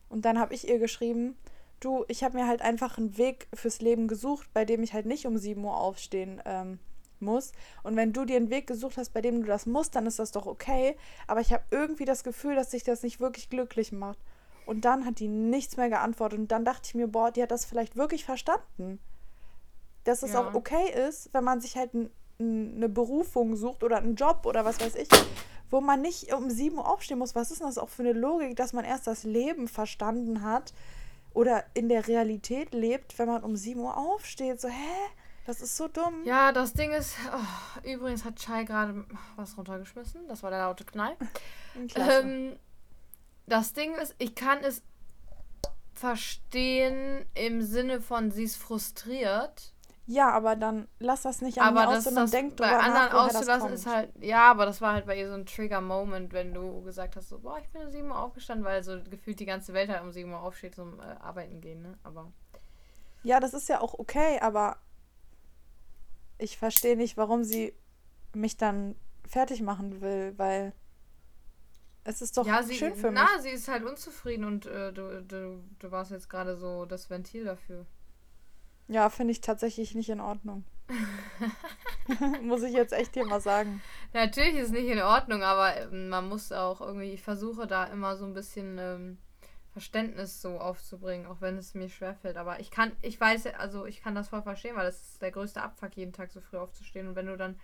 Und 0.09 0.25
dann 0.25 0.39
habe 0.39 0.53
ich 0.53 0.67
ihr 0.67 0.79
geschrieben, 0.79 1.37
du, 1.79 2.05
ich 2.07 2.23
habe 2.23 2.37
mir 2.37 2.47
halt 2.47 2.61
einfach 2.61 2.97
einen 2.97 3.17
Weg 3.17 3.47
fürs 3.53 3.81
Leben 3.81 4.07
gesucht, 4.07 4.49
bei 4.53 4.65
dem 4.65 4.83
ich 4.83 4.93
halt 4.93 5.05
nicht 5.05 5.25
um 5.25 5.37
7 5.37 5.63
Uhr 5.63 5.77
aufstehen 5.77 6.41
ähm, 6.45 6.79
muss. 7.19 7.51
Und 7.83 7.95
wenn 7.95 8.13
du 8.13 8.25
dir 8.25 8.37
einen 8.37 8.49
Weg 8.49 8.67
gesucht 8.67 8.97
hast, 8.97 9.13
bei 9.13 9.21
dem 9.21 9.41
du 9.41 9.47
das 9.47 9.65
musst, 9.65 9.95
dann 9.95 10.05
ist 10.05 10.19
das 10.19 10.31
doch 10.31 10.45
okay. 10.45 10.97
Aber 11.27 11.41
ich 11.41 11.53
habe 11.53 11.63
irgendwie 11.71 12.05
das 12.05 12.23
Gefühl, 12.23 12.55
dass 12.55 12.71
sich 12.71 12.83
das 12.83 13.03
nicht 13.03 13.19
wirklich 13.19 13.49
glücklich 13.49 13.91
macht. 13.91 14.19
Und 14.65 14.85
dann 14.85 15.05
hat 15.05 15.19
die 15.19 15.27
nichts 15.27 15.77
mehr 15.77 15.89
geantwortet. 15.89 16.39
Und 16.39 16.51
dann 16.51 16.65
dachte 16.65 16.81
ich 16.85 16.95
mir, 16.95 17.07
boah, 17.07 17.31
die 17.31 17.41
hat 17.43 17.51
das 17.51 17.65
vielleicht 17.65 17.95
wirklich 17.95 18.25
verstanden. 18.25 18.99
Dass 20.03 20.23
es 20.23 20.33
Ja. 20.33 20.41
auch 20.41 20.53
okay 20.53 20.91
ist, 21.07 21.33
wenn 21.33 21.43
man 21.43 21.61
sich 21.61 21.75
halt 21.77 21.93
ein, 21.93 22.09
ein, 22.39 22.75
eine 22.75 22.89
Berufung 22.89 23.55
sucht 23.55 23.83
oder 23.83 23.97
einen 23.97 24.15
Job 24.15 24.45
oder 24.45 24.65
was 24.65 24.79
weiß 24.79 24.95
ich, 24.95 25.07
wo 25.71 25.81
man 25.81 26.01
nicht 26.01 26.31
um 26.33 26.49
7 26.49 26.77
Uhr 26.77 26.87
aufstehen 26.87 27.17
muss. 27.19 27.33
Was 27.35 27.49
ist 27.51 27.59
denn 27.61 27.67
das 27.67 27.77
auch 27.77 27.89
für 27.89 28.03
eine 28.03 28.13
Logik, 28.13 28.55
dass 28.55 28.73
man 28.73 28.85
erst 28.85 29.07
das 29.07 29.23
Leben 29.23 29.67
verstanden 29.67 30.43
hat 30.43 30.73
oder 31.33 31.63
in 31.73 31.89
der 31.89 32.07
Realität 32.07 32.73
lebt, 32.73 33.17
wenn 33.17 33.27
man 33.27 33.43
um 33.43 33.55
7 33.55 33.79
Uhr 33.79 33.97
aufsteht? 33.97 34.61
So, 34.61 34.67
hä? 34.67 34.73
Das 35.47 35.61
ist 35.61 35.77
so 35.77 35.87
dumm. 35.87 36.23
Ja, 36.23 36.51
das 36.51 36.73
Ding 36.73 36.91
ist, 36.91 37.15
oh, 37.31 37.87
übrigens 37.87 38.25
hat 38.25 38.35
Chai 38.37 38.63
gerade 38.63 39.05
was 39.35 39.55
runtergeschmissen. 39.57 40.27
Das 40.27 40.41
war 40.43 40.49
der 40.49 40.59
laute 40.59 40.85
Knall. 40.85 41.15
Ähm, 41.95 42.55
das 43.47 43.73
Ding 43.73 43.95
ist, 43.95 44.15
ich 44.17 44.35
kann 44.35 44.63
es 44.63 44.81
verstehen 45.93 47.25
im 47.33 47.61
Sinne 47.61 48.01
von, 48.01 48.31
sie 48.31 48.43
ist 48.43 48.57
frustriert. 48.57 49.73
ja, 50.07 50.29
aber 50.29 50.55
dann 50.55 50.87
lass 50.99 51.21
das 51.21 51.41
nicht 51.41 51.59
an 51.59 51.69
aber 51.69 51.89
mir 51.89 51.97
aus, 51.97 52.03
sondern 52.03 52.29
denk 52.29 52.57
bei 52.57 52.67
drüber 52.67 52.83
anderen 52.83 53.09
nach, 53.09 53.35
auszulassen 53.35 53.73
ist 53.73 53.87
halt, 53.87 54.11
ja, 54.21 54.51
aber 54.51 54.65
das 54.65 54.81
war 54.81 54.93
halt 54.93 55.05
bei 55.05 55.17
ihr 55.17 55.27
so 55.29 55.33
ein 55.35 55.45
Trigger-Moment, 55.45 56.33
wenn 56.33 56.53
du 56.53 56.83
gesagt 56.83 57.15
hast, 57.15 57.29
so, 57.29 57.39
boah, 57.39 57.59
ich 57.59 57.69
bin 57.69 57.81
um 57.83 57.89
7 57.89 58.09
Uhr 58.09 58.19
aufgestanden, 58.19 58.65
weil 58.65 58.83
so 58.83 58.99
gefühlt 59.09 59.39
die 59.39 59.45
ganze 59.45 59.73
Welt 59.73 59.89
halt 59.89 60.03
um 60.03 60.11
7 60.11 60.31
Uhr 60.31 60.41
aufsteht 60.41 60.75
zum 60.75 60.99
äh, 60.99 61.03
Arbeiten 61.03 61.61
gehen, 61.61 61.81
ne? 61.81 61.97
Aber 62.03 62.31
Ja, 63.23 63.39
das 63.39 63.53
ist 63.53 63.69
ja 63.69 63.79
auch 63.79 63.93
okay, 63.97 64.39
aber 64.41 64.77
ich 66.37 66.57
verstehe 66.57 66.97
nicht, 66.97 67.15
warum 67.15 67.43
sie 67.43 67.73
mich 68.33 68.57
dann 68.57 68.95
fertig 69.25 69.61
machen 69.61 70.01
will, 70.01 70.33
weil 70.37 70.73
es 72.05 72.21
ist 72.21 72.37
doch 72.37 72.45
ja, 72.45 72.61
sie, 72.61 72.75
schön 72.75 72.95
für 72.95 73.11
na, 73.11 73.23
mich. 73.23 73.41
sie 73.41 73.49
ist 73.49 73.67
halt 73.67 73.83
unzufrieden 73.83 74.45
und 74.45 74.67
äh, 74.67 74.93
du, 74.93 75.23
du, 75.23 75.63
du 75.79 75.91
warst 75.91 76.11
jetzt 76.11 76.29
gerade 76.29 76.55
so 76.55 76.85
das 76.85 77.09
Ventil 77.09 77.43
dafür. 77.43 77.85
Ja, 78.87 79.09
finde 79.09 79.31
ich 79.31 79.41
tatsächlich 79.41 79.95
nicht 79.95 80.09
in 80.09 80.21
Ordnung. 80.21 80.63
Muss 82.43 82.61
ich 82.61 82.73
jetzt 82.73 82.93
echt 82.93 83.15
hier 83.15 83.25
mal 83.25 83.41
sagen. 83.41 83.81
Natürlich 84.13 84.53
ist 84.53 84.67
es 84.67 84.71
nicht 84.71 84.87
in 84.87 85.01
Ordnung, 85.01 85.41
aber 85.41 85.75
ähm, 85.75 86.09
man 86.09 86.29
muss 86.29 86.51
auch 86.51 86.79
irgendwie, 86.79 87.11
ich 87.11 87.23
versuche 87.23 87.65
da 87.65 87.85
immer 87.85 88.15
so 88.15 88.25
ein 88.25 88.35
bisschen 88.35 88.77
ähm, 88.77 89.17
Verständnis 89.71 90.43
so 90.43 90.59
aufzubringen, 90.59 91.25
auch 91.25 91.41
wenn 91.41 91.57
es 91.57 91.73
mir 91.73 91.89
schwerfällt. 91.89 92.37
Aber 92.37 92.59
ich 92.59 92.69
kann, 92.69 92.91
ich 93.01 93.19
weiß, 93.19 93.47
also 93.57 93.87
ich 93.87 94.03
kann 94.03 94.13
das 94.13 94.29
voll 94.29 94.43
verstehen, 94.43 94.75
weil 94.75 94.85
das 94.85 95.01
ist 95.01 95.21
der 95.23 95.31
größte 95.31 95.63
Abfuck, 95.63 95.97
jeden 95.97 96.13
Tag 96.13 96.31
so 96.31 96.39
früh 96.39 96.57
aufzustehen. 96.57 97.07
Und 97.07 97.15
wenn 97.15 97.25
du 97.25 97.35
dann 97.35 97.59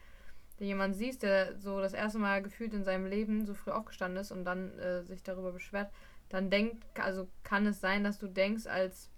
jemanden 0.67 0.97
siehst, 0.97 1.24
der 1.24 1.58
so 1.60 1.80
das 1.80 1.93
erste 1.93 2.19
Mal 2.19 2.41
gefühlt 2.41 2.74
in 2.74 2.84
seinem 2.84 3.06
Leben 3.06 3.45
so 3.45 3.54
früh 3.54 3.71
aufgestanden 3.71 4.21
ist 4.21 4.32
und 4.32 4.45
dann 4.45 4.78
äh, 4.80 5.04
sich 5.04 5.24
darüber 5.24 5.52
beschwert, 5.52 5.91
dann 6.30 6.50
denkt, 6.50 6.84
also 7.00 7.28
kann 7.43 7.65
es 7.65 7.82
sein, 7.82 8.04
dass 8.04 8.19
du 8.19 8.28
denkst 8.28 8.67
als 8.67 9.10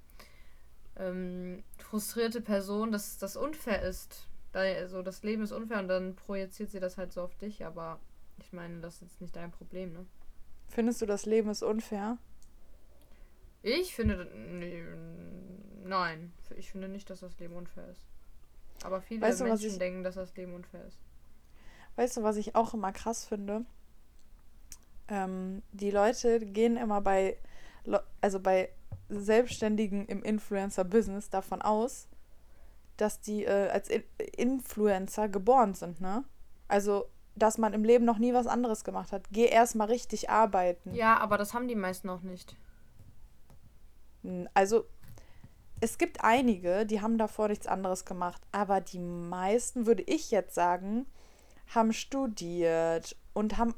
ähm, 0.98 1.64
frustrierte 1.78 2.42
Person, 2.42 2.92
dass 2.92 3.18
das 3.18 3.36
unfair 3.36 3.82
ist. 3.82 4.28
Da, 4.52 4.62
also 4.62 5.02
das 5.02 5.24
Leben 5.24 5.44
ist 5.44 5.52
unfair 5.52 5.80
und 5.80 5.88
dann 5.88 6.16
projiziert 6.16 6.72
sie 6.72 6.80
das 6.80 6.98
halt 6.98 7.12
so 7.12 7.22
auf 7.22 7.36
dich, 7.36 7.66
aber 7.66 8.00
ich 8.40 8.54
meine, 8.54 8.80
das 8.82 8.96
ist 8.96 9.02
jetzt 9.02 9.22
nicht 9.22 9.36
dein 9.36 9.52
Problem, 9.52 9.94
ne? 9.94 10.06
Findest 10.70 11.02
du, 11.02 11.06
das 11.06 11.26
Leben 11.26 11.50
ist 11.50 11.62
unfair? 11.62 12.18
Ich 13.62 13.96
finde, 13.96 14.28
nein, 15.84 16.34
ich 16.58 16.72
finde 16.72 16.90
nicht, 16.90 17.10
dass 17.10 17.22
das 17.22 17.38
Leben 17.40 17.56
unfair 17.56 17.88
ist. 17.90 18.06
Aber 18.84 19.02
viele 19.02 19.22
Weißt 19.22 19.42
du, 19.42 19.46
Menschen 19.46 19.80
denken, 19.80 20.04
dass 20.04 20.16
das 20.16 20.36
Leben 20.36 20.54
unfair 20.54 20.86
ist. 20.86 21.00
Weißt 21.96 22.18
du, 22.18 22.24
was 22.24 22.38
ich 22.38 22.56
auch 22.56 22.74
immer 22.74 22.92
krass 22.92 23.26
finde? 23.26 23.66
Ähm, 25.08 25.62
die 25.72 25.92
Leute 25.92 26.40
gehen 26.40 26.78
immer 26.78 27.02
bei, 27.02 27.38
also 28.22 28.40
bei 28.40 28.70
Selbstständigen 29.10 30.06
im 30.08 30.24
Influencer-Business 30.24 31.30
davon 31.30 31.62
aus, 31.62 32.08
dass 32.98 33.20
die 33.20 33.44
äh, 33.46 33.70
als 33.70 33.90
In 33.90 34.04
Influencer 34.38 35.30
geboren 35.30 35.74
sind, 35.74 36.02
ne? 36.02 36.24
Also, 36.68 37.06
dass 37.36 37.58
man 37.58 37.74
im 37.74 37.84
Leben 37.84 38.06
noch 38.06 38.20
nie 38.20 38.34
was 38.34 38.48
anderes 38.48 38.84
gemacht 38.84 39.12
hat. 39.12 39.24
Geh 39.32 39.46
erstmal 39.46 39.88
richtig 39.88 40.30
arbeiten. 40.30 40.94
Ja, 40.94 41.18
aber 41.18 41.38
das 41.38 41.54
haben 41.54 41.68
die 41.68 41.76
meisten 41.76 42.08
noch 42.08 42.22
nicht. 42.22 42.56
Also, 44.54 44.86
es 45.82 45.98
gibt 45.98 46.24
einige, 46.24 46.86
die 46.86 47.02
haben 47.02 47.18
davor 47.18 47.50
nichts 47.50 47.68
anderes 47.68 48.06
gemacht, 48.06 48.42
aber 48.52 48.80
die 48.80 49.00
meisten, 49.00 49.86
würde 49.86 50.04
ich 50.04 50.32
jetzt 50.32 50.56
sagen, 50.56 51.06
haben 51.76 51.94
studiert 51.94 53.16
und 53.34 53.58
haben, 53.58 53.74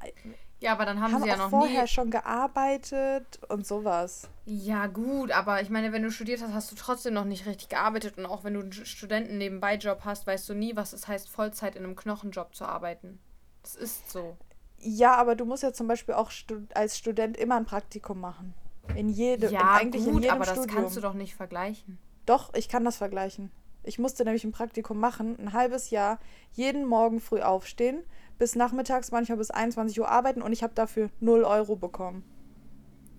Ja, 0.59 0.71
aber 0.73 0.85
dann 0.85 0.99
haben, 1.01 1.13
haben 1.13 1.23
sie 1.23 1.29
ja 1.29 1.37
noch 1.37 1.49
vorher 1.49 1.83
nie. 1.83 1.87
schon 1.87 2.11
gearbeitet 2.11 3.39
und 3.49 3.65
sowas. 3.65 4.27
Ja, 4.45 4.87
gut, 4.87 5.31
aber 5.31 5.61
ich 5.61 5.69
meine, 5.69 5.91
wenn 5.91 6.03
du 6.03 6.11
studiert 6.11 6.41
hast, 6.41 6.53
hast 6.53 6.71
du 6.71 6.75
trotzdem 6.75 7.13
noch 7.13 7.25
nicht 7.25 7.45
richtig 7.45 7.69
gearbeitet 7.69 8.17
und 8.17 8.25
auch 8.25 8.43
wenn 8.43 8.53
du 8.53 8.59
einen 8.61 8.71
Studenten 8.73 9.37
nebenbei 9.37 9.75
Job 9.75 10.01
hast, 10.05 10.27
weißt 10.27 10.47
du 10.49 10.53
nie, 10.53 10.75
was 10.75 10.93
es 10.93 11.07
heißt, 11.07 11.29
Vollzeit 11.29 11.75
in 11.75 11.83
einem 11.83 11.95
Knochenjob 11.95 12.55
zu 12.55 12.65
arbeiten. 12.65 13.19
Das 13.63 13.75
ist 13.75 14.11
so. 14.11 14.37
Ja, 14.77 15.15
aber 15.15 15.35
du 15.35 15.45
musst 15.45 15.63
ja 15.63 15.73
zum 15.73 15.87
Beispiel 15.87 16.13
auch 16.15 16.31
als 16.75 16.97
Student 16.97 17.37
immer 17.37 17.55
ein 17.55 17.65
Praktikum 17.65 18.19
machen. 18.19 18.53
In 18.95 19.09
jedem, 19.09 19.49
in, 19.49 19.55
Ja, 19.55 19.73
eigentlich 19.73 20.05
in 20.05 20.13
gut, 20.13 20.23
jedem 20.23 20.35
aber 20.35 20.45
das 20.45 20.57
Studium. 20.57 20.75
kannst 20.83 20.95
du 20.97 21.01
doch 21.01 21.13
nicht 21.15 21.33
vergleichen. 21.35 21.97
Doch, 22.27 22.53
ich 22.53 22.69
kann 22.69 22.85
das 22.85 22.97
vergleichen. 22.97 23.51
Ich 23.85 23.99
musste 23.99 24.23
nämlich 24.23 24.43
ein 24.43 24.51
Praktikum 24.51 24.99
machen, 24.99 25.37
ein 25.39 25.53
halbes 25.53 25.89
Jahr, 25.89 26.19
jeden 26.53 26.85
Morgen 26.85 27.19
früh 27.19 27.41
aufstehen, 27.41 28.03
bis 28.37 28.55
nachmittags, 28.55 29.11
manchmal 29.11 29.37
bis 29.37 29.51
21 29.51 29.99
Uhr 29.99 30.09
arbeiten 30.09 30.41
und 30.41 30.51
ich 30.51 30.63
habe 30.63 30.73
dafür 30.73 31.09
0 31.19 31.43
Euro 31.43 31.75
bekommen. 31.75 32.23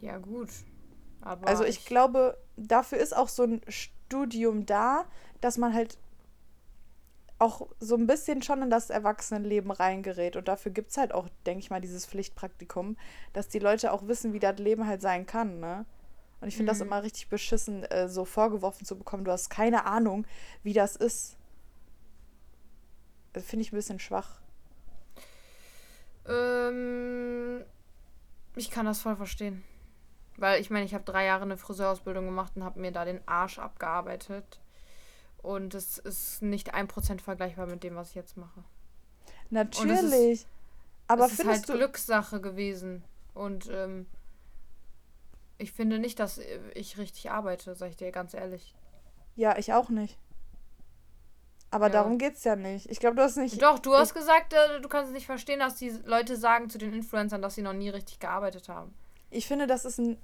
Ja, 0.01 0.19
gut. 0.19 0.51
Aber 1.21 1.49
also 1.49 1.65
ich, 1.65 1.79
ich 1.79 1.87
glaube, 1.87 2.37
dafür 2.57 2.99
ist 2.99 3.17
auch 3.17 3.29
so 3.29 3.45
ein 3.45 3.61
Studium 3.69 4.67
da, 4.67 5.05
dass 5.41 5.59
man 5.59 5.75
halt 5.75 5.99
auch 7.39 7.69
so 7.81 7.97
ein 7.97 8.07
bisschen 8.07 8.43
schon 8.43 8.63
in 8.63 8.71
das 8.71 8.91
Erwachsenenleben 8.91 9.71
reingerät. 9.71 10.37
Und 10.37 10.49
dafür 10.49 10.73
gibt 10.73 10.91
es 10.91 10.97
halt 10.97 11.13
auch, 11.13 11.29
denke 11.45 11.61
ich 11.61 11.71
mal, 11.71 11.81
dieses 11.81 12.07
Pflichtpraktikum, 12.07 12.97
dass 13.33 13.49
die 13.49 13.59
Leute 13.59 13.93
auch 13.93 14.07
wissen, 14.09 14.33
wie 14.33 14.39
das 14.39 14.59
Leben 14.59 14.87
halt 14.87 15.03
sein 15.03 15.27
kann, 15.27 15.61
ne? 15.61 15.85
Und 16.41 16.49
ich 16.49 16.57
finde 16.57 16.73
mhm. 16.73 16.79
das 16.79 16.87
immer 16.87 17.03
richtig 17.03 17.29
beschissen, 17.29 17.85
äh, 17.85 18.09
so 18.09 18.25
vorgeworfen 18.25 18.85
zu 18.85 18.97
bekommen, 18.97 19.25
du 19.25 19.33
hast 19.33 19.49
keine 19.49 19.87
Ahnung, 19.87 20.27
wie 20.63 20.73
das 20.73 20.97
ist. 20.97 21.37
Finde 23.35 23.65
ich 23.65 23.73
ein 23.73 23.77
bisschen 23.77 23.99
schwach. 23.99 24.41
Ähm, 26.27 27.65
ich 28.55 28.71
kann 28.71 28.87
das 28.87 29.01
voll 29.01 29.17
verstehen. 29.17 29.63
Weil 30.39 30.61
ich 30.61 30.71
meine, 30.71 30.85
ich 30.85 30.95
habe 30.95 31.05
drei 31.05 31.25
Jahre 31.25 31.43
eine 31.43 31.57
Friseurausbildung 31.57 32.27
gemacht 32.27 32.53
und 32.57 32.65
habe 32.65 32.81
mir 32.81 32.93
da 32.93 33.05
den 33.05 33.27
Arsch 33.27 33.59
abgearbeitet. 33.59 34.61
Und 35.43 35.75
es 35.75 35.99
ist 35.99 36.43
nicht 36.43 36.75
ein 36.75 36.89
Prozent 36.89 37.23
vergleichbar 37.23 37.67
mit 37.67 37.83
dem, 37.85 37.95
was 37.95 38.11
ich 38.11 38.15
jetzt 38.17 38.37
mache. 38.37 38.65
Natürlich. 39.51 40.43
Ist, 40.43 40.47
aber 41.07 41.27
es 41.27 41.39
ist 41.39 41.47
halt 41.47 41.67
Glückssache 41.67 42.41
gewesen. 42.41 43.05
Und 43.33 43.71
ähm, 43.71 44.07
ich 45.59 45.73
finde 45.73 45.99
nicht, 45.99 46.19
dass 46.19 46.41
ich 46.75 46.99
richtig 46.99 47.31
arbeite, 47.31 47.75
sag 47.75 47.91
ich 47.91 47.97
dir 47.97 48.11
ganz 48.13 48.35
ehrlich. 48.35 48.75
Ja, 49.35 49.57
ich 49.59 49.73
auch 49.73 49.89
nicht. 49.89 50.19
Aber 51.71 51.87
ja. 51.87 51.93
darum 51.93 52.19
geht's 52.19 52.45
ja 52.45 52.57
nicht. 52.57 52.89
Ich 52.91 53.01
glaube, 53.01 53.17
du 53.17 53.23
hast 53.23 53.37
nicht. 53.37 53.61
Doch, 53.61 53.79
du 53.79 53.95
hast 53.95 54.15
gesagt, 54.15 54.53
äh, 54.53 54.81
du 54.81 54.89
kannst 54.89 55.09
es 55.09 55.15
nicht 55.15 55.27
verstehen, 55.27 55.59
dass 55.59 55.75
die 55.75 55.91
Leute 56.05 56.37
sagen 56.37 56.71
zu 56.71 56.79
den 56.79 56.93
Influencern, 56.93 57.43
dass 57.43 57.55
sie 57.55 57.63
noch 57.63 57.73
nie 57.73 57.89
richtig 57.89 58.19
gearbeitet 58.19 58.69
haben. 58.69 58.95
Ich 59.31 59.47
finde, 59.47 59.67
das 59.67 59.85
ist 59.85 59.99
ein 59.99 60.17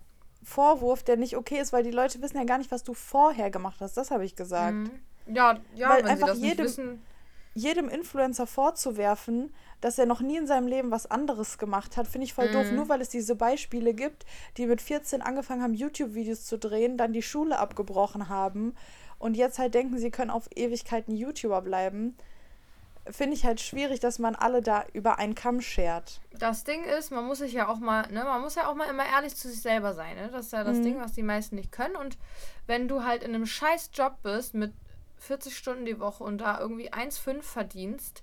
Vorwurf, 0.43 1.03
der 1.03 1.17
nicht 1.17 1.37
okay 1.37 1.59
ist, 1.59 1.73
weil 1.73 1.83
die 1.83 1.91
Leute 1.91 2.23
wissen 2.23 2.37
ja 2.37 2.45
gar 2.45 2.59
nicht, 2.59 2.71
was 2.71 2.85
du 2.85 2.95
vorher 2.95 3.51
gemacht 3.51 3.81
hast. 3.81 3.97
Das 3.97 4.11
habe 4.11 4.25
ich 4.25 4.37
gesagt. 4.37 4.73
Mhm. 4.73 4.91
Ja, 5.27 5.61
ja, 5.75 5.89
weil 5.91 6.05
wenn 6.05 6.11
einfach 6.11 6.29
sie 6.29 6.33
das 6.33 6.43
jedem, 6.43 6.65
nicht 6.65 6.79
wissen. 6.79 7.03
Jedem 7.55 7.89
Influencer 7.89 8.47
vorzuwerfen, 8.47 9.53
dass 9.81 9.99
er 9.99 10.07
noch 10.07 10.21
nie 10.21 10.37
in 10.37 10.47
seinem 10.47 10.67
Leben 10.67 10.91
was 10.91 11.11
anderes 11.11 11.59
gemacht 11.59 11.97
hat, 11.97 12.07
finde 12.07 12.25
ich 12.25 12.35
voll 12.35 12.49
mhm. 12.49 12.53
doof. 12.53 12.73
Nur 12.73 12.89
weil 12.89 13.01
es 13.01 13.09
diese 13.09 13.35
Beispiele 13.35 13.95
gibt, 13.95 14.25
die 14.57 14.67
mit 14.67 14.81
14 14.81 15.23
angefangen 15.23 15.63
haben, 15.63 15.75
YouTube-Videos 15.75 16.45
zu 16.45 16.59
drehen, 16.59 16.97
dann 16.97 17.13
die 17.13 17.23
Schule 17.23 17.59
abgebrochen 17.59 18.29
haben 18.29 18.75
und 19.19 19.37
jetzt 19.37 19.59
halt 19.59 19.75
denken, 19.75 19.99
sie 19.99 20.11
können 20.11 20.31
auf 20.31 20.49
Ewigkeiten 20.55 21.15
YouTuber 21.15 21.63
bleiben 21.63 22.17
finde 23.11 23.35
ich 23.35 23.45
halt 23.45 23.61
schwierig, 23.61 24.01
dass 24.01 24.19
man 24.19 24.35
alle 24.35 24.63
da 24.63 24.85
über 24.93 25.19
einen 25.19 25.35
Kamm 25.35 25.61
schert. 25.61 26.21
Das 26.39 26.65
Ding 26.65 26.85
ist, 26.85 27.11
man 27.11 27.25
muss 27.25 27.39
sich 27.39 27.53
ja 27.53 27.69
auch 27.69 27.79
mal, 27.79 28.07
ne, 28.13 28.25
man 28.25 28.41
muss 28.41 28.55
ja 28.55 28.69
auch 28.69 28.75
mal 28.75 28.89
immer 28.89 29.05
ehrlich 29.05 29.35
zu 29.35 29.49
sich 29.49 29.61
selber 29.61 29.95
sein, 29.95 30.17
ne? 30.17 30.29
Das 30.31 30.47
ist 30.47 30.53
ja 30.53 30.63
das 30.65 30.79
mhm. 30.79 30.83
Ding, 30.83 31.01
was 31.01 31.13
die 31.13 31.23
meisten 31.23 31.57
nicht 31.57 31.73
können. 31.73 31.97
Und 31.97 32.17
wenn 32.67 32.89
du 32.89 33.05
halt 33.05 33.23
in 33.23 33.35
einem 33.35 33.47
scheiß 33.47 33.91
Job 33.93 34.17
bist 34.23 34.55
mit 34.55 34.73
40 35.23 35.57
Stunden 35.57 35.85
die 35.85 36.01
Woche 36.01 36.25
und 36.25 36.39
da 36.39 36.61
irgendwie 36.61 36.93
1,5 36.93 37.43
verdienst 37.43 38.23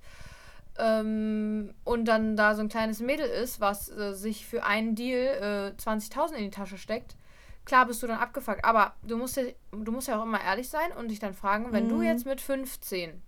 ähm, 0.78 1.74
und 1.84 2.06
dann 2.06 2.36
da 2.36 2.56
so 2.56 2.62
ein 2.62 2.70
kleines 2.70 3.00
Mädel 3.00 3.28
ist, 3.28 3.60
was 3.60 3.90
äh, 3.90 4.14
sich 4.14 4.46
für 4.46 4.64
einen 4.64 4.96
Deal 4.96 5.74
äh, 5.78 5.82
20.000 5.82 6.34
in 6.34 6.44
die 6.46 6.50
Tasche 6.50 6.78
steckt, 6.78 7.16
klar 7.66 7.86
bist 7.86 8.02
du 8.02 8.08
dann 8.08 8.20
abgefuckt. 8.20 8.64
Aber 8.64 8.96
du 9.04 9.18
musst, 9.18 9.38
ja, 9.38 9.44
du 9.72 9.92
musst 9.92 10.08
ja 10.08 10.20
auch 10.20 10.24
immer 10.24 10.42
ehrlich 10.42 10.70
sein 10.70 10.92
und 10.94 11.10
dich 11.10 11.20
dann 11.20 11.34
fragen, 11.34 11.72
wenn 11.72 11.86
mhm. 11.86 11.90
du 11.90 12.02
jetzt 12.02 12.26
mit 12.26 12.42
15 12.42 13.22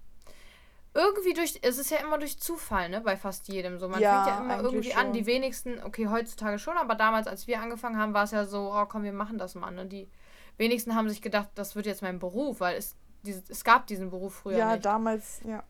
irgendwie 0.93 1.33
durch, 1.33 1.57
es 1.61 1.77
ist 1.77 1.89
ja 1.89 1.97
immer 1.97 2.17
durch 2.17 2.37
Zufall, 2.39 2.89
ne, 2.89 2.99
bei 2.99 3.15
fast 3.15 3.47
jedem 3.47 3.79
so. 3.79 3.87
Man 3.87 4.01
ja, 4.01 4.23
fängt 4.23 4.35
ja 4.35 4.43
immer 4.43 4.61
irgendwie 4.61 4.91
schon. 4.91 4.99
an, 4.99 5.13
die 5.13 5.25
wenigsten, 5.25 5.81
okay, 5.83 6.09
heutzutage 6.09 6.59
schon, 6.59 6.77
aber 6.77 6.95
damals, 6.95 7.27
als 7.27 7.47
wir 7.47 7.61
angefangen 7.61 7.97
haben, 7.97 8.13
war 8.13 8.25
es 8.25 8.31
ja 8.31 8.45
so, 8.45 8.73
oh 8.73 8.85
komm, 8.85 9.03
wir 9.03 9.13
machen 9.13 9.37
das 9.37 9.55
mal. 9.55 9.71
Ne? 9.71 9.85
Die 9.85 10.09
wenigsten 10.57 10.95
haben 10.95 11.09
sich 11.09 11.21
gedacht, 11.21 11.49
das 11.55 11.75
wird 11.75 11.85
jetzt 11.85 12.01
mein 12.01 12.19
Beruf, 12.19 12.59
weil 12.59 12.77
es, 12.77 12.95
dieses, 13.23 13.49
es 13.49 13.63
gab 13.63 13.87
diesen 13.87 14.09
Beruf 14.09 14.35
früher 14.35 14.57
ja, 14.57 14.73
nicht. 14.73 14.85
Damals, 14.85 15.41
ja. 15.45 15.63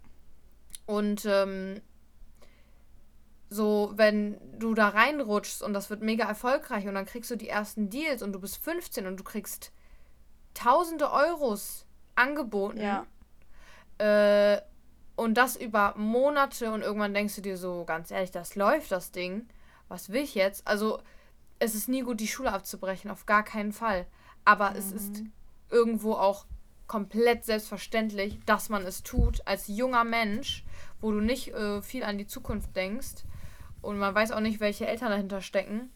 Und 0.85 1.25
ähm, 1.25 1.81
so, 3.49 3.91
wenn 3.95 4.37
du 4.57 4.73
da 4.73 4.89
reinrutschst 4.89 5.61
und 5.61 5.73
das 5.73 5.89
wird 5.89 6.01
mega 6.01 6.25
erfolgreich 6.25 6.87
und 6.87 6.95
dann 6.95 7.05
kriegst 7.05 7.29
du 7.31 7.35
die 7.35 7.49
ersten 7.49 7.89
Deals 7.89 8.21
und 8.21 8.33
du 8.33 8.39
bist 8.39 8.57
15 8.63 9.05
und 9.07 9.17
du 9.17 9.23
kriegst 9.23 9.71
tausende 10.53 11.11
Euros 11.11 11.85
angeboten. 12.15 12.79
Ja. 12.79 13.05
Äh, 13.97 14.61
und 15.15 15.35
das 15.35 15.55
über 15.55 15.93
Monate 15.97 16.71
und 16.71 16.81
irgendwann 16.81 17.13
denkst 17.13 17.35
du 17.35 17.41
dir 17.41 17.57
so, 17.57 17.83
ganz 17.85 18.09
ehrlich, 18.09 18.31
das 18.31 18.55
läuft 18.55 18.91
das 18.91 19.11
Ding. 19.11 19.47
Was 19.87 20.09
will 20.09 20.23
ich 20.23 20.35
jetzt? 20.35 20.65
Also, 20.65 21.01
es 21.59 21.75
ist 21.75 21.89
nie 21.89 22.01
gut, 22.01 22.19
die 22.19 22.27
Schule 22.27 22.53
abzubrechen, 22.53 23.11
auf 23.11 23.25
gar 23.25 23.43
keinen 23.43 23.73
Fall. 23.73 24.07
Aber 24.45 24.71
mhm. 24.71 24.75
es 24.77 24.91
ist 24.91 25.23
irgendwo 25.69 26.13
auch 26.13 26.45
komplett 26.91 27.45
selbstverständlich, 27.45 28.37
dass 28.45 28.67
man 28.67 28.85
es 28.85 29.01
tut 29.01 29.47
als 29.47 29.69
junger 29.69 30.03
Mensch, 30.03 30.65
wo 30.99 31.09
du 31.11 31.21
nicht 31.21 31.53
äh, 31.53 31.81
viel 31.81 32.03
an 32.03 32.17
die 32.17 32.27
Zukunft 32.27 32.75
denkst 32.75 33.23
und 33.81 33.97
man 33.97 34.13
weiß 34.13 34.33
auch 34.33 34.41
nicht, 34.41 34.59
welche 34.59 34.87
Eltern 34.87 35.09
dahinter 35.09 35.39
stecken. 35.39 35.89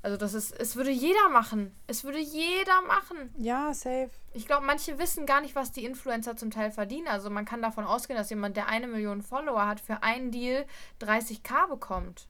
Also 0.00 0.16
das 0.16 0.32
ist, 0.32 0.58
es 0.58 0.74
würde 0.74 0.90
jeder 0.90 1.28
machen. 1.28 1.74
Es 1.86 2.02
würde 2.02 2.18
jeder 2.18 2.80
machen. 2.86 3.30
Ja, 3.36 3.74
safe. 3.74 4.08
Ich 4.32 4.46
glaube, 4.46 4.64
manche 4.64 4.98
wissen 4.98 5.26
gar 5.26 5.42
nicht, 5.42 5.54
was 5.54 5.70
die 5.70 5.84
Influencer 5.84 6.34
zum 6.34 6.50
Teil 6.50 6.70
verdienen. 6.70 7.08
Also 7.08 7.28
man 7.28 7.44
kann 7.44 7.60
davon 7.60 7.84
ausgehen, 7.84 8.16
dass 8.16 8.30
jemand, 8.30 8.56
der 8.56 8.68
eine 8.68 8.86
Million 8.86 9.20
Follower 9.20 9.66
hat, 9.66 9.80
für 9.80 10.02
einen 10.02 10.30
Deal 10.30 10.64
30k 11.02 11.68
bekommt. 11.68 12.26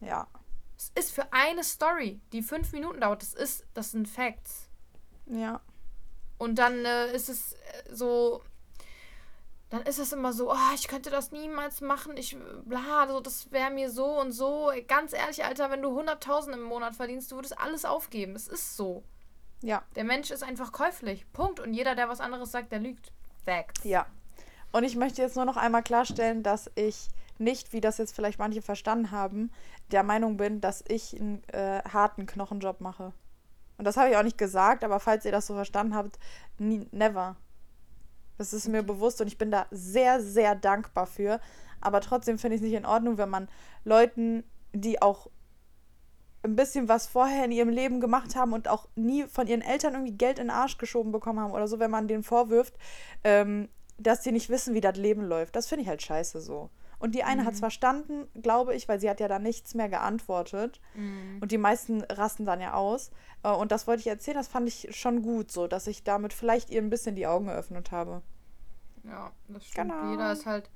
Ja. 0.00 0.26
Es 0.78 0.90
ist 0.94 1.12
für 1.12 1.30
eine 1.34 1.64
Story, 1.64 2.22
die 2.32 2.40
fünf 2.40 2.72
Minuten 2.72 3.02
dauert. 3.02 3.20
Das 3.20 3.34
ist, 3.34 3.66
das 3.74 3.90
sind 3.90 4.08
Facts. 4.08 4.70
Ja. 5.26 5.60
Und 6.42 6.56
dann 6.56 6.84
äh, 6.84 7.14
ist 7.14 7.28
es 7.28 7.52
äh, 7.52 7.56
so, 7.94 8.42
dann 9.70 9.82
ist 9.82 10.00
es 10.00 10.12
immer 10.12 10.32
so, 10.32 10.50
oh, 10.50 10.74
ich 10.74 10.88
könnte 10.88 11.08
das 11.08 11.30
niemals 11.30 11.80
machen, 11.80 12.16
ich, 12.16 12.36
bla, 12.64 13.02
also 13.02 13.20
das 13.20 13.52
wäre 13.52 13.70
mir 13.70 13.92
so 13.92 14.20
und 14.20 14.32
so. 14.32 14.72
Ganz 14.88 15.12
ehrlich, 15.12 15.44
Alter, 15.44 15.70
wenn 15.70 15.82
du 15.82 15.96
100.000 15.96 16.54
im 16.54 16.62
Monat 16.64 16.96
verdienst, 16.96 17.30
du 17.30 17.36
würdest 17.36 17.56
alles 17.60 17.84
aufgeben. 17.84 18.34
Es 18.34 18.48
ist 18.48 18.76
so. 18.76 19.04
Ja. 19.62 19.84
Der 19.94 20.02
Mensch 20.02 20.32
ist 20.32 20.42
einfach 20.42 20.72
käuflich. 20.72 21.32
Punkt. 21.32 21.60
Und 21.60 21.74
jeder, 21.74 21.94
der 21.94 22.08
was 22.08 22.18
anderes 22.18 22.50
sagt, 22.50 22.72
der 22.72 22.80
lügt. 22.80 23.12
Facts. 23.44 23.84
Ja. 23.84 24.06
Und 24.72 24.82
ich 24.82 24.96
möchte 24.96 25.22
jetzt 25.22 25.36
nur 25.36 25.44
noch 25.44 25.56
einmal 25.56 25.84
klarstellen, 25.84 26.42
dass 26.42 26.68
ich 26.74 27.06
nicht, 27.38 27.72
wie 27.72 27.80
das 27.80 27.98
jetzt 27.98 28.16
vielleicht 28.16 28.40
manche 28.40 28.62
verstanden 28.62 29.12
haben, 29.12 29.52
der 29.92 30.02
Meinung 30.02 30.38
bin, 30.38 30.60
dass 30.60 30.82
ich 30.88 31.14
einen 31.14 31.44
äh, 31.50 31.82
harten 31.84 32.26
Knochenjob 32.26 32.80
mache. 32.80 33.12
Und 33.82 33.86
das 33.86 33.96
habe 33.96 34.10
ich 34.10 34.16
auch 34.16 34.22
nicht 34.22 34.38
gesagt, 34.38 34.84
aber 34.84 35.00
falls 35.00 35.24
ihr 35.24 35.32
das 35.32 35.48
so 35.48 35.54
verstanden 35.54 35.96
habt, 35.96 36.16
nie, 36.56 36.86
never. 36.92 37.34
Das 38.38 38.52
ist 38.52 38.68
mir 38.68 38.84
bewusst 38.84 39.20
und 39.20 39.26
ich 39.26 39.38
bin 39.38 39.50
da 39.50 39.66
sehr, 39.72 40.22
sehr 40.22 40.54
dankbar 40.54 41.08
für. 41.08 41.40
Aber 41.80 42.00
trotzdem 42.00 42.38
finde 42.38 42.54
ich 42.54 42.62
es 42.62 42.64
nicht 42.64 42.76
in 42.76 42.86
Ordnung, 42.86 43.18
wenn 43.18 43.28
man 43.28 43.48
Leuten, 43.82 44.44
die 44.72 45.02
auch 45.02 45.30
ein 46.44 46.54
bisschen 46.54 46.88
was 46.88 47.08
vorher 47.08 47.44
in 47.44 47.50
ihrem 47.50 47.70
Leben 47.70 48.00
gemacht 48.00 48.36
haben 48.36 48.52
und 48.52 48.68
auch 48.68 48.86
nie 48.94 49.24
von 49.24 49.48
ihren 49.48 49.62
Eltern 49.62 49.94
irgendwie 49.94 50.16
Geld 50.16 50.38
in 50.38 50.44
den 50.44 50.56
Arsch 50.56 50.78
geschoben 50.78 51.10
bekommen 51.10 51.40
haben 51.40 51.50
oder 51.50 51.66
so, 51.66 51.80
wenn 51.80 51.90
man 51.90 52.06
denen 52.06 52.22
vorwirft, 52.22 52.74
ähm, 53.24 53.68
dass 53.98 54.20
die 54.20 54.30
nicht 54.30 54.48
wissen, 54.48 54.74
wie 54.74 54.80
das 54.80 54.96
Leben 54.96 55.22
läuft. 55.22 55.56
Das 55.56 55.66
finde 55.66 55.82
ich 55.82 55.88
halt 55.88 56.02
scheiße 56.02 56.40
so. 56.40 56.70
Und 57.02 57.16
die 57.16 57.24
eine 57.24 57.42
mhm. 57.42 57.46
hat 57.46 57.54
es 57.54 57.58
verstanden, 57.58 58.28
glaube 58.40 58.76
ich, 58.76 58.88
weil 58.88 59.00
sie 59.00 59.10
hat 59.10 59.18
ja 59.18 59.26
da 59.26 59.40
nichts 59.40 59.74
mehr 59.74 59.88
geantwortet. 59.88 60.80
Mhm. 60.94 61.38
Und 61.40 61.50
die 61.50 61.58
meisten 61.58 62.02
rasten 62.02 62.46
dann 62.46 62.60
ja 62.60 62.74
aus. 62.74 63.10
Äh, 63.42 63.50
und 63.50 63.72
das 63.72 63.88
wollte 63.88 64.02
ich 64.02 64.06
erzählen, 64.06 64.36
das 64.36 64.46
fand 64.46 64.68
ich 64.68 64.96
schon 64.96 65.20
gut 65.20 65.50
so, 65.50 65.66
dass 65.66 65.88
ich 65.88 66.04
damit 66.04 66.32
vielleicht 66.32 66.70
ihr 66.70 66.80
ein 66.80 66.90
bisschen 66.90 67.16
die 67.16 67.26
Augen 67.26 67.46
geöffnet 67.46 67.90
habe. 67.90 68.22
Ja, 69.02 69.32
das 69.48 69.66
stimmt. 69.66 69.90
Genau. 69.90 70.12
Jeder 70.12 70.30
ist 70.30 70.46
halt 70.46 70.70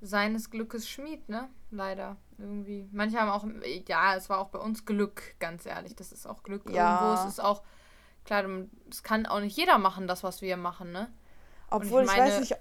seines 0.00 0.50
Glückes 0.50 0.88
Schmied, 0.88 1.28
ne? 1.28 1.50
Leider. 1.70 2.16
Irgendwie. 2.38 2.88
Manche 2.90 3.20
haben 3.20 3.28
auch, 3.28 3.46
ja, 3.88 4.14
es 4.14 4.30
war 4.30 4.38
auch 4.38 4.48
bei 4.48 4.60
uns 4.60 4.86
Glück, 4.86 5.34
ganz 5.38 5.66
ehrlich. 5.66 5.94
Das 5.94 6.12
ist 6.12 6.26
auch 6.26 6.44
Glück 6.44 6.70
ja. 6.70 6.94
irgendwo. 6.94 7.20
Es 7.20 7.28
ist 7.28 7.40
auch, 7.40 7.62
klar, 8.24 8.46
es 8.90 9.02
kann 9.02 9.26
auch 9.26 9.40
nicht 9.40 9.58
jeder 9.58 9.76
machen, 9.76 10.08
das, 10.08 10.24
was 10.24 10.40
wir 10.40 10.56
machen, 10.56 10.92
ne? 10.92 11.12
Obwohl 11.70 12.04
ich, 12.04 12.06
meine, 12.08 12.24
ich 12.24 12.32
weiß 12.32 12.40
nicht, 12.40 12.56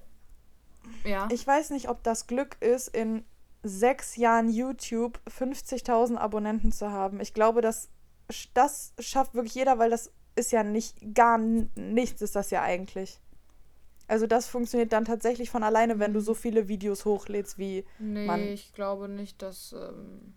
ja. 1.03 1.27
Ich 1.31 1.45
weiß 1.45 1.71
nicht, 1.71 1.89
ob 1.89 2.03
das 2.03 2.27
Glück 2.27 2.57
ist, 2.61 2.87
in 2.89 3.25
sechs 3.63 4.15
Jahren 4.15 4.49
YouTube 4.49 5.19
50.000 5.27 6.17
Abonnenten 6.17 6.71
zu 6.71 6.91
haben. 6.91 7.19
Ich 7.19 7.33
glaube, 7.33 7.61
das, 7.61 7.89
das 8.53 8.93
schafft 8.99 9.33
wirklich 9.33 9.55
jeder, 9.55 9.79
weil 9.79 9.89
das 9.89 10.11
ist 10.35 10.51
ja 10.51 10.63
nicht, 10.63 11.15
gar 11.15 11.37
nichts 11.37 12.21
ist 12.21 12.35
das 12.35 12.51
ja 12.51 12.61
eigentlich. 12.61 13.19
Also 14.07 14.25
das 14.25 14.47
funktioniert 14.47 14.93
dann 14.93 15.03
tatsächlich 15.03 15.49
von 15.49 15.63
alleine, 15.63 15.99
wenn 15.99 16.13
du 16.13 16.21
so 16.21 16.33
viele 16.33 16.69
Videos 16.69 17.03
hochlädst, 17.03 17.57
wie 17.57 17.85
nee, 17.99 18.25
man... 18.25 18.39
ich 18.39 18.73
glaube 18.73 19.09
nicht, 19.09 19.41
dass... 19.41 19.73
Ähm, 19.73 20.35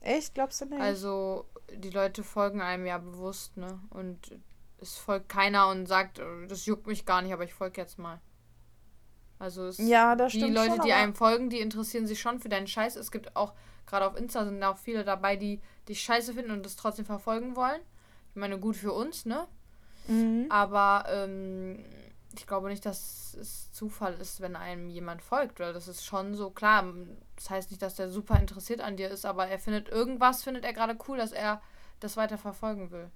Echt? 0.00 0.34
Glaubst 0.34 0.60
du 0.60 0.64
nicht? 0.64 0.80
Also 0.80 1.46
die 1.72 1.90
Leute 1.90 2.24
folgen 2.24 2.60
einem 2.60 2.86
ja 2.86 2.98
bewusst, 2.98 3.56
ne? 3.56 3.78
Und 3.90 4.40
es 4.80 4.96
folgt 4.96 5.28
keiner 5.28 5.68
und 5.68 5.86
sagt, 5.86 6.20
das 6.48 6.66
juckt 6.66 6.88
mich 6.88 7.06
gar 7.06 7.22
nicht, 7.22 7.32
aber 7.32 7.44
ich 7.44 7.54
folge 7.54 7.80
jetzt 7.80 7.98
mal. 7.98 8.20
Also 9.42 9.66
es, 9.66 9.78
Ja, 9.78 10.14
das 10.14 10.32
die 10.32 10.40
Leute, 10.42 10.76
schon, 10.76 10.86
die 10.86 10.92
einem 10.92 11.14
folgen, 11.14 11.50
die 11.50 11.58
interessieren 11.58 12.06
sich 12.06 12.20
schon 12.20 12.38
für 12.38 12.48
deinen 12.48 12.68
Scheiß. 12.68 12.94
Es 12.94 13.10
gibt 13.10 13.34
auch, 13.34 13.54
gerade 13.86 14.06
auf 14.06 14.16
Insta 14.16 14.44
sind 14.44 14.62
auch 14.62 14.78
viele 14.78 15.04
dabei, 15.04 15.34
die 15.34 15.60
dich 15.88 16.00
scheiße 16.00 16.34
finden 16.34 16.52
und 16.52 16.64
das 16.64 16.76
trotzdem 16.76 17.04
verfolgen 17.04 17.56
wollen. 17.56 17.80
Ich 18.30 18.36
meine, 18.36 18.60
gut 18.60 18.76
für 18.76 18.92
uns, 18.92 19.26
ne? 19.26 19.48
Mhm. 20.06 20.46
Aber 20.48 21.06
ähm, 21.08 21.84
ich 22.36 22.46
glaube 22.46 22.68
nicht, 22.68 22.86
dass 22.86 23.34
es 23.34 23.72
Zufall 23.72 24.14
ist, 24.14 24.40
wenn 24.40 24.54
einem 24.54 24.88
jemand 24.88 25.22
folgt. 25.22 25.58
Weil 25.58 25.72
das 25.72 25.88
ist 25.88 26.04
schon 26.04 26.36
so 26.36 26.50
klar. 26.50 26.84
Das 27.34 27.50
heißt 27.50 27.72
nicht, 27.72 27.82
dass 27.82 27.96
der 27.96 28.10
super 28.10 28.38
interessiert 28.38 28.80
an 28.80 28.96
dir 28.96 29.10
ist, 29.10 29.26
aber 29.26 29.48
er 29.48 29.58
findet 29.58 29.88
irgendwas, 29.88 30.44
findet 30.44 30.64
er 30.64 30.72
gerade 30.72 30.96
cool, 31.08 31.18
dass 31.18 31.32
er 31.32 31.60
das 31.98 32.16
weiter 32.16 32.38
verfolgen 32.38 32.92
will. 32.92 33.10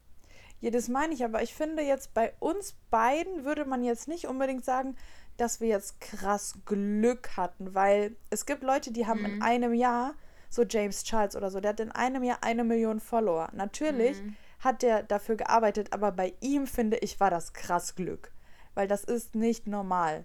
Ja, 0.61 0.71
das 0.71 0.89
meine 0.89 1.15
ich, 1.15 1.25
aber 1.25 1.43
ich 1.43 1.55
finde 1.55 1.83
jetzt 1.83 2.15
bei 2.15 2.35
uns 2.41 2.75
beiden 2.91 3.45
würde 3.45 3.65
man 3.65 3.85
jetzt 3.85 4.09
nicht 4.09 4.27
unbedingt 4.27 4.65
sagen, 4.65 4.97
dass 5.37 5.61
wir 5.61 5.69
jetzt 5.69 6.01
krass 6.01 6.55
Glück 6.65 7.37
hatten, 7.37 7.75
weil 7.75 8.17
es 8.31 8.47
gibt 8.47 8.63
Leute, 8.63 8.93
die 8.93 9.07
haben 9.07 9.25
in 9.25 9.43
einem 9.43 9.75
Jahr, 9.75 10.15
so 10.49 10.63
James 10.63 11.05
Charles 11.05 11.37
oder 11.37 11.51
so, 11.51 11.61
der 11.61 11.71
hat 11.71 11.81
in 11.81 11.93
einem 11.93 12.23
Jahr 12.23 12.39
eine 12.43 12.65
Million 12.65 13.01
Follower. 13.01 13.49
Natürlich 13.53 14.19
hat 14.61 14.83
der 14.83 15.03
dafür 15.03 15.37
gearbeitet, 15.37 15.93
aber 15.93 16.13
bei 16.13 16.35
ihm 16.41 16.67
finde 16.67 16.99
ich, 16.99 17.21
war 17.21 17.31
das 17.31 17.53
krass 17.53 17.95
Glück, 17.95 18.33
weil 18.75 18.89
das 18.89 19.05
ist 19.05 19.35
nicht 19.35 19.67
normal. 19.67 20.25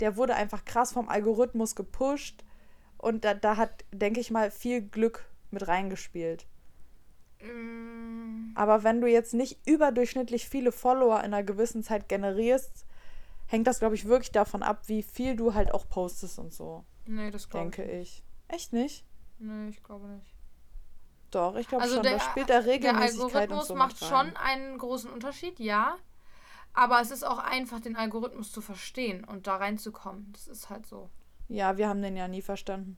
Der 0.00 0.16
wurde 0.16 0.34
einfach 0.34 0.64
krass 0.64 0.92
vom 0.92 1.08
Algorithmus 1.08 1.74
gepusht 1.74 2.44
und 2.98 3.24
da, 3.24 3.34
da 3.34 3.56
hat, 3.56 3.84
denke 3.92 4.20
ich 4.20 4.30
mal, 4.30 4.50
viel 4.50 4.82
Glück 4.82 5.24
mit 5.50 5.66
reingespielt. 5.66 6.46
Mm, 7.42 8.52
Aber 8.54 8.84
wenn 8.84 9.00
du 9.00 9.06
jetzt 9.06 9.34
nicht 9.34 9.58
überdurchschnittlich 9.66 10.48
viele 10.48 10.72
Follower 10.72 11.18
in 11.18 11.34
einer 11.34 11.42
gewissen 11.42 11.82
Zeit 11.82 12.08
generierst, 12.08 12.85
hängt 13.46 13.66
das, 13.66 13.78
glaube 13.78 13.94
ich, 13.94 14.04
wirklich 14.06 14.32
davon 14.32 14.62
ab, 14.62 14.82
wie 14.86 15.02
viel 15.02 15.36
du 15.36 15.54
halt 15.54 15.72
auch 15.72 15.88
postest 15.88 16.38
und 16.38 16.52
so, 16.52 16.84
Nee, 17.06 17.30
das 17.30 17.48
glaube 17.48 17.70
denke 17.70 17.84
ich. 17.90 18.18
ich. 18.48 18.54
Echt 18.54 18.72
nicht? 18.72 19.04
Nee, 19.38 19.68
ich 19.68 19.82
glaube 19.82 20.06
nicht. 20.08 20.34
Doch, 21.30 21.56
ich 21.56 21.68
glaube 21.68 21.82
Also 21.82 21.96
schon. 21.96 22.02
der, 22.04 22.14
da 22.18 22.20
spielt 22.20 22.48
da 22.50 22.60
der 22.60 22.66
Regelmäßigkeit 22.72 23.20
und 23.20 23.34
Algorithmus 23.36 23.68
so 23.68 23.74
macht 23.74 23.98
schon 24.04 24.36
einen 24.36 24.78
großen 24.78 25.10
Unterschied, 25.10 25.58
ja. 25.60 25.96
Aber 26.72 27.00
es 27.00 27.10
ist 27.10 27.24
auch 27.26 27.38
einfach, 27.38 27.80
den 27.80 27.96
Algorithmus 27.96 28.52
zu 28.52 28.60
verstehen 28.60 29.24
und 29.24 29.46
da 29.46 29.56
reinzukommen. 29.56 30.30
Das 30.32 30.46
ist 30.46 30.68
halt 30.70 30.86
so. 30.86 31.10
Ja, 31.48 31.76
wir 31.78 31.88
haben 31.88 32.02
den 32.02 32.16
ja 32.16 32.28
nie 32.28 32.42
verstanden. 32.42 32.96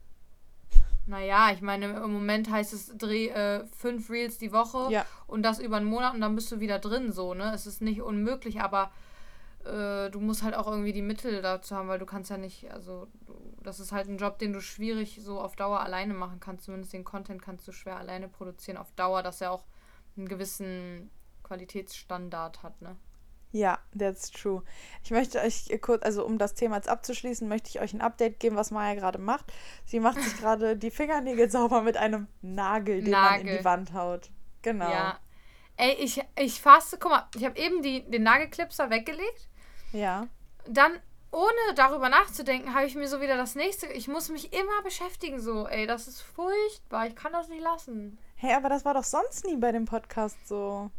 Naja, 1.07 1.51
ich 1.53 1.63
meine, 1.63 1.87
im 1.87 2.13
Moment 2.13 2.51
heißt 2.51 2.73
es, 2.75 2.93
dreh 2.99 3.29
äh, 3.29 3.65
fünf 3.69 4.11
Reels 4.11 4.37
die 4.37 4.53
Woche 4.53 4.93
Ja. 4.93 5.07
und 5.27 5.43
das 5.43 5.59
über 5.59 5.77
einen 5.79 5.87
Monat 5.87 6.15
und 6.15 6.21
dann 6.21 6.35
bist 6.35 6.53
du 6.53 6.61
wieder 6.61 6.79
drin, 6.79 7.13
so, 7.13 7.33
ne? 7.35 7.53
Es 7.55 7.67
ist 7.67 7.81
nicht 7.81 8.03
unmöglich, 8.03 8.61
aber 8.61 8.91
äh, 9.69 10.11
du 10.11 10.21
musst 10.21 10.43
halt 10.43 10.55
auch 10.55 10.67
irgendwie 10.67 10.93
die 10.93 11.03
Mittel 11.03 11.43
dazu 11.43 11.77
haben, 11.77 11.89
weil 11.89 11.99
du 11.99 12.07
kannst 12.07 12.31
ja 12.31 12.39
nicht, 12.39 12.71
also, 12.73 13.07
du, 13.27 13.35
das 13.63 13.81
ist 13.81 13.93
halt 13.93 14.09
ein 14.09 14.19
Job, 14.19 14.39
den 14.39 14.53
du 14.53 14.61
schwierig 14.61 15.21
so 15.23 15.41
auf 15.41 15.57
Dauer 15.57 15.81
alleine 15.81 16.15
machen 16.15 16.41
kannst. 16.41 16.65
Zumindest 16.65 16.93
den 16.93 17.05
Content 17.05 17.43
kannst 17.43 17.69
du 17.69 17.73
schwer 17.73 17.99
alleine 17.99 18.29
produzieren 18.29 18.79
auf 18.79 18.91
Dauer, 18.93 19.23
dass 19.23 19.41
er 19.41 19.53
auch 19.53 19.65
einen 20.17 20.29
gewissen 20.29 21.11
Qualitätsstandard 21.43 22.63
hat, 22.63 22.81
ne? 22.83 22.97
Ja, 23.51 23.79
that's 23.99 24.31
true. 24.31 24.63
Ich 25.03 25.11
möchte 25.11 25.41
euch 25.41 25.71
kurz, 25.81 26.03
also 26.03 26.25
um 26.27 26.37
das 26.37 26.55
Thema 26.55 26.77
jetzt 26.77 26.89
abzuschließen, 26.89 27.49
möchte 27.49 27.71
ich 27.71 27.81
euch 27.81 27.95
ein 27.95 28.03
Update 28.03 28.41
geben, 28.41 28.57
was 28.57 28.71
Maya 28.71 28.95
gerade 28.95 29.19
macht. 29.19 29.53
Sie 29.87 30.01
macht 30.01 30.23
sich 30.23 30.37
gerade 30.39 30.77
die 30.77 30.91
Fingernägel 30.91 31.51
sauber 31.51 31.81
mit 31.81 31.97
einem 31.97 32.27
Nagel, 32.43 33.03
den 33.03 33.13
man 33.13 33.41
in 33.41 33.47
Nagel. 33.47 33.59
die 33.59 33.65
Wand 33.65 33.93
haut. 33.95 34.31
Genau. 34.61 34.91
Ja. 34.91 35.19
Ey, 35.79 35.95
ich, 35.95 36.21
ich 36.39 36.61
fasse, 36.61 36.99
guck 36.99 37.11
mal, 37.11 37.29
ich 37.37 37.45
habe 37.45 37.59
eben 37.59 37.83
die, 37.83 38.05
den 38.11 38.25
Nagelklipser 38.25 38.91
weggelegt. 38.91 39.49
Ja. 39.93 40.27
dann 40.67 40.93
ohne 41.31 41.75
darüber 41.75 42.09
nachzudenken, 42.09 42.73
habe 42.75 42.87
ich 42.87 42.95
mir 42.95 43.07
so 43.07 43.21
wieder 43.21 43.37
das 43.37 43.55
nächste. 43.55 43.87
Ich 43.89 44.09
muss 44.09 44.31
mich 44.31 44.53
immer 44.53 44.83
beschäftigen, 44.83 45.41
so, 45.41 45.67
ey, 45.69 45.87
das 45.87 46.09
ist 46.09 46.23
furchtbar. 46.23 47.07
Ich 47.07 47.15
kann 47.17 47.33
das 47.33 47.49
nicht 47.49 47.63
lassen. 47.63 48.19
Hey, 48.37 48.55
aber 48.55 48.69
das 48.71 48.85
war 48.87 48.95
doch 48.95 49.05
sonst 49.05 49.45
nie 49.45 49.57
bei 49.57 49.71
dem 49.73 49.85
Podcast 49.85 50.37
so. 50.49 50.91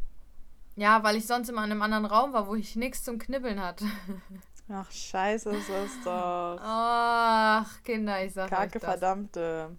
Ja, 0.76 1.02
weil 1.02 1.16
ich 1.16 1.26
sonst 1.26 1.48
immer 1.48 1.64
in 1.64 1.72
einem 1.72 1.82
anderen 1.82 2.04
Raum 2.04 2.32
war, 2.32 2.46
wo 2.46 2.54
ich 2.54 2.76
nichts 2.76 3.02
zum 3.02 3.18
Knibbeln 3.18 3.60
hatte. 3.60 3.84
Ach, 4.72 4.88
scheiße 4.90 5.50
ist 5.50 5.68
das 5.68 5.90
doch. 6.04 6.58
Ach, 6.62 7.82
Kinder, 7.82 8.24
ich 8.24 8.32
sag 8.32 8.50
Kacke, 8.50 8.62
euch 8.66 8.72
das. 8.72 8.82
verdammte. 8.84 9.76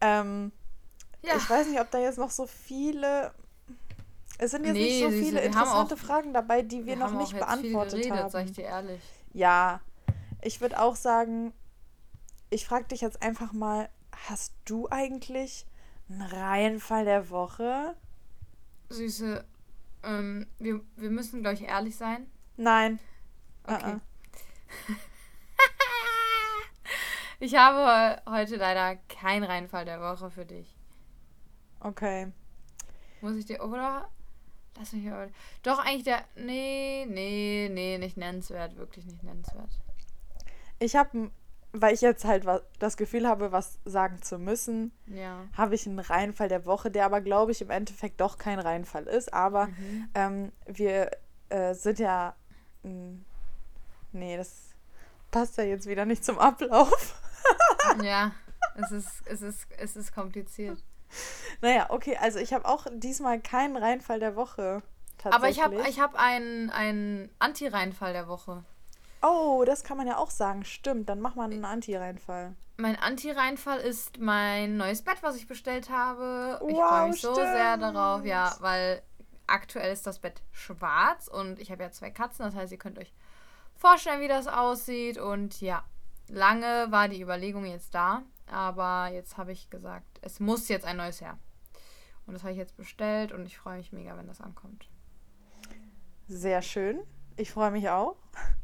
Ähm, 0.00 0.50
Ja, 1.22 1.36
Ich 1.36 1.48
weiß 1.48 1.66
nicht, 1.68 1.78
ob 1.80 1.90
da 1.90 1.98
jetzt 1.98 2.18
noch 2.18 2.30
so 2.30 2.46
viele. 2.46 3.32
Es 4.42 4.50
sind 4.50 4.64
jetzt 4.66 4.74
Nee, 4.74 4.82
nicht 4.84 5.00
so 5.02 5.10
viele 5.10 5.40
interessante 5.40 5.94
auch- 5.94 5.98
Fragen 5.98 6.32
dabei, 6.34 6.62
die 6.62 6.78
wir, 6.78 6.86
wir 6.86 6.96
noch 6.96 7.06
haben 7.12 7.18
nicht 7.18 7.34
auch 7.34 7.38
jetzt 7.48 7.60
viel 7.60 7.72
beantwortet 7.72 8.00
geredet, 8.02 8.18
haben. 8.18 8.30
sag 8.30 8.44
ich 8.46 8.52
dir 8.52 8.64
ehrlich. 8.64 9.00
Ja, 9.32 9.80
ich 10.42 10.60
würde 10.60 10.80
auch 10.80 10.96
sagen, 10.96 11.52
ich 12.50 12.66
frage 12.66 12.86
dich 12.86 13.00
jetzt 13.02 13.22
einfach 13.22 13.52
mal, 13.52 13.88
hast 14.28 14.52
du 14.64 14.88
eigentlich 14.90 15.64
einen 16.10 16.22
Reihenfall 16.22 17.04
der 17.04 17.30
Woche? 17.30 17.94
Süße, 18.90 19.44
ähm, 20.02 20.46
wir, 20.58 20.80
wir 20.96 21.10
müssen, 21.10 21.40
glaube 21.42 21.54
ich, 21.54 21.62
ehrlich 21.62 21.96
sein. 21.96 22.26
Nein. 22.56 22.98
Okay. 23.64 23.92
Uh-uh. 23.94 24.00
Ich 27.40 27.56
habe 27.56 28.20
he- 28.24 28.30
heute 28.30 28.56
leider 28.56 28.96
keinen 29.08 29.42
Reinfall 29.42 29.84
der 29.84 30.00
Woche 30.00 30.30
für 30.30 30.44
dich. 30.46 30.76
Okay. 31.80 32.30
Muss 33.20 33.34
ich 33.34 33.44
dir, 33.46 33.64
oder? 33.64 34.08
Lass 34.78 34.92
mich 34.92 35.04
mal. 35.04 35.30
Doch, 35.62 35.78
eigentlich 35.78 36.04
der. 36.04 36.24
Nee, 36.34 37.06
nee, 37.08 37.68
nee, 37.72 37.98
nicht 37.98 38.16
nennenswert. 38.16 38.76
Wirklich 38.76 39.04
nicht 39.06 39.22
nennenswert. 39.22 39.68
Ich 40.78 40.96
habe, 40.96 41.30
weil 41.72 41.94
ich 41.94 42.00
jetzt 42.00 42.24
halt 42.24 42.44
wa- 42.46 42.62
das 42.78 42.96
Gefühl 42.96 43.28
habe, 43.28 43.52
was 43.52 43.78
sagen 43.84 44.20
zu 44.22 44.38
müssen, 44.38 44.90
Ja. 45.06 45.44
habe 45.56 45.74
ich 45.74 45.86
einen 45.86 45.98
Reihenfall 45.98 46.48
der 46.48 46.64
Woche, 46.66 46.90
der 46.90 47.04
aber, 47.04 47.20
glaube 47.20 47.52
ich, 47.52 47.60
im 47.62 47.70
Endeffekt 47.70 48.20
doch 48.20 48.38
kein 48.38 48.58
Reihenfall 48.58 49.04
ist. 49.06 49.32
Aber 49.32 49.66
Mhm. 49.66 50.08
ähm, 50.14 50.52
wir 50.66 51.10
äh, 51.50 51.74
sind 51.74 51.98
ja. 51.98 52.34
nee, 54.12 54.36
das 54.36 54.70
passt 55.30 55.56
ja 55.58 55.64
jetzt 55.64 55.86
wieder 55.86 56.04
nicht 56.04 56.24
zum 56.24 56.38
Ablauf. 56.38 57.20
ja. 58.02 58.32
Es 58.74 58.90
ist, 58.90 59.08
es 59.26 59.42
ist, 59.42 59.66
es 59.76 59.96
ist 59.96 60.14
kompliziert. 60.14 60.82
Naja, 61.60 61.86
okay, 61.90 62.16
also 62.20 62.40
ich 62.40 62.52
habe 62.52 62.66
auch 62.66 62.86
diesmal 62.92 63.40
keinen 63.40 63.76
Reinfall 63.76 64.18
der 64.18 64.34
Woche. 64.34 64.82
Aber 65.24 65.48
ich 65.48 65.62
habe 65.62 65.76
ich 65.88 66.00
hab 66.00 66.16
einen, 66.16 66.70
einen 66.70 67.30
Anti-Reinfall 67.38 68.12
der 68.12 68.26
Woche. 68.26 68.64
Oh, 69.22 69.62
das 69.64 69.84
kann 69.84 69.96
man 69.96 70.08
ja 70.08 70.16
auch 70.16 70.30
sagen. 70.30 70.64
Stimmt, 70.64 71.08
dann 71.08 71.20
mach 71.20 71.36
mal 71.36 71.44
einen 71.44 71.64
Anti-Reinfall. 71.64 72.56
Mein 72.76 72.96
Anti-Reinfall 72.96 73.78
ist 73.78 74.18
mein 74.18 74.76
neues 74.76 75.02
Bett, 75.02 75.18
was 75.20 75.36
ich 75.36 75.46
bestellt 75.46 75.90
habe. 75.90 76.60
ich 76.66 76.74
Wow, 76.74 76.88
freue 76.88 77.08
mich 77.10 77.20
so 77.20 77.34
sehr 77.34 77.76
stimmt. 77.76 77.82
darauf, 77.94 78.24
ja, 78.24 78.56
weil 78.58 79.02
aktuell 79.46 79.92
ist 79.92 80.06
das 80.06 80.18
Bett 80.18 80.42
schwarz 80.50 81.28
und 81.28 81.60
ich 81.60 81.70
habe 81.70 81.82
ja 81.84 81.92
zwei 81.92 82.10
Katzen, 82.10 82.44
das 82.44 82.56
heißt, 82.56 82.72
ihr 82.72 82.78
könnt 82.78 82.98
euch 82.98 83.12
vorstellen, 83.76 84.20
wie 84.20 84.28
das 84.28 84.48
aussieht. 84.48 85.18
Und 85.18 85.60
ja, 85.60 85.84
lange 86.28 86.86
war 86.90 87.08
die 87.08 87.20
Überlegung 87.22 87.64
jetzt 87.64 87.94
da, 87.94 88.22
aber 88.52 89.08
jetzt 89.12 89.36
habe 89.36 89.52
ich 89.52 89.70
gesagt, 89.70 90.18
es 90.22 90.40
muss 90.40 90.68
jetzt 90.68 90.84
ein 90.84 90.96
neues 90.96 91.20
her. 91.20 91.38
Und 92.26 92.34
das 92.34 92.42
habe 92.42 92.52
ich 92.52 92.58
jetzt 92.58 92.76
bestellt 92.76 93.32
und 93.32 93.46
ich 93.46 93.58
freue 93.58 93.78
mich 93.78 93.92
mega, 93.92 94.16
wenn 94.16 94.28
das 94.28 94.40
ankommt. 94.40 94.88
Sehr 96.28 96.62
schön. 96.62 97.00
Ich 97.36 97.50
freue 97.50 97.70
mich 97.70 97.88
auch. 97.88 98.16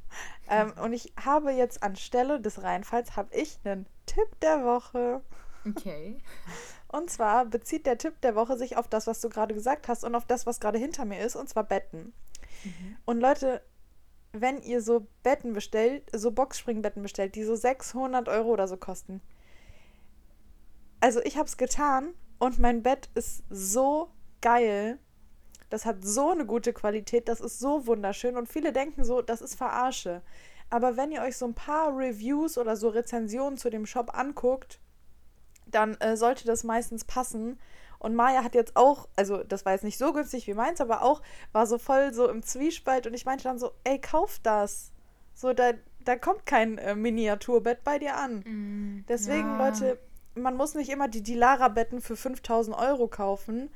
ähm, 0.48 0.72
und 0.82 0.92
ich 0.92 1.12
habe 1.22 1.50
jetzt 1.52 1.82
anstelle 1.82 2.40
des 2.40 2.62
Reinfalls 2.62 3.16
habe 3.16 3.34
ich 3.34 3.58
einen 3.64 3.86
Tipp 4.06 4.28
der 4.40 4.64
Woche. 4.64 5.22
Okay. 5.66 6.18
Und 6.90 7.10
zwar 7.10 7.44
bezieht 7.44 7.84
der 7.84 7.98
Tipp 7.98 8.18
der 8.22 8.34
Woche 8.34 8.56
sich 8.56 8.78
auf 8.78 8.88
das, 8.88 9.06
was 9.06 9.20
du 9.20 9.28
gerade 9.28 9.52
gesagt 9.52 9.88
hast 9.88 10.04
und 10.04 10.14
auf 10.14 10.24
das, 10.24 10.46
was 10.46 10.58
gerade 10.58 10.78
hinter 10.78 11.04
mir 11.04 11.20
ist, 11.20 11.36
und 11.36 11.46
zwar 11.46 11.64
Betten. 11.64 12.14
Und 13.04 13.20
Leute, 13.20 13.62
wenn 14.32 14.62
ihr 14.62 14.82
so 14.82 15.06
Betten 15.22 15.52
bestellt, 15.52 16.04
so 16.12 16.30
Boxspringbetten 16.30 17.02
bestellt, 17.02 17.34
die 17.34 17.44
so 17.44 17.54
600 17.54 18.28
Euro 18.28 18.48
oder 18.48 18.68
so 18.68 18.76
kosten. 18.76 19.20
Also 21.00 21.20
ich 21.22 21.36
habe 21.36 21.46
es 21.46 21.56
getan 21.56 22.14
und 22.38 22.58
mein 22.58 22.82
Bett 22.82 23.08
ist 23.14 23.44
so 23.50 24.10
geil. 24.40 24.98
Das 25.70 25.84
hat 25.84 25.96
so 26.02 26.30
eine 26.30 26.46
gute 26.46 26.72
Qualität, 26.72 27.28
das 27.28 27.40
ist 27.40 27.58
so 27.58 27.86
wunderschön 27.86 28.36
und 28.36 28.48
viele 28.48 28.72
denken 28.72 29.04
so, 29.04 29.20
das 29.20 29.42
ist 29.42 29.54
Verarsche. 29.54 30.22
Aber 30.70 30.96
wenn 30.96 31.12
ihr 31.12 31.22
euch 31.22 31.36
so 31.36 31.46
ein 31.46 31.54
paar 31.54 31.96
Reviews 31.96 32.58
oder 32.58 32.76
so 32.76 32.88
Rezensionen 32.88 33.58
zu 33.58 33.70
dem 33.70 33.86
Shop 33.86 34.16
anguckt, 34.16 34.80
dann 35.66 35.94
äh, 36.00 36.16
sollte 36.16 36.46
das 36.46 36.64
meistens 36.64 37.04
passen. 37.04 37.58
Und 37.98 38.14
Maya 38.14 38.44
hat 38.44 38.54
jetzt 38.54 38.76
auch, 38.76 39.08
also 39.16 39.42
das 39.42 39.64
war 39.64 39.72
jetzt 39.72 39.84
nicht 39.84 39.98
so 39.98 40.12
günstig 40.12 40.46
wie 40.46 40.54
meins, 40.54 40.80
aber 40.80 41.02
auch 41.02 41.22
war 41.52 41.66
so 41.66 41.78
voll 41.78 42.14
so 42.14 42.28
im 42.28 42.42
Zwiespalt 42.42 43.06
und 43.06 43.14
ich 43.14 43.24
meinte 43.24 43.44
dann 43.44 43.58
so, 43.58 43.72
ey, 43.84 44.00
kauf 44.00 44.38
das. 44.42 44.92
So, 45.34 45.52
da, 45.52 45.72
da 46.04 46.16
kommt 46.16 46.46
kein 46.46 46.78
äh, 46.78 46.94
Miniaturbett 46.94 47.82
bei 47.84 47.98
dir 47.98 48.16
an. 48.16 48.40
Mm, 48.40 49.04
Deswegen, 49.08 49.48
ja. 49.48 49.68
Leute, 49.68 49.98
man 50.42 50.56
muss 50.56 50.74
nicht 50.74 50.90
immer 50.90 51.08
die 51.08 51.22
Dilara-Betten 51.22 52.00
für 52.00 52.16
5000 52.16 52.76
Euro 52.76 53.08
kaufen, 53.08 53.70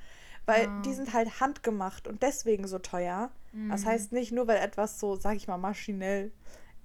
weil 0.47 0.65
Ja. 0.65 0.83
die 0.85 0.93
sind 0.95 1.13
halt 1.13 1.41
handgemacht 1.41 2.09
und 2.09 2.23
deswegen 2.23 2.67
so 2.67 2.79
teuer. 2.79 3.31
Das 3.69 3.83
Mhm. 3.83 3.87
heißt 3.87 4.13
nicht 4.13 4.33
nur, 4.33 4.47
weil 4.49 4.59
etwas 4.59 4.99
so, 4.99 5.15
sag 5.17 5.37
ich 5.37 5.47
mal, 5.49 5.59
maschinell 5.59 6.33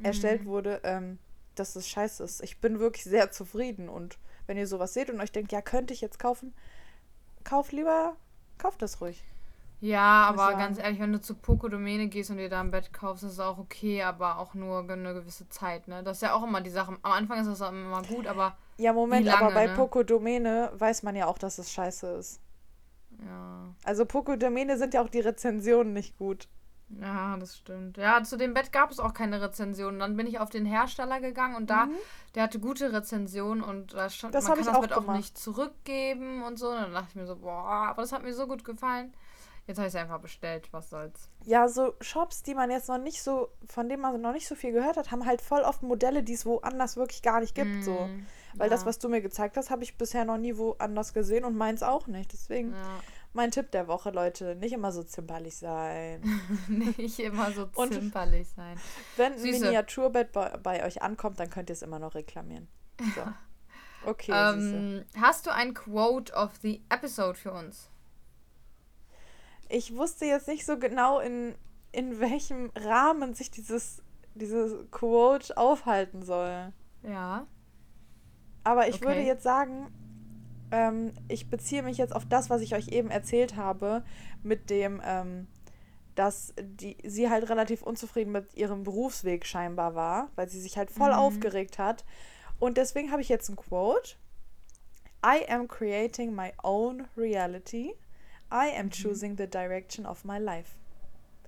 erstellt 0.04 0.46
wurde, 0.46 0.82
ähm, 0.84 1.18
dass 1.56 1.76
es 1.76 1.88
scheiße 1.90 2.24
ist. 2.24 2.44
Ich 2.44 2.60
bin 2.60 2.80
wirklich 2.80 3.04
sehr 3.04 3.32
zufrieden. 3.32 3.90
Und 3.90 4.20
wenn 4.46 4.58
ihr 4.58 4.68
sowas 4.68 4.94
seht 4.94 5.10
und 5.10 5.20
euch 5.22 5.32
denkt, 5.32 5.52
ja, 5.52 5.62
könnte 5.62 5.94
ich 5.94 6.02
jetzt 6.02 6.20
kaufen, 6.20 6.54
kauf 7.44 7.72
lieber, 7.72 8.16
kauft 8.58 8.82
das 8.82 9.02
ruhig. 9.02 9.24
Ja, 9.80 10.26
aber 10.28 10.38
sagen. 10.48 10.58
ganz 10.60 10.80
ehrlich, 10.80 11.00
wenn 11.00 11.14
du 11.14 11.22
zu 11.22 11.36
Poco 11.36 11.68
Domäne 11.68 12.08
gehst 12.08 12.32
und 12.32 12.38
dir 12.38 12.50
da 12.50 12.62
ein 12.62 12.72
Bett 12.72 12.94
kaufst, 12.94 13.24
ist 13.24 13.34
es 13.34 13.40
auch 13.40 13.60
okay, 13.60 14.02
aber 14.04 14.40
auch 14.40 14.54
nur 14.56 14.80
eine 14.90 15.14
gewisse 15.14 15.48
Zeit, 15.50 15.88
ne? 15.88 16.02
Das 16.04 16.18
ist 16.18 16.22
ja 16.22 16.34
auch 16.34 16.44
immer 16.44 16.62
die 16.62 16.72
Sache. 16.72 16.98
Am 17.04 17.12
Anfang 17.12 17.40
ist 17.40 17.48
das 17.60 17.70
immer 17.70 18.02
gut, 18.04 18.26
aber 18.26 18.58
Ja, 18.78 18.94
Moment, 18.94 19.26
lange, 19.26 19.42
aber 19.46 19.54
bei 19.54 19.68
ne? 19.68 19.74
Poco 19.76 20.04
Domäne 20.04 20.72
weiß 20.76 21.04
man 21.04 21.16
ja 21.16 21.26
auch, 21.28 21.38
dass 21.38 21.58
es 21.58 21.72
scheiße 21.72 22.08
ist. 22.18 22.40
ja. 23.26 23.74
Also 23.84 24.06
Poco 24.06 24.36
Domäne 24.36 24.78
sind 24.78 24.94
ja 24.94 25.02
auch 25.02 25.10
die 25.10 25.20
Rezensionen 25.20 25.94
nicht 25.94 26.18
gut. 26.18 26.48
Ja, 27.02 27.36
das 27.38 27.58
stimmt. 27.58 27.98
Ja, 27.98 28.24
zu 28.24 28.38
dem 28.38 28.54
Bett 28.54 28.72
gab 28.72 28.92
es 28.92 29.00
auch 29.00 29.14
keine 29.14 29.42
Rezension. 29.42 30.00
Dann 30.00 30.16
bin 30.16 30.26
ich 30.26 30.40
auf 30.40 30.50
den 30.50 30.66
Hersteller 30.66 31.20
gegangen 31.20 31.56
und 31.56 31.70
da, 31.70 31.88
der 32.34 32.44
hatte 32.44 32.60
gute 32.60 32.94
Rezensionen 32.94 33.62
und 33.62 33.94
da 33.94 34.10
stand, 34.10 34.32
Mhm. 34.34 34.38
Das 34.38 34.44
man 34.46 34.52
kann 34.54 34.60
ich 34.62 34.68
das 34.68 34.76
auch 34.76 34.82
Bett 34.82 34.94
auch 34.94 35.02
gemacht. 35.02 35.18
nicht 35.18 35.38
zurückgeben 35.38 36.44
und 36.44 36.58
so. 36.58 36.70
Und 36.70 36.76
dann 36.78 36.94
dachte 36.94 37.08
ich 37.10 37.16
mir 37.16 37.26
so, 37.28 37.36
boah, 37.36 37.64
aber 37.90 38.02
das 38.04 38.12
hat 38.14 38.24
mir 38.24 38.34
so 38.34 38.48
gut 38.48 38.64
gefallen. 38.64 39.14
Jetzt 39.68 39.80
habe 39.80 39.88
ich 39.90 39.94
es 39.94 40.00
einfach 40.00 40.22
bestellt, 40.22 40.70
was 40.72 40.90
soll's. 40.90 41.30
Ja, 41.44 41.68
so 41.68 41.94
Shops, 42.00 42.42
die 42.42 42.56
man 42.56 42.72
jetzt 42.72 42.88
noch 42.88 43.00
nicht 43.00 43.22
so, 43.22 43.50
von 43.68 43.90
denen 43.90 44.02
man 44.02 44.22
noch 44.22 44.32
nicht 44.32 44.48
so 44.48 44.56
viel 44.56 44.72
gehört 44.72 44.96
hat, 44.96 45.12
haben 45.12 45.26
halt 45.26 45.42
voll 45.42 45.62
oft 45.64 45.84
Modelle, 45.84 46.24
die 46.24 46.34
es 46.36 46.46
woanders 46.46 46.96
wirklich 46.96 47.22
gar 47.22 47.42
nicht 47.42 47.54
gibt. 47.54 47.84
So. 47.84 48.08
Weil 48.58 48.70
das, 48.70 48.82
ja. 48.82 48.88
was 48.88 48.99
du 48.99 49.10
mir 49.10 49.22
gezeigt 49.22 49.58
hast, 49.58 49.70
habe 49.70 49.84
ich 49.84 49.97
bisher 49.97 50.26
noch 50.26 50.38
nie 50.38 50.58
woanders 50.58 51.14
gesehen 51.14 51.45
und 51.45 51.55
meins 51.55 51.84
auch 51.84 52.08
nicht. 52.08 52.34
Deswegen 52.34 52.72
Ja, 52.74 52.99
mein 53.34 53.51
Tipp 53.51 53.72
der 53.72 53.88
Woche, 53.88 54.10
Leute, 54.10 54.55
nicht 54.55 54.74
immer 54.74 54.91
so 54.91 55.03
zimperlich 55.03 55.58
sein. 55.58 56.22
nicht 56.97 57.20
immer 57.20 57.51
so 57.51 57.70
Und- 57.76 57.93
zimperlich 57.93 58.49
sein. 58.49 58.78
Wenn 59.16 59.34
ein 59.34 59.39
Süße. 59.39 59.66
Miniaturbett 59.66 60.32
bei, 60.32 60.58
bei 60.58 60.86
euch 60.86 61.01
ankommt, 61.01 61.39
dann 61.39 61.49
könnt 61.49 61.70
ihr 61.70 61.74
es 61.74 61.82
immer 61.82 61.99
noch 61.99 62.16
reklamieren. 62.16 62.68
So. 63.16 63.22
Okay. 64.05 64.32
Ähm, 64.34 65.03
hast 65.20 65.47
du 65.47 65.49
ein 65.53 65.74
Quote 65.74 66.32
of 66.32 66.51
the 66.62 66.82
Episode 66.88 67.34
für 67.38 67.51
uns? 67.51 67.89
Ich 69.70 69.95
wusste 69.95 70.26
jetzt 70.26 70.47
nicht 70.47 70.66
so 70.66 70.78
genau, 70.78 71.20
in, 71.20 71.55
in 71.91 72.20
welchem 72.20 72.72
Rahmen 72.76 73.34
sich 73.34 73.51
dieses, 73.51 74.01
dieses 74.34 74.89
Quote 74.91 75.58
aufhalten 75.58 76.22
soll. 76.24 76.72
Ja. 77.03 77.47
Aber 78.68 78.89
ich 78.89 78.99
würde 78.99 79.22
Okay. 79.22 79.28
jetzt 79.28 79.43
sagen, 79.43 79.88
ähm, 80.72 81.13
ich 81.30 81.49
beziehe 81.49 81.84
mich 81.84 81.97
jetzt 81.97 82.13
auf 82.13 82.26
das, 82.26 82.49
was 82.49 82.59
ich 82.61 82.76
euch 82.76 82.89
eben 82.89 83.09
erzählt 83.09 83.55
habe, 83.55 84.03
mit 84.43 84.70
dem, 84.70 85.01
ähm, 85.05 85.47
dass 86.15 86.53
die, 86.59 86.97
sie 87.05 87.30
halt 87.30 87.49
relativ 87.49 87.82
unzufrieden 87.82 88.34
mit 88.34 88.53
ihrem 88.55 88.84
Berufsweg 88.84 89.45
scheinbar 89.45 89.95
war, 89.95 90.32
weil 90.36 90.49
sie 90.49 90.59
sich 90.59 90.78
halt 90.78 90.91
voll 90.91 91.11
Mhm. 91.11 91.15
aufgeregt 91.18 91.80
hat. 91.80 92.03
Und 92.59 92.76
deswegen 92.76 93.09
habe 93.11 93.22
ich 93.22 93.30
jetzt 93.30 93.47
ein 93.47 93.55
Quote. 93.55 94.15
I 95.26 95.49
am 95.49 95.70
creating 95.70 96.36
my 96.36 96.51
own 96.61 97.07
reality. 97.15 97.93
I 98.51 98.72
Mhm. 98.74 98.80
am 98.82 98.89
choosing 98.89 99.38
the 99.38 99.47
direction 99.47 100.05
of 100.05 100.26
my 100.26 100.39
life. 100.39 100.72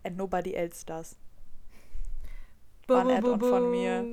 And 0.06 0.16
nobody 0.16 0.54
else 0.54 0.86
does. 0.86 1.18
War 2.88 3.02
ein 3.02 3.12
Add-on 3.18 3.42
von 3.42 3.72
mir. 3.72 4.06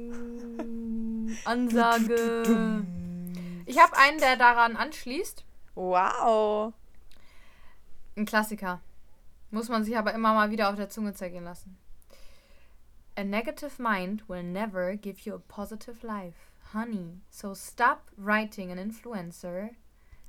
Ansage. 1.45 2.43
Ich 3.67 3.79
habe 3.81 3.97
einen, 3.97 4.19
der 4.19 4.37
daran 4.37 4.77
anschließt. 4.77 5.45
Wow. 5.75 6.73
Ein 8.17 8.25
Klassiker. 8.25 8.81
Muss 9.51 9.69
man 9.69 9.85
sich 9.85 9.97
aber 9.97 10.15
immer 10.15 10.33
mal 10.35 10.51
wieder 10.51 10.71
auf 10.71 10.77
der 10.77 10.89
Zunge 10.89 11.13
zergehen 11.15 11.45
lassen. 11.45 11.77
A 13.17 13.25
negative 13.25 13.83
mind 13.83 14.29
will 14.29 14.43
never 14.43 14.97
give 14.97 15.21
you 15.23 15.35
a 15.35 15.39
positive 15.39 16.07
life, 16.07 16.37
honey. 16.73 17.21
So 17.31 17.55
stop 17.55 18.11
writing 18.17 18.71
an 18.71 18.79
influencer 18.79 19.71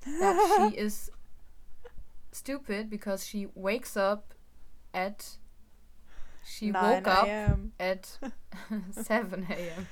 that 0.02 0.38
she 0.56 0.76
is 0.78 1.12
stupid 2.32 2.90
because 2.90 3.28
she 3.28 3.50
wakes 3.56 3.98
up 3.98 4.34
at 4.94 5.38
she 6.46 6.72
9 6.72 6.82
woke 6.82 7.08
up 7.08 7.28
at 7.80 8.20
7 8.92 9.48
a.m. 9.50 9.88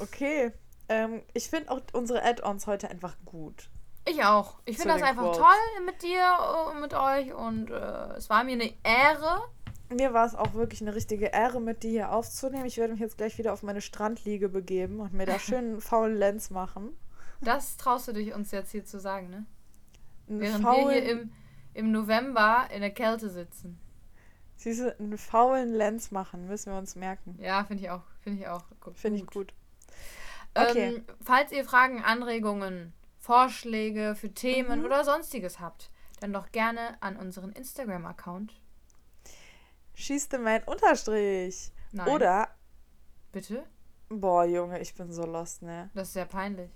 Okay. 0.00 0.52
Ähm, 0.88 1.22
ich 1.34 1.50
finde 1.50 1.70
auch 1.70 1.80
unsere 1.92 2.22
Add-ons 2.22 2.66
heute 2.66 2.90
einfach 2.90 3.16
gut. 3.24 3.68
Ich 4.08 4.22
auch. 4.22 4.60
Ich 4.64 4.78
finde 4.78 4.94
das 4.94 5.02
einfach 5.02 5.22
Quotes. 5.22 5.38
toll 5.38 5.84
mit 5.84 6.02
dir 6.02 6.22
und 6.70 6.80
mit 6.80 6.94
euch 6.94 7.34
und 7.34 7.70
äh, 7.70 8.14
es 8.16 8.30
war 8.30 8.44
mir 8.44 8.52
eine 8.52 8.72
Ehre. 8.84 9.42
Mir 9.88 10.12
war 10.12 10.26
es 10.26 10.34
auch 10.34 10.54
wirklich 10.54 10.80
eine 10.80 10.94
richtige 10.94 11.26
Ehre, 11.26 11.60
mit 11.60 11.82
dir 11.82 11.90
hier 11.90 12.12
aufzunehmen. 12.12 12.66
Ich 12.66 12.76
werde 12.76 12.92
mich 12.92 13.00
jetzt 13.00 13.16
gleich 13.16 13.36
wieder 13.38 13.52
auf 13.52 13.62
meine 13.62 13.80
Strandliege 13.80 14.48
begeben 14.48 15.00
und 15.00 15.12
mir 15.12 15.26
da 15.26 15.38
schön 15.40 15.58
einen 15.58 15.80
faulen 15.80 16.16
Lenz 16.16 16.50
machen. 16.50 16.96
Das 17.40 17.76
traust 17.76 18.08
du 18.08 18.12
dich 18.12 18.32
uns 18.32 18.52
jetzt 18.52 18.70
hier 18.70 18.84
zu 18.84 19.00
sagen, 19.00 19.28
ne? 19.30 19.46
Einen 20.28 20.40
Während 20.40 20.64
faulen, 20.64 20.88
wir 20.88 21.02
hier 21.02 21.10
im, 21.10 21.32
im 21.74 21.92
November 21.92 22.68
in 22.72 22.80
der 22.80 22.90
Kälte 22.90 23.28
sitzen. 23.28 23.78
Siehste, 24.56 24.96
einen 24.98 25.18
faulen 25.18 25.72
Lenz 25.72 26.10
machen, 26.10 26.46
müssen 26.46 26.72
wir 26.72 26.78
uns 26.78 26.96
merken. 26.96 27.38
Ja, 27.40 27.64
finde 27.64 27.84
ich 27.84 27.90
auch. 27.90 28.02
Finde 28.20 28.40
ich 28.40 28.48
auch. 28.48 28.64
Finde 28.94 29.18
ich 29.18 29.26
gut. 29.26 29.52
Okay. 30.56 30.94
Ähm, 30.96 31.04
falls 31.22 31.52
ihr 31.52 31.64
Fragen, 31.64 32.02
Anregungen, 32.02 32.92
Vorschläge 33.18 34.14
für 34.14 34.32
Themen 34.32 34.80
Mhm. 34.80 34.84
oder 34.86 35.04
sonstiges 35.04 35.60
habt, 35.60 35.90
dann 36.20 36.32
doch 36.32 36.50
gerne 36.52 36.96
an 37.02 37.16
unseren 37.16 37.52
Instagram-Account. 37.52 38.52
Schieß 39.94 40.28
the 40.30 40.38
man 40.38 40.62
unterstrich. 40.64 41.72
Nein. 41.92 42.08
Oder, 42.08 42.48
Bitte? 43.32 43.64
boah, 44.08 44.44
Junge, 44.44 44.80
ich 44.80 44.94
bin 44.94 45.12
so 45.12 45.24
lost, 45.24 45.62
ne? 45.62 45.90
Das 45.94 46.08
ist 46.08 46.14
sehr 46.14 46.26
peinlich. 46.26 46.70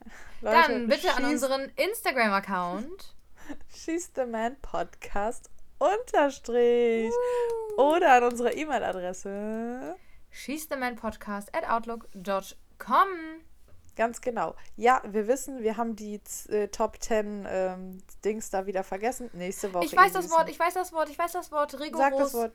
Leute, 0.40 0.56
dann 0.72 0.86
bitte 0.88 1.14
an 1.14 1.24
unseren 1.24 1.70
Instagram-Account. 1.76 3.14
Schieß 3.74 4.12
the 4.14 4.24
man 4.24 4.56
Podcast 4.60 5.50
unterstrich. 5.78 7.12
Oder 7.76 8.14
an 8.14 8.24
unsere 8.24 8.52
E-Mail-Adresse. 8.54 9.96
schießthemanpodcast 10.30 11.54
at 11.54 11.68
outlook.com. 11.68 12.42
Ganz 13.96 14.20
genau. 14.20 14.54
Ja, 14.76 15.00
wir 15.06 15.26
wissen, 15.26 15.62
wir 15.62 15.78
haben 15.78 15.96
die 15.96 16.20
äh, 16.48 16.68
Top 16.68 17.02
10 17.02 17.46
ähm, 17.48 18.02
Dings 18.24 18.50
da 18.50 18.66
wieder 18.66 18.84
vergessen. 18.84 19.30
Nächste 19.32 19.72
Woche. 19.72 19.86
Ich 19.86 19.96
weiß 19.96 20.12
das. 20.12 20.30
Wort, 20.30 20.50
ich 20.50 20.58
weiß 20.58 20.74
das 20.74 20.92
Wort, 20.92 21.08
ich 21.08 21.18
weiß 21.18 21.32
das 21.32 21.50
Wort. 21.50 21.74
Rigoros. 21.80 21.98
Sag 21.98 22.18
das 22.18 22.34
Wort. 22.34 22.52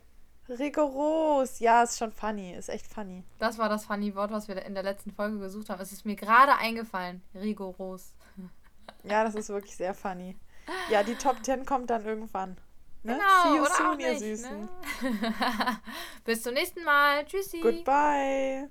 Rigoros. 0.49 1.59
Ja, 1.59 1.81
ist 1.83 1.97
schon 1.97 2.11
funny. 2.11 2.53
Ist 2.53 2.69
echt 2.69 2.85
funny. 2.85 3.23
Das 3.39 3.57
war 3.57 3.69
das 3.69 3.85
funny 3.85 4.13
Wort, 4.15 4.31
was 4.31 4.47
wir 4.47 4.63
in 4.63 4.75
der 4.75 4.83
letzten 4.83 5.11
Folge 5.11 5.39
gesucht 5.39 5.69
haben. 5.69 5.81
Es 5.81 5.91
ist 5.91 6.05
mir 6.05 6.15
gerade 6.15 6.55
eingefallen. 6.55 7.21
Rigoros. 7.35 8.13
Ja, 9.03 9.23
das 9.23 9.33
ist 9.33 9.49
wirklich 9.49 9.75
sehr 9.75 9.95
funny. 9.95 10.37
Ja, 10.91 11.01
die 11.01 11.15
Top 11.15 11.43
10 11.43 11.65
kommt 11.65 11.89
dann 11.89 12.05
irgendwann. 12.05 12.57
Ne? 13.03 13.13
Genau, 13.13 13.43
See 13.43 13.57
you 13.57 13.65
soon, 13.65 13.99
ihr 13.99 14.19
Süßen. 14.19 14.61
ne? 14.61 14.69
Bis 16.23 16.43
zum 16.43 16.53
nächsten 16.53 16.83
Mal. 16.83 17.25
Tschüssi. 17.25 17.61
Goodbye. 17.61 18.69